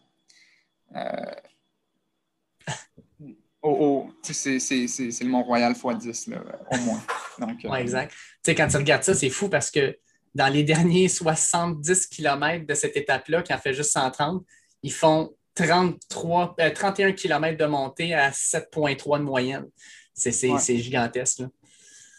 c'est 4.23 5.23
le 5.23 5.29
Mont-Royal 5.29 5.75
fois 5.75 5.95
10, 5.95 6.27
là, 6.27 6.41
au 6.71 6.77
moins. 6.77 7.03
Donc, 7.39 7.65
exact. 7.79 8.13
quand 8.45 8.67
tu 8.67 8.77
regardes 8.77 9.03
ça, 9.03 9.13
c'est 9.13 9.29
fou 9.29 9.49
parce 9.49 9.69
que 9.69 9.97
dans 10.33 10.47
les 10.47 10.63
derniers 10.63 11.07
70 11.09 12.07
km 12.07 12.65
de 12.65 12.73
cette 12.73 12.95
étape-là, 12.97 13.41
qui 13.41 13.53
en 13.53 13.57
fait 13.57 13.73
juste 13.73 13.91
130, 13.91 14.43
ils 14.83 14.93
font 14.93 15.33
33, 15.55 16.55
31 16.73 17.11
km 17.11 17.57
de 17.57 17.65
montée 17.65 18.13
à 18.13 18.31
7,3 18.31 19.19
de 19.19 19.23
moyenne. 19.23 19.65
C'est 20.13 20.77
gigantesque. 20.77 21.43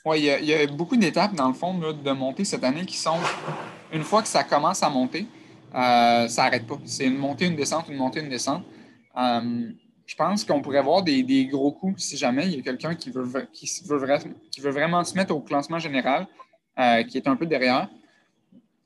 Oui, 0.04 0.18
il 0.40 0.44
y, 0.44 0.52
a 0.52 0.66
beaucoup 0.66 0.96
d'étapes, 0.96 1.34
dans 1.34 1.48
le 1.48 1.54
fond, 1.54 1.78
de 1.78 2.10
montée 2.10 2.44
cette 2.44 2.64
année 2.64 2.84
qui 2.84 2.96
sont, 2.96 3.18
une 3.92 4.02
fois 4.02 4.20
que 4.20 4.28
ça 4.28 4.42
commence 4.42 4.82
à 4.82 4.90
monter, 4.90 5.26
euh, 5.74 6.28
ça 6.28 6.44
n'arrête 6.44 6.66
pas. 6.66 6.78
C'est 6.84 7.06
une 7.06 7.16
montée, 7.16 7.46
une 7.46 7.56
descente, 7.56 7.88
une 7.88 7.96
montée, 7.96 8.20
une 8.20 8.28
descente. 8.28 8.64
Euh, 9.16 9.70
je 10.04 10.16
pense 10.16 10.44
qu'on 10.44 10.60
pourrait 10.60 10.82
voir 10.82 11.02
des, 11.02 11.46
gros 11.46 11.72
coups 11.72 12.02
si 12.02 12.16
jamais 12.16 12.46
il 12.46 12.56
y 12.56 12.58
a 12.58 12.62
quelqu'un 12.62 12.94
qui 12.94 13.10
veut, 13.10 13.24
qui, 13.52 13.70
veut, 13.86 14.06
qui 14.50 14.60
veut 14.60 14.70
vraiment 14.70 15.04
se 15.04 15.14
mettre 15.14 15.34
au 15.34 15.40
classement 15.40 15.78
général, 15.78 16.26
euh, 16.78 17.02
qui 17.04 17.16
est 17.16 17.28
un 17.28 17.36
peu 17.36 17.46
derrière. 17.46 17.88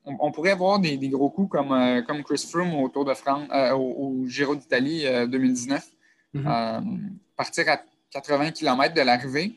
On, 0.07 0.31
pourrait 0.31 0.55
voir 0.55 0.79
des, 0.79 0.97
gros 1.09 1.31
coups 1.31 1.51
comme, 1.51 1.73
euh, 1.73 2.01
comme 2.03 2.23
Chris 2.23 2.47
Froome 2.49 2.75
au 2.75 2.89
Tour 2.89 3.05
de 3.05 3.15
France, 3.15 3.49
euh, 3.53 3.73
au, 3.73 4.25
Giro 4.27 4.55
d'Italie 4.55 5.05
2019. 5.29 5.85
Mm-hmm. 6.35 7.13
partir 7.37 7.69
à 7.69 7.81
80 8.11 8.51
km 8.53 8.95
de 8.95 9.01
l'arrivée, 9.01 9.57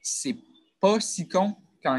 c'est 0.00 0.36
pas 0.80 1.00
si 1.00 1.28
con 1.28 1.56
quand 1.82 1.98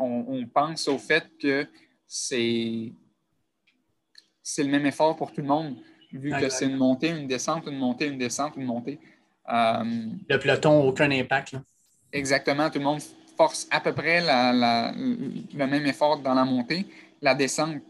on, 0.00 0.46
pense 0.46 0.88
au 0.88 0.98
fait 0.98 1.24
que 1.40 1.66
c'est 2.06 2.92
le 4.58 4.68
même 4.68 4.86
effort 4.86 5.16
pour 5.16 5.32
tout 5.32 5.40
le 5.40 5.48
monde 5.48 5.76
vu 6.12 6.30
que 6.30 6.48
c'est 6.48 6.66
une 6.66 6.76
montée, 6.76 7.08
une 7.08 7.26
descente, 7.26 7.64
une 7.66 7.78
montée, 7.78 8.06
une 8.06 8.18
descente, 8.18 8.54
une 8.56 8.64
montée. 8.64 8.98
Euh, 9.52 9.84
le 10.28 10.38
peloton, 10.38 10.82
aucun 10.86 11.10
impact. 11.10 11.56
Exactement. 12.12 12.70
Tout 12.70 12.78
le 12.78 12.84
monde 12.84 13.00
force 13.36 13.66
à 13.70 13.80
peu 13.80 13.92
près 13.92 14.20
le 14.20 15.66
même 15.66 15.86
effort 15.86 16.18
dans 16.18 16.34
la 16.34 16.44
montée. 16.44 16.86
La 17.22 17.34
descente, 17.34 17.82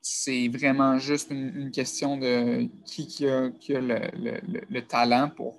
c'est 0.00 0.48
vraiment 0.48 0.98
juste 0.98 1.30
une, 1.30 1.70
question 1.70 2.16
de 2.16 2.68
qui, 2.86 3.26
a, 3.26 3.50
le, 3.68 4.80
talent 4.80 5.30
pour 5.30 5.58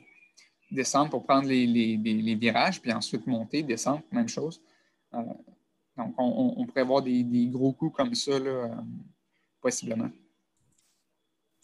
descendre, 0.71 1.11
pour 1.11 1.25
prendre 1.25 1.47
les, 1.47 2.35
virages, 2.35 2.81
puis 2.81 2.91
ensuite 2.91 3.27
monter, 3.27 3.61
descendre, 3.61 4.01
même 4.11 4.29
chose. 4.29 4.61
Euh, 5.13 5.21
donc, 5.97 6.15
on, 6.17 6.65
pourrait 6.65 6.83
voir 6.83 7.01
des, 7.03 7.47
gros 7.51 7.73
coups 7.73 7.95
comme 7.95 8.15
ça, 8.15 8.31
euh, 8.31 8.67
possiblement 9.61 10.09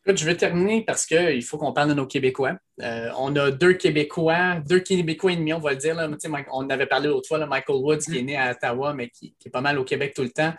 je 0.05 0.25
vais 0.25 0.35
terminer 0.35 0.83
parce 0.83 1.05
qu'il 1.05 1.43
faut 1.43 1.57
qu'on 1.57 1.71
parle 1.71 1.89
de 1.89 1.93
nos 1.93 2.05
Québécois. 2.05 2.57
Euh, 2.81 3.09
on 3.17 3.35
a 3.35 3.51
deux 3.51 3.73
Québécois, 3.73 4.59
deux 4.67 4.79
Québécois 4.79 5.31
et 5.31 5.37
demi, 5.37 5.53
on 5.53 5.59
va 5.59 5.71
le 5.71 5.77
dire. 5.77 5.95
Là. 5.95 6.09
On 6.51 6.69
avait 6.69 6.87
parlé 6.87 7.07
l'autre 7.07 7.27
fois, 7.27 7.45
Michael 7.45 7.77
Woods, 7.77 7.99
qui 7.99 8.17
est 8.17 8.23
né 8.23 8.37
à 8.37 8.51
Ottawa, 8.51 8.93
mais 8.93 9.09
qui, 9.09 9.33
est 9.45 9.49
pas 9.49 9.61
mal 9.61 9.79
au 9.79 9.85
Québec 9.85 10.13
tout 10.13 10.23
le 10.23 10.31
temps. 10.31 10.53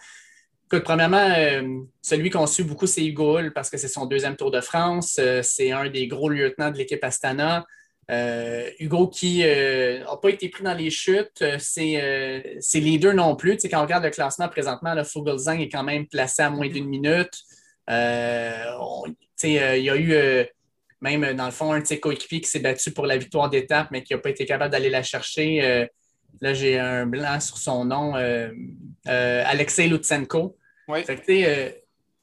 Écoute, 0.66 0.84
premièrement, 0.84 1.28
euh, 1.36 1.80
celui 2.00 2.30
qu'on 2.30 2.46
suit 2.46 2.64
beaucoup, 2.64 2.86
c'est 2.86 3.04
Hugo 3.04 3.38
parce 3.54 3.70
que 3.70 3.76
c'est 3.76 3.88
son 3.88 4.06
deuxième 4.06 4.36
Tour 4.36 4.50
de 4.50 4.60
France. 4.60 5.18
Euh, 5.20 5.40
c'est 5.42 5.72
un 5.72 5.88
des 5.88 6.06
gros 6.06 6.28
lieutenants 6.28 6.70
de 6.70 6.78
l'équipe 6.78 7.02
Astana. 7.04 7.64
Hugo 8.78 9.08
qui 9.08 9.38
n'a 9.38 10.16
pas 10.20 10.28
été 10.28 10.50
pris 10.50 10.62
dans 10.62 10.74
les 10.74 10.90
chutes, 10.90 11.42
c'est 11.58 12.60
les 12.74 12.98
deux 12.98 13.12
non 13.12 13.34
plus. 13.34 13.56
quand 13.70 13.78
on 13.78 13.82
regarde 13.82 14.04
le 14.04 14.10
classement 14.10 14.48
présentement, 14.48 14.94
le 14.94 15.04
Fuglsang 15.04 15.58
est 15.58 15.70
quand 15.70 15.84
même 15.84 16.06
placé 16.06 16.42
à 16.42 16.50
moins 16.50 16.68
d'une 16.68 16.86
minute. 16.86 17.32
Euh, 17.90 18.64
il 19.42 19.50
y 19.50 19.90
a 19.90 19.96
eu 19.96 20.12
euh, 20.12 20.44
même, 21.00 21.34
dans 21.34 21.46
le 21.46 21.50
fond, 21.50 21.72
un 21.72 21.80
de 21.80 21.86
ses 21.86 22.00
coéquipiers 22.00 22.40
qui 22.40 22.48
s'est 22.48 22.60
battu 22.60 22.92
pour 22.92 23.06
la 23.06 23.16
victoire 23.16 23.50
d'étape, 23.50 23.88
mais 23.90 24.02
qui 24.02 24.14
n'a 24.14 24.18
pas 24.18 24.30
été 24.30 24.46
capable 24.46 24.72
d'aller 24.72 24.90
la 24.90 25.02
chercher. 25.02 25.88
Euh, 26.42 26.48
là, 26.48 26.54
j'ai 26.54 26.78
un 26.78 27.06
blanc 27.06 27.40
sur 27.40 27.58
son 27.58 27.84
nom, 27.84 28.14
Alexei 29.04 29.88
Lutsenko. 29.88 30.56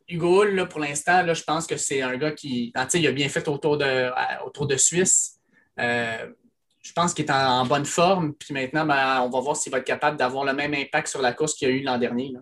Hugo, 0.07 0.43
là, 0.43 0.66
pour 0.66 0.82
l'instant, 0.82 1.34
je 1.34 1.43
pense 1.43 1.66
que 1.66 1.78
c'est 1.78 2.01
un 2.01 2.18
gars 2.18 2.32
qui 2.32 2.72
ah, 2.76 2.86
il 2.93 3.07
a 3.07 3.12
bien 3.12 3.30
fait 3.30 3.47
autour 3.47 3.78
de, 3.78 4.12
autour 4.45 4.68
de 4.68 4.76
Suisse. 4.76 5.39
je 5.78 6.93
pense 6.93 7.14
qu'il 7.14 7.26
est 7.26 7.32
en, 7.32 7.66
bonne 7.66 7.86
forme. 7.86 8.34
Puis 8.34 8.53
maintenant, 8.53 8.86
ben, 8.86 9.22
on 9.22 9.30
va 9.30 9.39
voir 9.39 9.55
s'il 9.55 9.72
va 9.72 9.78
être 9.78 9.86
capable 9.86 10.18
d'avoir 10.18 10.43
le 10.43 10.53
même 10.53 10.74
impact 10.74 11.07
sur 11.07 11.22
la 11.22 11.34
course 11.34 11.55
qu'il 11.55 11.70
y 11.70 11.72
a 11.72 11.74
eu 11.76 11.82
l'an 11.82 11.97
dernier. 11.97 12.34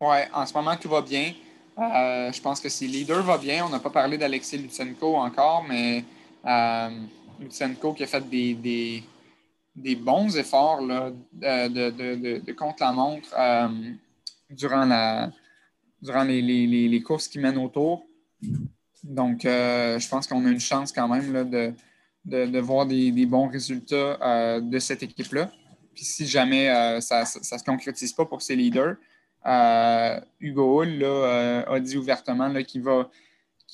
Oui, 0.00 0.16
en 0.32 0.46
ce 0.46 0.54
moment, 0.54 0.76
tout 0.76 0.88
va 0.88 1.02
bien. 1.02 1.32
Euh, 1.78 2.32
je 2.32 2.40
pense 2.40 2.60
que 2.60 2.68
si 2.68 2.86
leader 2.86 3.22
va 3.22 3.36
bien, 3.36 3.66
on 3.66 3.68
n'a 3.68 3.78
pas 3.78 3.90
parlé 3.90 4.16
d'Alexis 4.16 4.56
Lutsenko 4.56 5.16
encore, 5.16 5.64
mais 5.68 6.04
euh, 6.46 6.88
Lutsenko 7.38 7.92
qui 7.92 8.04
a 8.04 8.06
fait 8.06 8.26
des, 8.28 8.54
des, 8.54 9.02
bons 9.96 10.36
efforts 10.36 10.80
là, 10.80 11.12
de, 11.32 12.38
de, 12.40 12.52
contre-la-montre 12.52 13.28
euh, 13.38 13.68
durant, 14.50 14.84
la, 14.84 15.30
durant 16.02 16.24
les, 16.24 16.42
les, 16.42 17.02
courses 17.02 17.28
qui 17.28 17.38
mènent 17.38 17.58
autour. 17.58 18.06
Donc, 19.04 19.40
je 19.42 20.08
pense 20.08 20.26
qu'on 20.26 20.44
a 20.46 20.50
une 20.50 20.60
chance 20.60 20.92
quand 20.92 21.08
même 21.08 21.32
là, 21.32 21.44
de, 22.24 22.60
voir 22.60 22.86
des, 22.86 23.26
bons 23.26 23.48
résultats 23.48 24.60
de 24.60 24.78
cette 24.78 25.02
équipe-là. 25.02 25.50
Puis 25.94 26.04
si 26.04 26.26
jamais 26.26 27.00
ça 27.00 27.20
ne 27.20 27.58
se 27.58 27.64
concrétise 27.64 28.12
pas 28.12 28.24
pour 28.24 28.42
ses 28.42 28.56
leaders, 28.56 28.96
euh, 29.46 30.20
Hugo 30.40 30.82
Hull 30.82 31.02
euh, 31.02 31.64
a 31.66 31.80
dit 31.80 31.96
ouvertement 31.96 32.52
qu'il 32.64 32.82
va, 32.82 33.08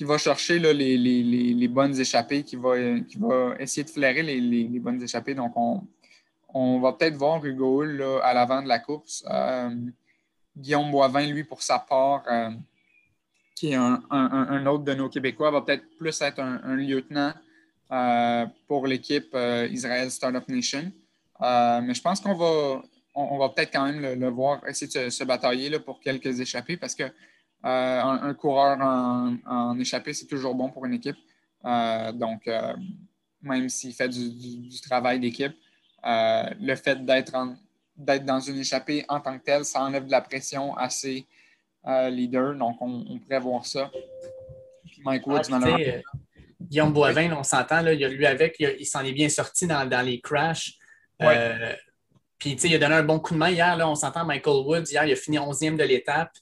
va 0.00 0.18
chercher 0.18 0.58
les, 0.58 1.68
bonnes 1.68 1.98
échappées, 1.98 2.42
qu'il 2.42 2.58
va, 2.58 2.76
essayer 3.58 3.84
de 3.84 3.90
flairer 3.90 4.22
les, 4.22 4.78
bonnes 4.78 5.02
échappées. 5.02 5.34
Donc, 5.34 5.52
on, 6.54 6.80
va 6.80 6.92
peut-être 6.92 7.16
voir 7.16 7.44
Hugo 7.44 7.82
Hull 7.82 8.02
à 8.22 8.34
l'avant 8.34 8.62
de 8.62 8.68
la 8.68 8.78
course. 8.78 9.24
Euh, 9.30 9.70
Guillaume 10.56 10.90
Boivin, 10.90 11.26
lui, 11.26 11.44
pour 11.44 11.62
sa 11.62 11.78
part, 11.78 12.24
qui 13.54 13.72
est 13.72 13.74
un, 13.74 14.66
autre 14.66 14.84
de 14.84 14.94
nos 14.94 15.08
Québécois, 15.08 15.50
va 15.50 15.62
peut-être 15.62 15.84
plus 15.98 16.20
être 16.20 16.40
un, 16.40 16.76
lieutenant 16.76 17.32
pour 18.66 18.86
l'équipe 18.86 19.36
Israel 19.70 20.10
Startup 20.10 20.46
Nation. 20.48 20.90
mais 21.40 21.94
je 21.94 22.00
pense 22.00 22.20
qu'on 22.20 22.34
va, 22.34 23.48
peut-être 23.50 23.72
quand 23.72 23.86
même 23.86 24.00
le, 24.00 24.28
voir 24.28 24.66
essayer 24.66 25.04
de 25.04 25.10
se, 25.10 25.24
batailler 25.24 25.68
là, 25.68 25.78
pour 25.78 26.00
quelques 26.00 26.40
échappées 26.40 26.76
parce 26.76 26.94
que 26.94 27.04
euh, 27.64 28.00
un, 28.02 28.34
coureur 28.34 28.78
en, 28.80 29.78
échappée, 29.78 30.12
c'est 30.12 30.26
toujours 30.26 30.54
bon 30.54 30.70
pour 30.70 30.84
une 30.84 30.94
équipe. 30.94 31.16
Euh, 31.64 32.10
donc, 32.10 32.48
euh, 32.48 32.74
même 33.40 33.68
s'il 33.68 33.94
fait 33.94 34.08
du, 34.08 34.80
travail 34.80 35.20
d'équipe, 35.20 35.54
le 36.04 36.74
fait 36.74 37.04
d'être 37.04 37.32
dans 38.24 38.40
une 38.40 38.58
échappée 38.58 39.04
en 39.08 39.20
tant 39.20 39.38
que 39.38 39.44
tel, 39.44 39.64
ça 39.64 39.82
enlève 39.82 40.06
de 40.06 40.10
la 40.10 40.20
pression 40.20 40.76
à 40.76 40.90
ses 40.90 41.26
leaders. 41.86 42.56
Donc, 42.56 42.78
on, 42.80 43.18
pourrait 43.20 43.40
voir 43.40 43.64
ça. 43.64 43.90
Mike 45.04 45.26
Woods, 45.26 45.42
ah, 45.52 45.78
Guillaume 46.60 46.92
Boivin, 46.92 47.32
on 47.32 47.42
s'entend, 47.42 47.82
lui 47.82 48.26
avec, 48.26 48.56
il, 48.58 48.86
s'en 48.86 49.04
est 49.04 49.12
bien 49.12 49.28
sorti 49.28 49.66
dans, 49.66 50.04
les 50.04 50.20
crashs. 50.20 50.78
Puis, 52.38 52.56
tu 52.56 52.62
sais, 52.62 52.68
il 52.68 52.74
a 52.74 52.78
donné 52.78 52.96
un 52.96 53.04
bon 53.04 53.20
coup 53.20 53.34
de 53.34 53.38
main 53.38 53.50
hier. 53.50 53.76
Là, 53.76 53.88
on 53.88 53.94
s'entend, 53.94 54.24
Michael 54.24 54.66
Woods, 54.66 54.90
hier, 54.90 55.04
il 55.04 55.12
a 55.12 55.16
fini 55.16 55.38
11e 55.38 55.76
de 55.76 55.84
l'étape. 55.84 56.32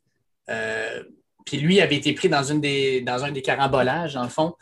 Euh, 0.50 1.02
puis 1.46 1.58
lui 1.58 1.80
avait 1.80 1.96
été 1.96 2.12
pris 2.12 2.28
dans, 2.28 2.42
une 2.42 2.60
des, 2.60 3.00
dans 3.00 3.24
un 3.24 3.32
des 3.32 3.42
carambolages, 3.42 4.14
dans 4.14 4.22
le 4.22 4.28
fond. 4.28 4.54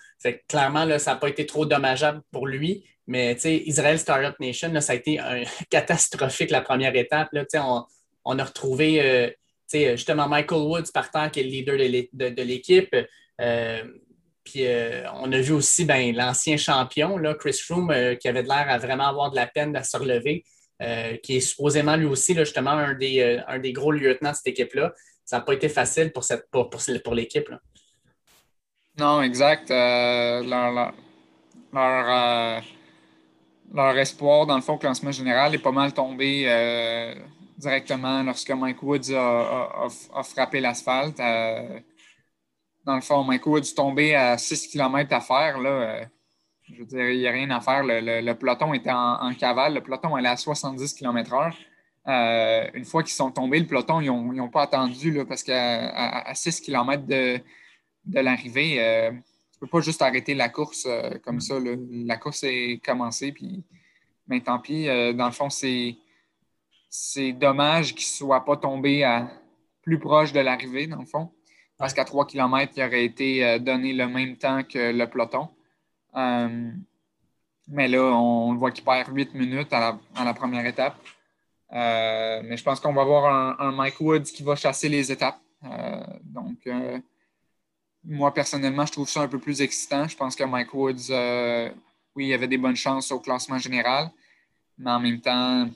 Clairement, 0.49 0.84
là, 0.84 0.99
ça 0.99 1.12
n'a 1.12 1.16
pas 1.16 1.28
été 1.28 1.47
trop 1.47 1.66
dommageable 1.66 2.22
pour 2.30 2.47
lui. 2.47 2.84
Mais 3.07 3.32
Israel 3.45 3.99
Startup 3.99 4.39
Nation, 4.39 4.72
là, 4.72 4.80
ça 4.80 4.93
a 4.93 4.97
été 4.97 5.20
catastrophique 5.70 6.51
la 6.51 6.61
première 6.61 6.95
étape. 6.95 7.28
Là, 7.32 7.45
on, 7.55 7.84
on 8.24 8.39
a 8.39 8.45
retrouvé 8.45 9.03
euh, 9.03 9.30
justement 9.97 10.28
Michael 10.28 10.61
Woods 10.61 10.93
par 10.93 11.11
terre, 11.11 11.30
qui 11.30 11.41
est 11.41 11.45
le 11.45 11.51
leader 11.51 11.76
de 12.12 12.43
l'équipe. 12.43 12.95
Euh, 13.41 13.82
puis 14.45 14.64
on 15.14 15.30
a 15.30 15.41
vu 15.41 15.53
aussi 15.53 15.84
ben, 15.84 16.14
l'ancien 16.16 16.57
champion, 16.57 17.18
là, 17.18 17.34
Chris 17.34 17.59
Froome, 17.62 17.93
qui 18.18 18.28
avait 18.28 18.43
l'air 18.43 18.64
à 18.68 18.78
vraiment 18.78 19.07
avoir 19.07 19.30
de 19.30 19.36
la 19.36 19.47
peine 19.47 19.76
à 19.76 19.82
se 19.82 19.95
relever. 19.97 20.43
Qui 21.22 21.36
est 21.36 21.41
supposément 21.41 21.97
lui 21.97 22.07
aussi 22.07 22.34
justement 22.34 22.70
un 22.70 22.95
des, 22.95 23.43
un 23.47 23.59
des 23.59 23.72
gros 23.72 23.93
lieutenants 23.93 24.30
de 24.30 24.36
cette 24.36 24.47
équipe-là. 24.47 24.95
Ça 25.29 25.37
n'a 25.37 25.43
pas 25.43 25.53
été 25.53 25.68
facile 25.68 26.11
pour, 26.11 26.24
cette, 26.24 26.51
pour, 26.51 26.70
pour, 26.70 27.14
l'équipe. 27.14 27.51
Non, 28.99 29.20
exact. 29.20 29.70
Euh, 29.70 30.43
leur, 30.43 30.95
leur, 33.74 33.99
espoir, 33.99 34.47
dans 34.47 34.57
le 34.57 34.62
fond, 34.62 34.79
classement 34.79 35.12
général 35.12 35.55
est 35.55 35.59
pas 35.59 35.70
mal 35.70 35.93
tombé 35.93 36.47
directement 37.59 38.22
lorsque 38.22 38.53
Mike 38.53 38.83
Woods 38.83 39.12
a, 39.14 39.89
frappé 40.24 40.61
l'asphalte. 40.61 41.18
dans 41.18 42.95
le 42.95 43.03
fond, 43.03 43.22
Mike 43.22 43.45
Woods 43.45 43.74
tombé 43.76 44.14
à 44.14 44.39
6 44.39 44.68
km 44.68 45.12
à 45.12 45.20
faire. 45.20 45.59
Là, 45.59 46.09
je 46.62 46.79
veux 46.79 46.87
dire, 46.87 47.11
il 47.11 47.18
n'y 47.18 47.29
a 47.29 47.33
rien 47.33 47.51
à 47.51 47.61
faire. 47.61 47.83
Le, 47.85 48.33
peloton 48.33 48.72
était 48.72 48.93
en, 48.93 49.35
cavale. 49.35 49.74
Le 49.74 49.83
peloton 49.83 50.14
allait 50.14 50.31
à 50.31 50.39
70 50.39 50.95
km/h. 50.95 51.53
Euh, 52.09 52.70
une 52.72 52.84
fois 52.84 53.02
qu'ils 53.02 53.12
sont 53.12 53.30
tombés, 53.30 53.61
le 53.61 53.66
peloton, 53.66 54.00
ils 54.00 54.06
n'ont 54.11 54.48
pas 54.48 54.62
attendu 54.62 55.11
là, 55.11 55.26
parce 55.26 55.42
qu'à 55.42 55.88
à, 56.20 56.34
6 56.34 56.61
km 56.61 57.04
de, 57.06 57.40
l'arrivée, 58.06 58.82
euh, 58.82 59.11
tu 59.11 59.16
ne 59.16 59.61
peux 59.61 59.66
pas 59.66 59.80
juste 59.80 60.00
arrêter 60.00 60.34
la 60.34 60.48
course 60.48 60.86
euh, 60.86 61.18
comme 61.22 61.40
ça. 61.40 61.56
La 61.90 62.16
course 62.16 62.44
est 62.44 62.82
commencée, 62.84 63.32
puis 63.32 63.62
mais 64.26 64.40
tant 64.40 64.59
pis. 64.59 64.86
dans 64.86 65.26
le 65.26 65.32
fond, 65.32 65.48
c'est 65.50 67.32
dommage 67.32 67.94
qu'ils 67.94 68.06
ne 68.06 68.26
soient 68.26 68.44
pas 68.44 68.56
tombés 68.56 69.04
à, 69.04 69.30
plus 69.82 69.98
proche 69.98 70.32
de 70.32 70.40
l'arrivée, 70.40 70.86
dans 70.86 71.00
le 71.00 71.06
fond. 71.06 71.30
Parce 71.78 71.94
qu'à 71.94 72.04
3 72.04 72.26
km, 72.26 72.72
il 72.76 72.82
aurait 72.82 73.04
été 73.04 73.59
donné 73.61 73.92
le 73.92 74.06
même 74.06 74.36
temps 74.36 74.62
que 74.64 74.92
le 74.92 75.06
peloton. 75.06 75.48
Mais 77.70 77.88
là, 77.88 78.02
on, 78.02 78.54
voit 78.54 78.70
qu'il 78.70 78.84
perd 78.84 79.14
8 79.14 79.34
minutes 79.34 79.72
à 79.72 79.98
la, 80.24 80.34
première 80.34 80.66
étape. 80.66 80.96
Euh, 81.73 82.41
mais 82.45 82.57
je 82.57 82.64
pense 82.64 82.81
qu'on 82.81 82.93
va 82.93 83.03
avoir 83.03 83.61
un, 83.61 83.73
Mike 83.73 84.01
Woods 84.01 84.25
qui 84.25 84.43
va 84.43 84.57
chasser 84.57 84.89
les 84.89 85.12
étapes. 85.12 85.41
Euh, 85.64 86.05
donc, 86.23 86.69
moi, 88.05 88.33
personnellement, 88.33 88.87
je 88.87 88.93
trouve 88.93 89.09
ça 89.09 89.23
un 89.23 89.29
peu 89.29 89.39
plus 89.39 89.61
excitant. 89.61 90.09
Je 90.09 90.16
pense 90.16 90.35
que 90.35 90.45
Mike 90.45 90.73
Woods, 90.73 91.11
oui, 92.14 92.29
il 92.29 92.35
avait 92.35 92.49
des 92.49 92.59
bonnes 92.59 92.77
chances 92.77 93.11
au 93.12 93.21
classement 93.21 93.59
général, 93.59 94.11
mais 94.79 94.91
en 94.91 95.01
même 95.01 95.21
temps, 95.21 95.69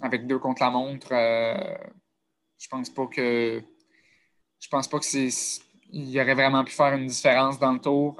avec 0.00 0.26
deux 0.26 0.38
contre 0.38 0.62
la 0.62 0.70
montre, 0.70 1.08
je 1.10 2.68
pense 2.68 2.90
pas 2.90 3.06
que 3.06 3.62
je 4.60 4.68
pense 4.68 4.86
pas 4.88 4.98
que 4.98 5.04
c'est 5.04 5.28
il 5.92 6.20
aurait 6.20 6.34
vraiment 6.34 6.62
pu 6.62 6.72
faire 6.72 6.94
une 6.94 7.06
différence 7.06 7.58
dans 7.58 7.72
le 7.72 7.80
tour. 7.80 8.16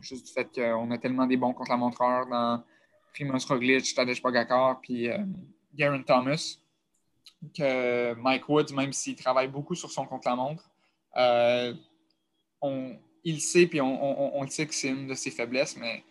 juste 0.00 0.26
du 0.26 0.32
fait 0.32 0.48
qu'on 0.54 0.90
a 0.92 0.98
tellement 0.98 1.26
des 1.26 1.36
bons 1.36 1.52
contre 1.52 1.70
la 1.70 1.76
montreur 1.76 2.26
dans 2.26 2.62
Primoz 3.14 3.46
Roglic, 3.46 3.94
Tadej 3.94 4.20
Pogacar, 4.20 4.80
puis 4.80 5.08
euh, 5.08 5.18
Garen 5.74 6.04
Thomas, 6.04 6.58
que 7.56 8.14
Mike 8.14 8.48
Woods, 8.48 8.72
même 8.74 8.92
s'il 8.92 9.16
travaille 9.16 9.48
beaucoup 9.48 9.74
sur 9.74 9.90
son 9.90 10.06
contre-la-montre, 10.06 10.70
euh, 11.16 11.74
il 13.24 13.40
sait, 13.40 13.66
puis 13.66 13.80
on, 13.80 14.46
sait 14.48 14.66
que 14.66 14.74
c'est 14.74 14.88
une 14.88 15.06
de 15.06 15.14
ses 15.14 15.30
faiblesses, 15.30 15.76
mais 15.76 16.02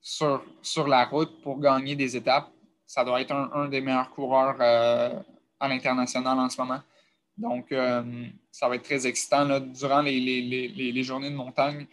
sur, 0.00 0.42
la 0.86 1.04
route, 1.04 1.40
pour 1.42 1.58
gagner 1.60 1.96
des 1.96 2.16
étapes, 2.16 2.50
ça 2.86 3.04
doit 3.04 3.20
être 3.20 3.32
un, 3.32 3.68
des 3.68 3.80
meilleurs 3.80 4.10
coureurs 4.10 4.56
euh, 4.60 5.18
à 5.58 5.68
l'international 5.68 6.38
en 6.38 6.48
ce 6.48 6.60
moment. 6.60 6.80
Donc, 7.36 7.66
ça 8.50 8.68
va 8.68 8.76
être 8.76 8.84
très 8.84 9.06
excitant. 9.06 9.60
durant 9.60 10.02
les, 10.02 11.02
journées 11.02 11.30
de 11.30 11.36
montagne, 11.36 11.86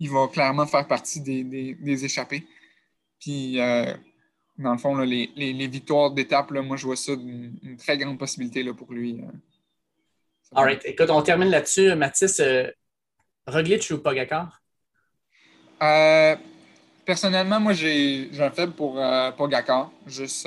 il 0.00 0.10
va 0.10 0.28
clairement 0.28 0.66
faire 0.66 0.86
partie 0.86 1.20
des 1.20 2.04
échappés. 2.04 2.46
Puis, 3.20 3.60
euh, 3.60 3.94
dans 4.58 4.72
le 4.72 4.78
fond, 4.78 4.96
les, 4.96 5.66
victoires 5.68 6.10
d'étape, 6.10 6.50
moi, 6.50 6.76
je 6.76 6.84
vois 6.84 6.96
ça 6.96 7.12
une, 7.12 7.76
très 7.78 7.96
grande 7.96 8.18
possibilité 8.18 8.62
là, 8.62 8.74
pour 8.74 8.92
lui. 8.92 9.20
Euh. 9.20 9.30
All 10.54 10.64
right. 10.64 10.82
Écoute, 10.84 11.10
on 11.10 11.22
termine 11.22 11.48
là-dessus. 11.48 11.94
Mathis, 11.94 12.40
euh, 12.40 12.68
Roglic 13.46 13.88
ou 13.90 13.98
Pogacar? 13.98 14.60
personnellement, 17.04 17.60
moi, 17.60 17.72
j'ai 17.72 18.28
un 18.38 18.50
faible 18.50 18.72
pour 18.72 19.00
Pogacar, 19.36 19.90
juste, 20.06 20.46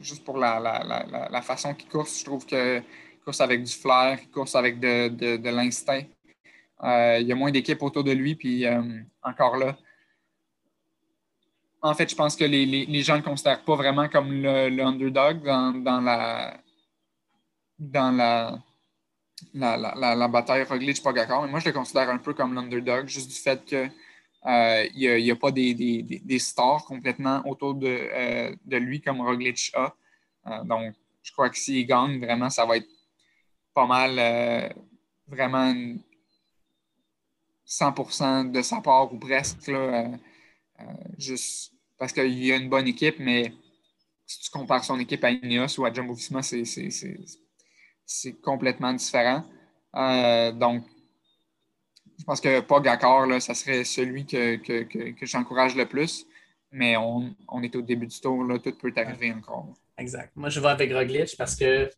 juste 0.00 0.24
pour 0.24 0.38
la, 0.38 1.42
façon 1.42 1.74
qu'il 1.74 1.88
course. 1.88 2.20
Je 2.20 2.24
trouve 2.24 2.46
qu'il 2.46 2.82
course 3.24 3.40
avec 3.40 3.62
du 3.62 3.72
flair, 3.72 4.18
il 4.20 4.30
course 4.30 4.54
avec 4.54 4.80
de, 4.80 5.08
de 5.36 5.50
l'instinct. 5.50 6.02
il 6.82 7.26
y 7.26 7.32
a 7.32 7.34
moins 7.34 7.50
d'équipes 7.50 7.82
autour 7.82 8.02
de 8.02 8.12
lui, 8.12 8.34
puis 8.34 8.64
encore 9.22 9.56
là, 9.56 9.76
en 11.82 11.94
fait, 11.94 12.08
je 12.08 12.14
pense 12.14 12.36
que 12.36 12.44
les, 12.44 13.02
gens 13.02 13.14
ne 13.14 13.18
le 13.18 13.24
considèrent 13.24 13.64
pas 13.64 13.74
vraiment 13.74 14.08
comme 14.08 14.30
le, 14.30 14.80
underdog 14.80 15.42
dans, 15.42 16.00
la 16.00 16.56
dans 17.78 18.12
la, 18.12 18.62
la, 19.52 20.28
bataille 20.28 20.62
Roglic-Pogacar. 20.62 21.42
Mais 21.42 21.48
moi, 21.50 21.58
je 21.58 21.66
le 21.66 21.72
considère 21.72 22.08
un 22.08 22.18
peu 22.18 22.34
comme 22.34 22.54
l'underdog, 22.54 23.08
juste 23.08 23.28
du 23.28 23.34
fait 23.34 23.64
qu'il 23.64 23.90
euh, 24.46 24.88
n'y 24.94 25.30
a, 25.30 25.36
pas 25.36 25.50
des, 25.50 26.38
stars 26.38 26.84
complètement 26.84 27.42
autour 27.46 27.74
de, 27.74 27.88
euh, 27.88 28.54
de 28.64 28.76
lui 28.76 29.00
comme 29.00 29.20
Roglic 29.20 29.72
a. 29.74 29.92
Euh, 30.46 30.64
donc, 30.64 30.94
je 31.22 31.32
crois 31.32 31.50
que 31.50 31.58
s'il 31.58 31.84
gagne, 31.86 32.20
vraiment, 32.20 32.50
ça 32.50 32.64
va 32.64 32.76
être 32.76 32.88
pas 33.74 33.86
mal, 33.86 34.72
vraiment 35.26 35.74
100% 37.66 38.52
de 38.52 38.62
sa 38.62 38.80
part 38.80 39.12
ou 39.12 39.18
presque. 39.18 39.70
juste 41.18 41.71
parce 42.02 42.12
qu'il 42.12 42.44
y 42.44 42.50
a 42.50 42.56
une 42.56 42.68
bonne 42.68 42.88
équipe, 42.88 43.20
mais 43.20 43.52
si 44.26 44.40
tu 44.40 44.50
compares 44.50 44.82
son 44.82 44.98
équipe 44.98 45.22
à 45.22 45.30
Ineos 45.30 45.78
ou 45.78 45.84
à 45.84 45.92
Jumbo 45.92 46.14
Visma, 46.14 46.40
c'est 46.42 48.32
complètement 48.42 48.92
différent. 48.92 49.44
Euh, 49.94 50.50
donc, 50.50 50.82
je 52.18 52.24
pense 52.24 52.40
que 52.40 52.58
Pogacar, 52.58 53.28
là, 53.28 53.38
ça 53.38 53.54
serait 53.54 53.84
celui 53.84 54.26
que, 54.26 54.58
j'encourage 55.22 55.76
le 55.76 55.86
plus. 55.86 56.26
Mais 56.72 56.96
on, 56.96 57.36
est 57.62 57.76
au 57.76 57.82
début 57.82 58.08
du 58.08 58.18
tour, 58.18 58.42
là, 58.42 58.58
tout 58.58 58.76
peut 58.76 58.92
arriver 58.96 59.32
encore. 59.32 59.72
Exact. 59.96 60.32
Moi, 60.34 60.48
je 60.48 60.58
vais 60.58 60.70
avec 60.70 60.92
Roglic 60.92 61.36
parce 61.38 61.54
que 61.54 61.88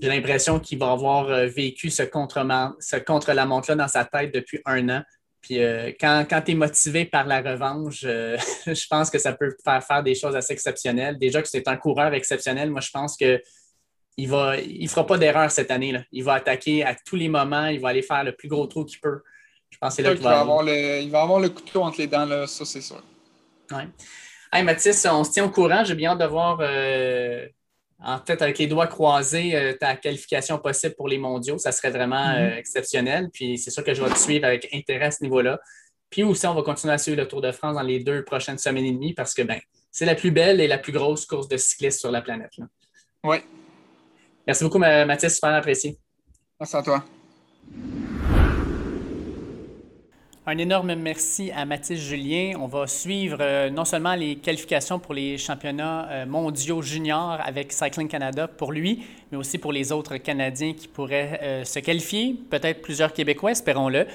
j'ai 0.00 0.08
l'impression 0.10 0.60
qu'il 0.60 0.78
va 0.78 0.92
avoir 0.92 1.26
euh, 1.26 1.46
vécu 1.48 1.90
ce 1.90 2.04
contre-la-montre-là 2.04 3.74
dans 3.74 3.88
sa 3.88 4.04
tête 4.04 4.32
depuis 4.32 4.60
un 4.64 4.88
an. 4.90 5.02
Puis 5.44 5.62
euh, 5.62 5.92
quand, 6.00 6.24
tu 6.42 6.52
es 6.52 6.54
motivé 6.54 7.04
par 7.04 7.26
la 7.26 7.42
revanche, 7.42 8.00
euh, 8.04 8.38
je 8.66 8.86
pense 8.88 9.10
que 9.10 9.18
ça 9.18 9.34
peut 9.34 9.54
faire 9.62 9.84
faire 9.84 10.02
des 10.02 10.14
choses 10.14 10.34
assez 10.34 10.54
exceptionnelles. 10.54 11.18
Déjà 11.18 11.42
que 11.42 11.48
c'est 11.48 11.68
un 11.68 11.76
coureur 11.76 12.14
exceptionnel, 12.14 12.70
moi 12.70 12.80
je 12.80 12.90
pense 12.90 13.14
que 13.14 13.42
il 14.16 14.30
ne 14.30 14.58
il 14.64 14.88
fera 14.88 15.04
pas 15.06 15.18
d'erreur 15.18 15.50
cette 15.50 15.70
année. 15.70 15.92
Là. 15.92 16.00
Il 16.12 16.24
va 16.24 16.34
attaquer 16.34 16.82
à 16.82 16.94
tous 16.94 17.16
les 17.16 17.28
moments, 17.28 17.66
il 17.66 17.78
va 17.78 17.90
aller 17.90 18.00
faire 18.00 18.24
le 18.24 18.32
plus 18.32 18.48
gros 18.48 18.66
trou 18.66 18.86
qu'il 18.86 19.00
peut. 19.00 19.20
Je 19.68 19.76
pense 19.76 19.90
que 19.90 19.96
c'est 19.96 20.08
là 20.08 20.14
qu'il 20.14 20.24
va, 20.24 20.40
avoir 20.40 20.62
le, 20.62 21.02
il 21.02 21.10
va 21.10 21.20
avoir 21.22 21.40
le 21.40 21.50
couteau 21.50 21.82
entre 21.82 21.98
les 21.98 22.06
dents, 22.06 22.24
là, 22.24 22.46
ça 22.46 22.64
c'est 22.64 22.80
sûr. 22.80 23.02
Ouais. 23.70 23.88
Hey, 24.50 24.62
Mathis, 24.62 25.06
on 25.10 25.24
se 25.24 25.32
tient 25.32 25.44
au 25.44 25.50
courant. 25.50 25.84
J'ai 25.84 25.96
bien 25.96 26.12
hâte 26.12 26.20
de 26.20 26.26
voir 26.26 26.58
euh, 26.60 27.46
en 28.04 28.18
fait, 28.18 28.40
avec 28.42 28.58
les 28.58 28.66
doigts 28.66 28.86
croisés, 28.86 29.56
euh, 29.56 29.72
ta 29.72 29.96
qualification 29.96 30.58
possible 30.58 30.94
pour 30.94 31.08
les 31.08 31.18
mondiaux, 31.18 31.58
ça 31.58 31.72
serait 31.72 31.90
vraiment 31.90 32.28
mhm. 32.28 32.36
euh, 32.36 32.56
exceptionnel. 32.58 33.30
Puis 33.32 33.58
c'est 33.58 33.70
sûr 33.70 33.82
que 33.82 33.94
je 33.94 34.02
vais 34.02 34.10
te 34.10 34.18
suivre 34.18 34.44
avec 34.44 34.68
intérêt 34.74 35.06
à 35.06 35.10
ce 35.10 35.22
niveau-là. 35.22 35.58
Puis 36.10 36.22
aussi, 36.22 36.46
on 36.46 36.54
va 36.54 36.62
continuer 36.62 36.92
à 36.92 36.98
suivre 36.98 37.16
le 37.16 37.26
Tour 37.26 37.40
de 37.40 37.50
France 37.50 37.74
dans 37.74 37.82
les 37.82 38.00
deux 38.00 38.22
prochaines 38.24 38.58
semaines 38.58 38.84
et 38.84 38.92
demie 38.92 39.14
parce 39.14 39.32
que 39.34 39.42
ben, 39.42 39.58
c'est 39.90 40.04
la 40.04 40.14
plus 40.14 40.30
belle 40.30 40.60
et 40.60 40.68
la 40.68 40.78
plus 40.78 40.92
grosse 40.92 41.24
course 41.24 41.48
de 41.48 41.56
cyclistes 41.56 42.00
sur 42.00 42.10
la 42.10 42.20
planète. 42.20 42.52
Oui. 43.24 43.38
Merci 44.46 44.64
beaucoup, 44.64 44.78
Mathis. 44.78 45.34
Super 45.34 45.54
apprécié. 45.54 45.98
Merci 46.60 46.76
à 46.76 46.82
toi. 46.82 47.04
Un 50.46 50.58
énorme 50.58 50.94
merci 50.96 51.50
à 51.52 51.64
Mathis 51.64 51.98
Julien. 51.98 52.52
On 52.60 52.66
va 52.66 52.86
suivre 52.86 53.38
euh, 53.40 53.70
non 53.70 53.86
seulement 53.86 54.14
les 54.14 54.36
qualifications 54.36 54.98
pour 54.98 55.14
les 55.14 55.38
championnats 55.38 56.06
euh, 56.10 56.26
mondiaux 56.26 56.82
juniors 56.82 57.38
avec 57.42 57.72
Cycling 57.72 58.08
Canada 58.08 58.46
pour 58.46 58.70
lui, 58.70 59.06
mais 59.32 59.38
aussi 59.38 59.56
pour 59.56 59.72
les 59.72 59.90
autres 59.90 60.18
Canadiens 60.18 60.74
qui 60.74 60.86
pourraient 60.86 61.40
euh, 61.42 61.64
se 61.64 61.78
qualifier, 61.78 62.36
peut-être 62.50 62.82
plusieurs 62.82 63.14
Québécois, 63.14 63.52
espérons-le. 63.52 64.06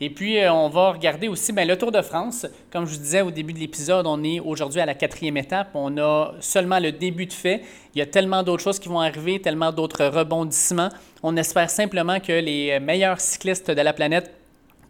Et 0.00 0.10
puis, 0.10 0.38
on 0.50 0.68
va 0.68 0.92
regarder 0.92 1.28
aussi 1.28 1.52
bien, 1.54 1.64
le 1.64 1.78
Tour 1.78 1.90
de 1.90 2.02
France. 2.02 2.46
Comme 2.70 2.84
je 2.84 2.96
vous 2.96 3.00
disais 3.00 3.22
au 3.22 3.30
début 3.30 3.54
de 3.54 3.60
l'épisode, 3.60 4.06
on 4.06 4.22
est 4.24 4.40
aujourd'hui 4.40 4.80
à 4.80 4.84
la 4.84 4.92
quatrième 4.92 5.38
étape. 5.38 5.70
On 5.72 5.96
a 5.96 6.34
seulement 6.40 6.80
le 6.80 6.92
début 6.92 7.24
de 7.24 7.32
fait. 7.32 7.62
Il 7.94 7.98
y 8.00 8.02
a 8.02 8.06
tellement 8.06 8.42
d'autres 8.42 8.62
choses 8.62 8.78
qui 8.78 8.90
vont 8.90 9.00
arriver, 9.00 9.40
tellement 9.40 9.72
d'autres 9.72 10.04
rebondissements. 10.04 10.90
On 11.22 11.34
espère 11.38 11.70
simplement 11.70 12.20
que 12.20 12.32
les 12.32 12.78
meilleurs 12.78 13.20
cyclistes 13.22 13.70
de 13.70 13.80
la 13.80 13.94
planète 13.94 14.30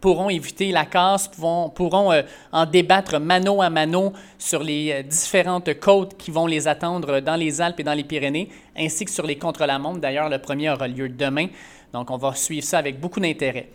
pourront 0.00 0.28
éviter 0.28 0.72
la 0.72 0.84
casse, 0.84 1.28
pourront, 1.28 2.12
euh, 2.12 2.22
en 2.52 2.66
débattre 2.66 3.18
mano 3.20 3.62
à 3.62 3.70
mano 3.70 4.12
sur 4.38 4.62
les 4.62 4.92
euh, 4.92 5.02
différentes 5.02 5.78
côtes 5.80 6.16
qui 6.16 6.30
vont 6.30 6.46
les 6.46 6.68
attendre 6.68 7.20
dans 7.20 7.36
les 7.36 7.60
Alpes 7.60 7.80
et 7.80 7.84
dans 7.84 7.94
les 7.94 8.04
Pyrénées, 8.04 8.48
ainsi 8.76 9.04
que 9.04 9.10
sur 9.10 9.26
les 9.26 9.36
contre-la-montre. 9.36 10.00
D'ailleurs, 10.00 10.28
le 10.28 10.38
premier 10.38 10.70
aura 10.70 10.88
lieu 10.88 11.08
demain, 11.08 11.48
donc 11.92 12.10
on 12.10 12.16
va 12.16 12.34
suivre 12.34 12.64
ça 12.64 12.78
avec 12.78 13.00
beaucoup 13.00 13.20
d'intérêt. 13.20 13.70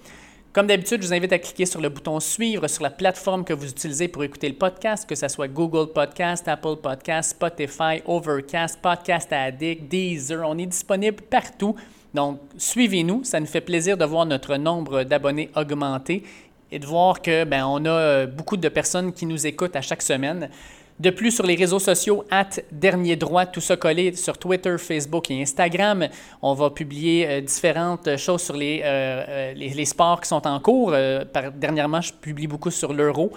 Comme 0.54 0.68
d'habitude, 0.68 1.02
je 1.02 1.08
vous 1.08 1.14
invite 1.14 1.32
à 1.32 1.40
cliquer 1.40 1.66
sur 1.66 1.80
le 1.80 1.88
bouton 1.88 2.20
Suivre 2.20 2.68
sur 2.68 2.84
la 2.84 2.90
plateforme 2.90 3.46
que 3.46 3.54
vous 3.54 3.70
utilisez 3.70 4.10
pour 4.10 4.22
écouter 4.26 4.50
le 4.50 4.56
podcast, 4.56 5.08
que 5.08 5.16
ce 5.16 5.30
soit 5.30 5.48
Google 5.48 5.94
Podcast, 5.94 6.46
Apple 6.46 6.76
Podcast, 6.84 7.32
Spotify, 7.32 8.02
Overcast, 8.06 8.82
Podcast 8.82 9.32
Addict, 9.32 9.88
Deezer. 9.90 10.42
On 10.46 10.58
est 10.58 10.66
disponible 10.66 11.22
partout. 11.30 11.74
Donc, 12.14 12.40
suivez-nous. 12.58 13.24
Ça 13.24 13.40
nous 13.40 13.46
fait 13.46 13.62
plaisir 13.62 13.98
de 13.98 14.06
voir 14.06 14.26
notre 14.26 14.56
nombre 14.58 15.04
d'abonnés 15.04 15.50
augmenter 15.56 16.24
et 16.72 16.80
de 16.80 16.86
voir 16.86 17.22
que 17.22 17.44
ben, 17.44 17.66
on 17.66 17.86
a 17.86 17.90
euh, 17.90 18.28
beaucoup 18.28 18.58
de 18.58 18.70
personnes 18.70 19.14
qui 19.14 19.26
nous 19.26 19.46
écoutent 19.46 19.76
à 19.76 19.82
chaque 19.82 20.02
semaine. 20.02 20.50
De 21.00 21.10
plus, 21.10 21.32
sur 21.32 21.46
les 21.48 21.56
réseaux 21.56 21.80
sociaux, 21.80 22.26
at 22.30 22.50
Dernier 22.72 23.16
Droit, 23.16 23.48
tout 23.48 23.62
ça 23.62 23.76
collé 23.76 24.14
sur 24.16 24.38
Twitter, 24.38 24.76
Facebook 24.78 25.32
et 25.32 25.42
Instagram. 25.42 26.08
On 26.44 26.54
va 26.54 26.70
publier 26.70 27.28
euh, 27.28 27.42
différentes 27.42 28.18
choses 28.18 28.42
sur 28.42 28.56
les, 28.56 28.82
euh, 28.84 29.54
les, 29.54 29.86
sports 29.86 30.22
qui 30.22 30.28
sont 30.28 30.46
en 30.46 30.60
cours. 30.60 30.94
dernièrement, 31.56 32.02
je 32.02 32.14
publie 32.14 32.46
beaucoup 32.46 32.72
sur 32.72 32.94
l'Euro 32.94 33.32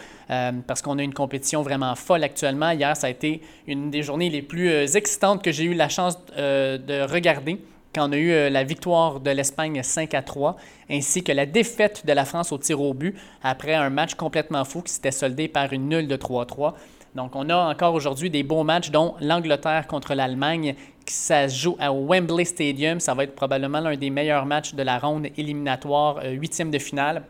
parce 0.67 0.83
qu'on 0.83 0.99
a 0.99 1.03
une 1.03 1.15
compétition 1.15 1.63
vraiment 1.63 1.95
folle 1.95 2.25
actuellement. 2.25 2.71
Hier, 2.71 2.95
ça 2.97 3.07
a 3.07 3.11
été 3.11 3.41
une 3.67 3.91
des 3.91 4.03
journées 4.03 4.29
les 4.29 4.43
plus 4.43 4.95
excitantes 4.97 5.43
que 5.43 5.53
j'ai 5.53 5.65
eu 5.65 5.75
la 5.75 5.89
chance 5.89 6.19
de 6.37 7.11
regarder 7.11 7.59
quand 7.95 8.09
on 8.09 8.13
a 8.13 8.17
eu 8.17 8.31
euh, 8.33 8.51
la 8.51 8.65
victoire 8.65 9.21
de 9.21 9.31
l'Espagne 9.31 9.83
5 9.83 10.13
à 10.15 10.23
3, 10.23 10.57
ainsi 10.91 11.23
que 11.23 11.33
la 11.33 11.47
défaite 11.47 12.05
de 12.05 12.13
la 12.13 12.25
France 12.25 12.53
au 12.53 12.59
tir 12.59 12.81
au 12.81 12.93
but 12.93 13.17
après 13.43 13.75
un 13.75 13.91
match 13.91 14.15
complètement 14.15 14.65
fou 14.65 14.83
qui 14.83 14.93
s'était 14.93 15.13
soldé 15.13 15.49
par 15.49 15.73
une 15.73 15.89
nulle 15.89 16.09
de 16.09 16.17
3-3. 16.17 16.75
Donc, 17.15 17.37
on 17.37 17.49
a 17.49 17.57
encore 17.57 17.95
aujourd'hui 17.95 18.29
des 18.29 18.43
beaux 18.43 18.65
matchs, 18.65 18.91
dont 18.91 19.15
l'Angleterre 19.21 19.87
contre 19.87 20.15
l'Allemagne, 20.15 20.75
qui 21.07 21.15
se 21.15 21.47
joue 21.49 21.77
à 21.79 21.93
Wembley 21.93 22.45
Stadium. 22.45 22.99
Ça 22.99 23.15
va 23.15 23.23
être 23.23 23.37
probablement 23.37 23.79
l'un 23.79 23.97
des 23.97 24.11
meilleurs 24.11 24.47
matchs 24.47 24.75
de 24.75 24.83
la 24.83 24.99
ronde 24.99 25.29
éliminatoire, 25.37 26.19
euh, 26.25 26.31
huitième 26.31 26.73
de 26.73 26.79
finale. 26.79 27.23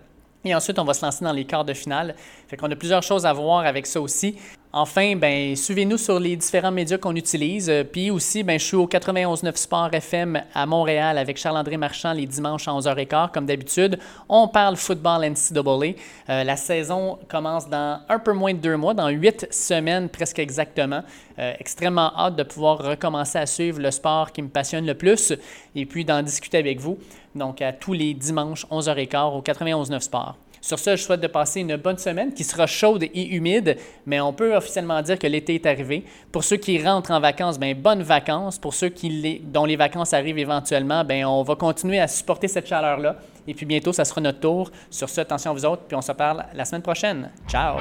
Et 0.47 0.55
ensuite, 0.55 0.79
on 0.79 0.85
va 0.85 0.95
se 0.95 1.05
lancer 1.05 1.25
dans 1.25 1.33
les 1.33 1.45
quarts 1.45 1.65
de 1.65 1.75
finale. 1.75 2.15
Fait 2.49 2.57
qu'on 2.57 2.71
a 2.71 2.77
plusieurs 2.77 3.03
choses 3.03 3.27
à 3.27 3.33
voir 3.33 3.67
avec 3.67 3.87
ça 3.87 4.01
aussi. 4.01 4.37
Enfin, 4.77 5.15
ben, 5.15 5.55
suivez-nous 5.55 5.99
sur 5.99 6.19
les 6.19 6.35
différents 6.35 6.73
médias 6.73 6.99
qu'on 6.99 7.15
utilise. 7.15 7.71
Euh, 7.71 7.85
puis 7.85 8.11
aussi, 8.11 8.43
ben, 8.43 8.59
je 8.59 8.65
suis 8.65 8.77
au 8.77 8.89
91.9 8.89 9.55
Sport 9.55 9.95
FM 9.95 10.43
à 10.53 10.67
Montréal 10.67 11.17
avec 11.17 11.37
Charles-André 11.37 11.77
Marchand 11.77 12.13
les 12.13 12.27
dimanches 12.27 12.67
à 12.67 12.73
11h15, 12.73 13.31
comme 13.31 13.47
d'habitude. 13.47 14.01
On 14.29 14.49
parle 14.49 14.75
football 14.75 15.31
NCAA. 15.31 15.95
Euh, 16.29 16.43
la 16.43 16.57
saison 16.57 17.21
commence 17.29 17.69
dans 17.69 18.01
un 18.09 18.19
peu 18.19 18.33
moins 18.33 18.53
de 18.53 18.59
deux 18.59 18.77
mois, 18.77 18.95
dans 18.95 19.11
huit 19.11 19.47
semaines 19.53 20.09
presque 20.09 20.41
exactement. 20.41 21.05
Euh, 21.39 21.53
extrêmement 21.61 22.11
hâte 22.19 22.35
de 22.35 22.43
pouvoir 22.43 22.79
recommencer 22.79 23.39
à 23.39 23.47
suivre 23.47 23.81
le 23.81 23.93
sport 23.93 24.33
qui 24.33 24.43
me 24.43 24.49
passionne 24.49 24.87
le 24.87 24.95
plus 24.95 25.33
et 25.77 25.87
puis 25.87 26.05
d'en 26.05 26.21
discuter 26.21 26.59
avec 26.59 26.81
vous. 26.81 26.99
Donc, 27.37 27.63
à 27.63 27.73
tous 27.73 27.93
les 27.93 28.13
dimanches, 28.13 28.67
11h15 28.67 29.37
au 29.37 29.41
91.9 29.41 30.01
Sport. 30.01 30.37
Sur 30.65 30.79
ce, 30.79 30.97
je 30.97 31.03
souhaite 31.03 31.21
de 31.21 31.27
passer 31.27 31.61
une 31.61 31.77
bonne 31.77 31.99
semaine 31.99 32.33
qui 32.33 32.43
sera 32.43 32.67
chaude 32.67 33.03
et 33.03 33.35
humide, 33.35 33.77
mais 34.07 34.19
on 34.19 34.33
peut 34.33 34.57
officiellement 34.57 35.03
dire 35.03 35.19
que 35.19 35.27
l'été 35.27 35.57
est 35.57 35.67
arrivé. 35.67 36.07
Pour 36.33 36.43
ceux 36.43 36.57
qui 36.57 36.83
rentrent 36.83 37.11
en 37.11 37.21
vacances, 37.21 37.61
bien, 37.61 37.75
bonnes 37.75 38.03
vacances. 38.03 38.59
Pour 38.59 38.73
ceux 38.73 38.89
qui 38.89 39.43
dont 39.45 39.67
les 39.67 39.77
vacances 39.77 40.15
arrivent 40.15 40.39
éventuellement, 40.39 41.05
bien, 41.05 41.29
on 41.29 41.43
va 41.43 41.55
continuer 41.55 42.01
à 42.01 42.09
supporter 42.09 42.49
cette 42.49 42.67
chaleur-là. 42.67 43.17
Et 43.47 43.53
puis 43.53 43.67
bientôt, 43.67 43.93
ça 43.93 44.07
sera 44.07 44.23
notre 44.23 44.41
tour. 44.41 44.71
Sur 44.89 45.11
ce, 45.11 45.21
attention 45.21 45.51
à 45.51 45.55
vous 45.55 45.67
autres, 45.67 45.83
puis 45.87 45.99
on 45.99 46.03
se 46.03 46.13
parle 46.13 46.47
la 46.55 46.65
semaine 46.65 46.81
prochaine. 46.81 47.31
Ciao! 47.47 47.77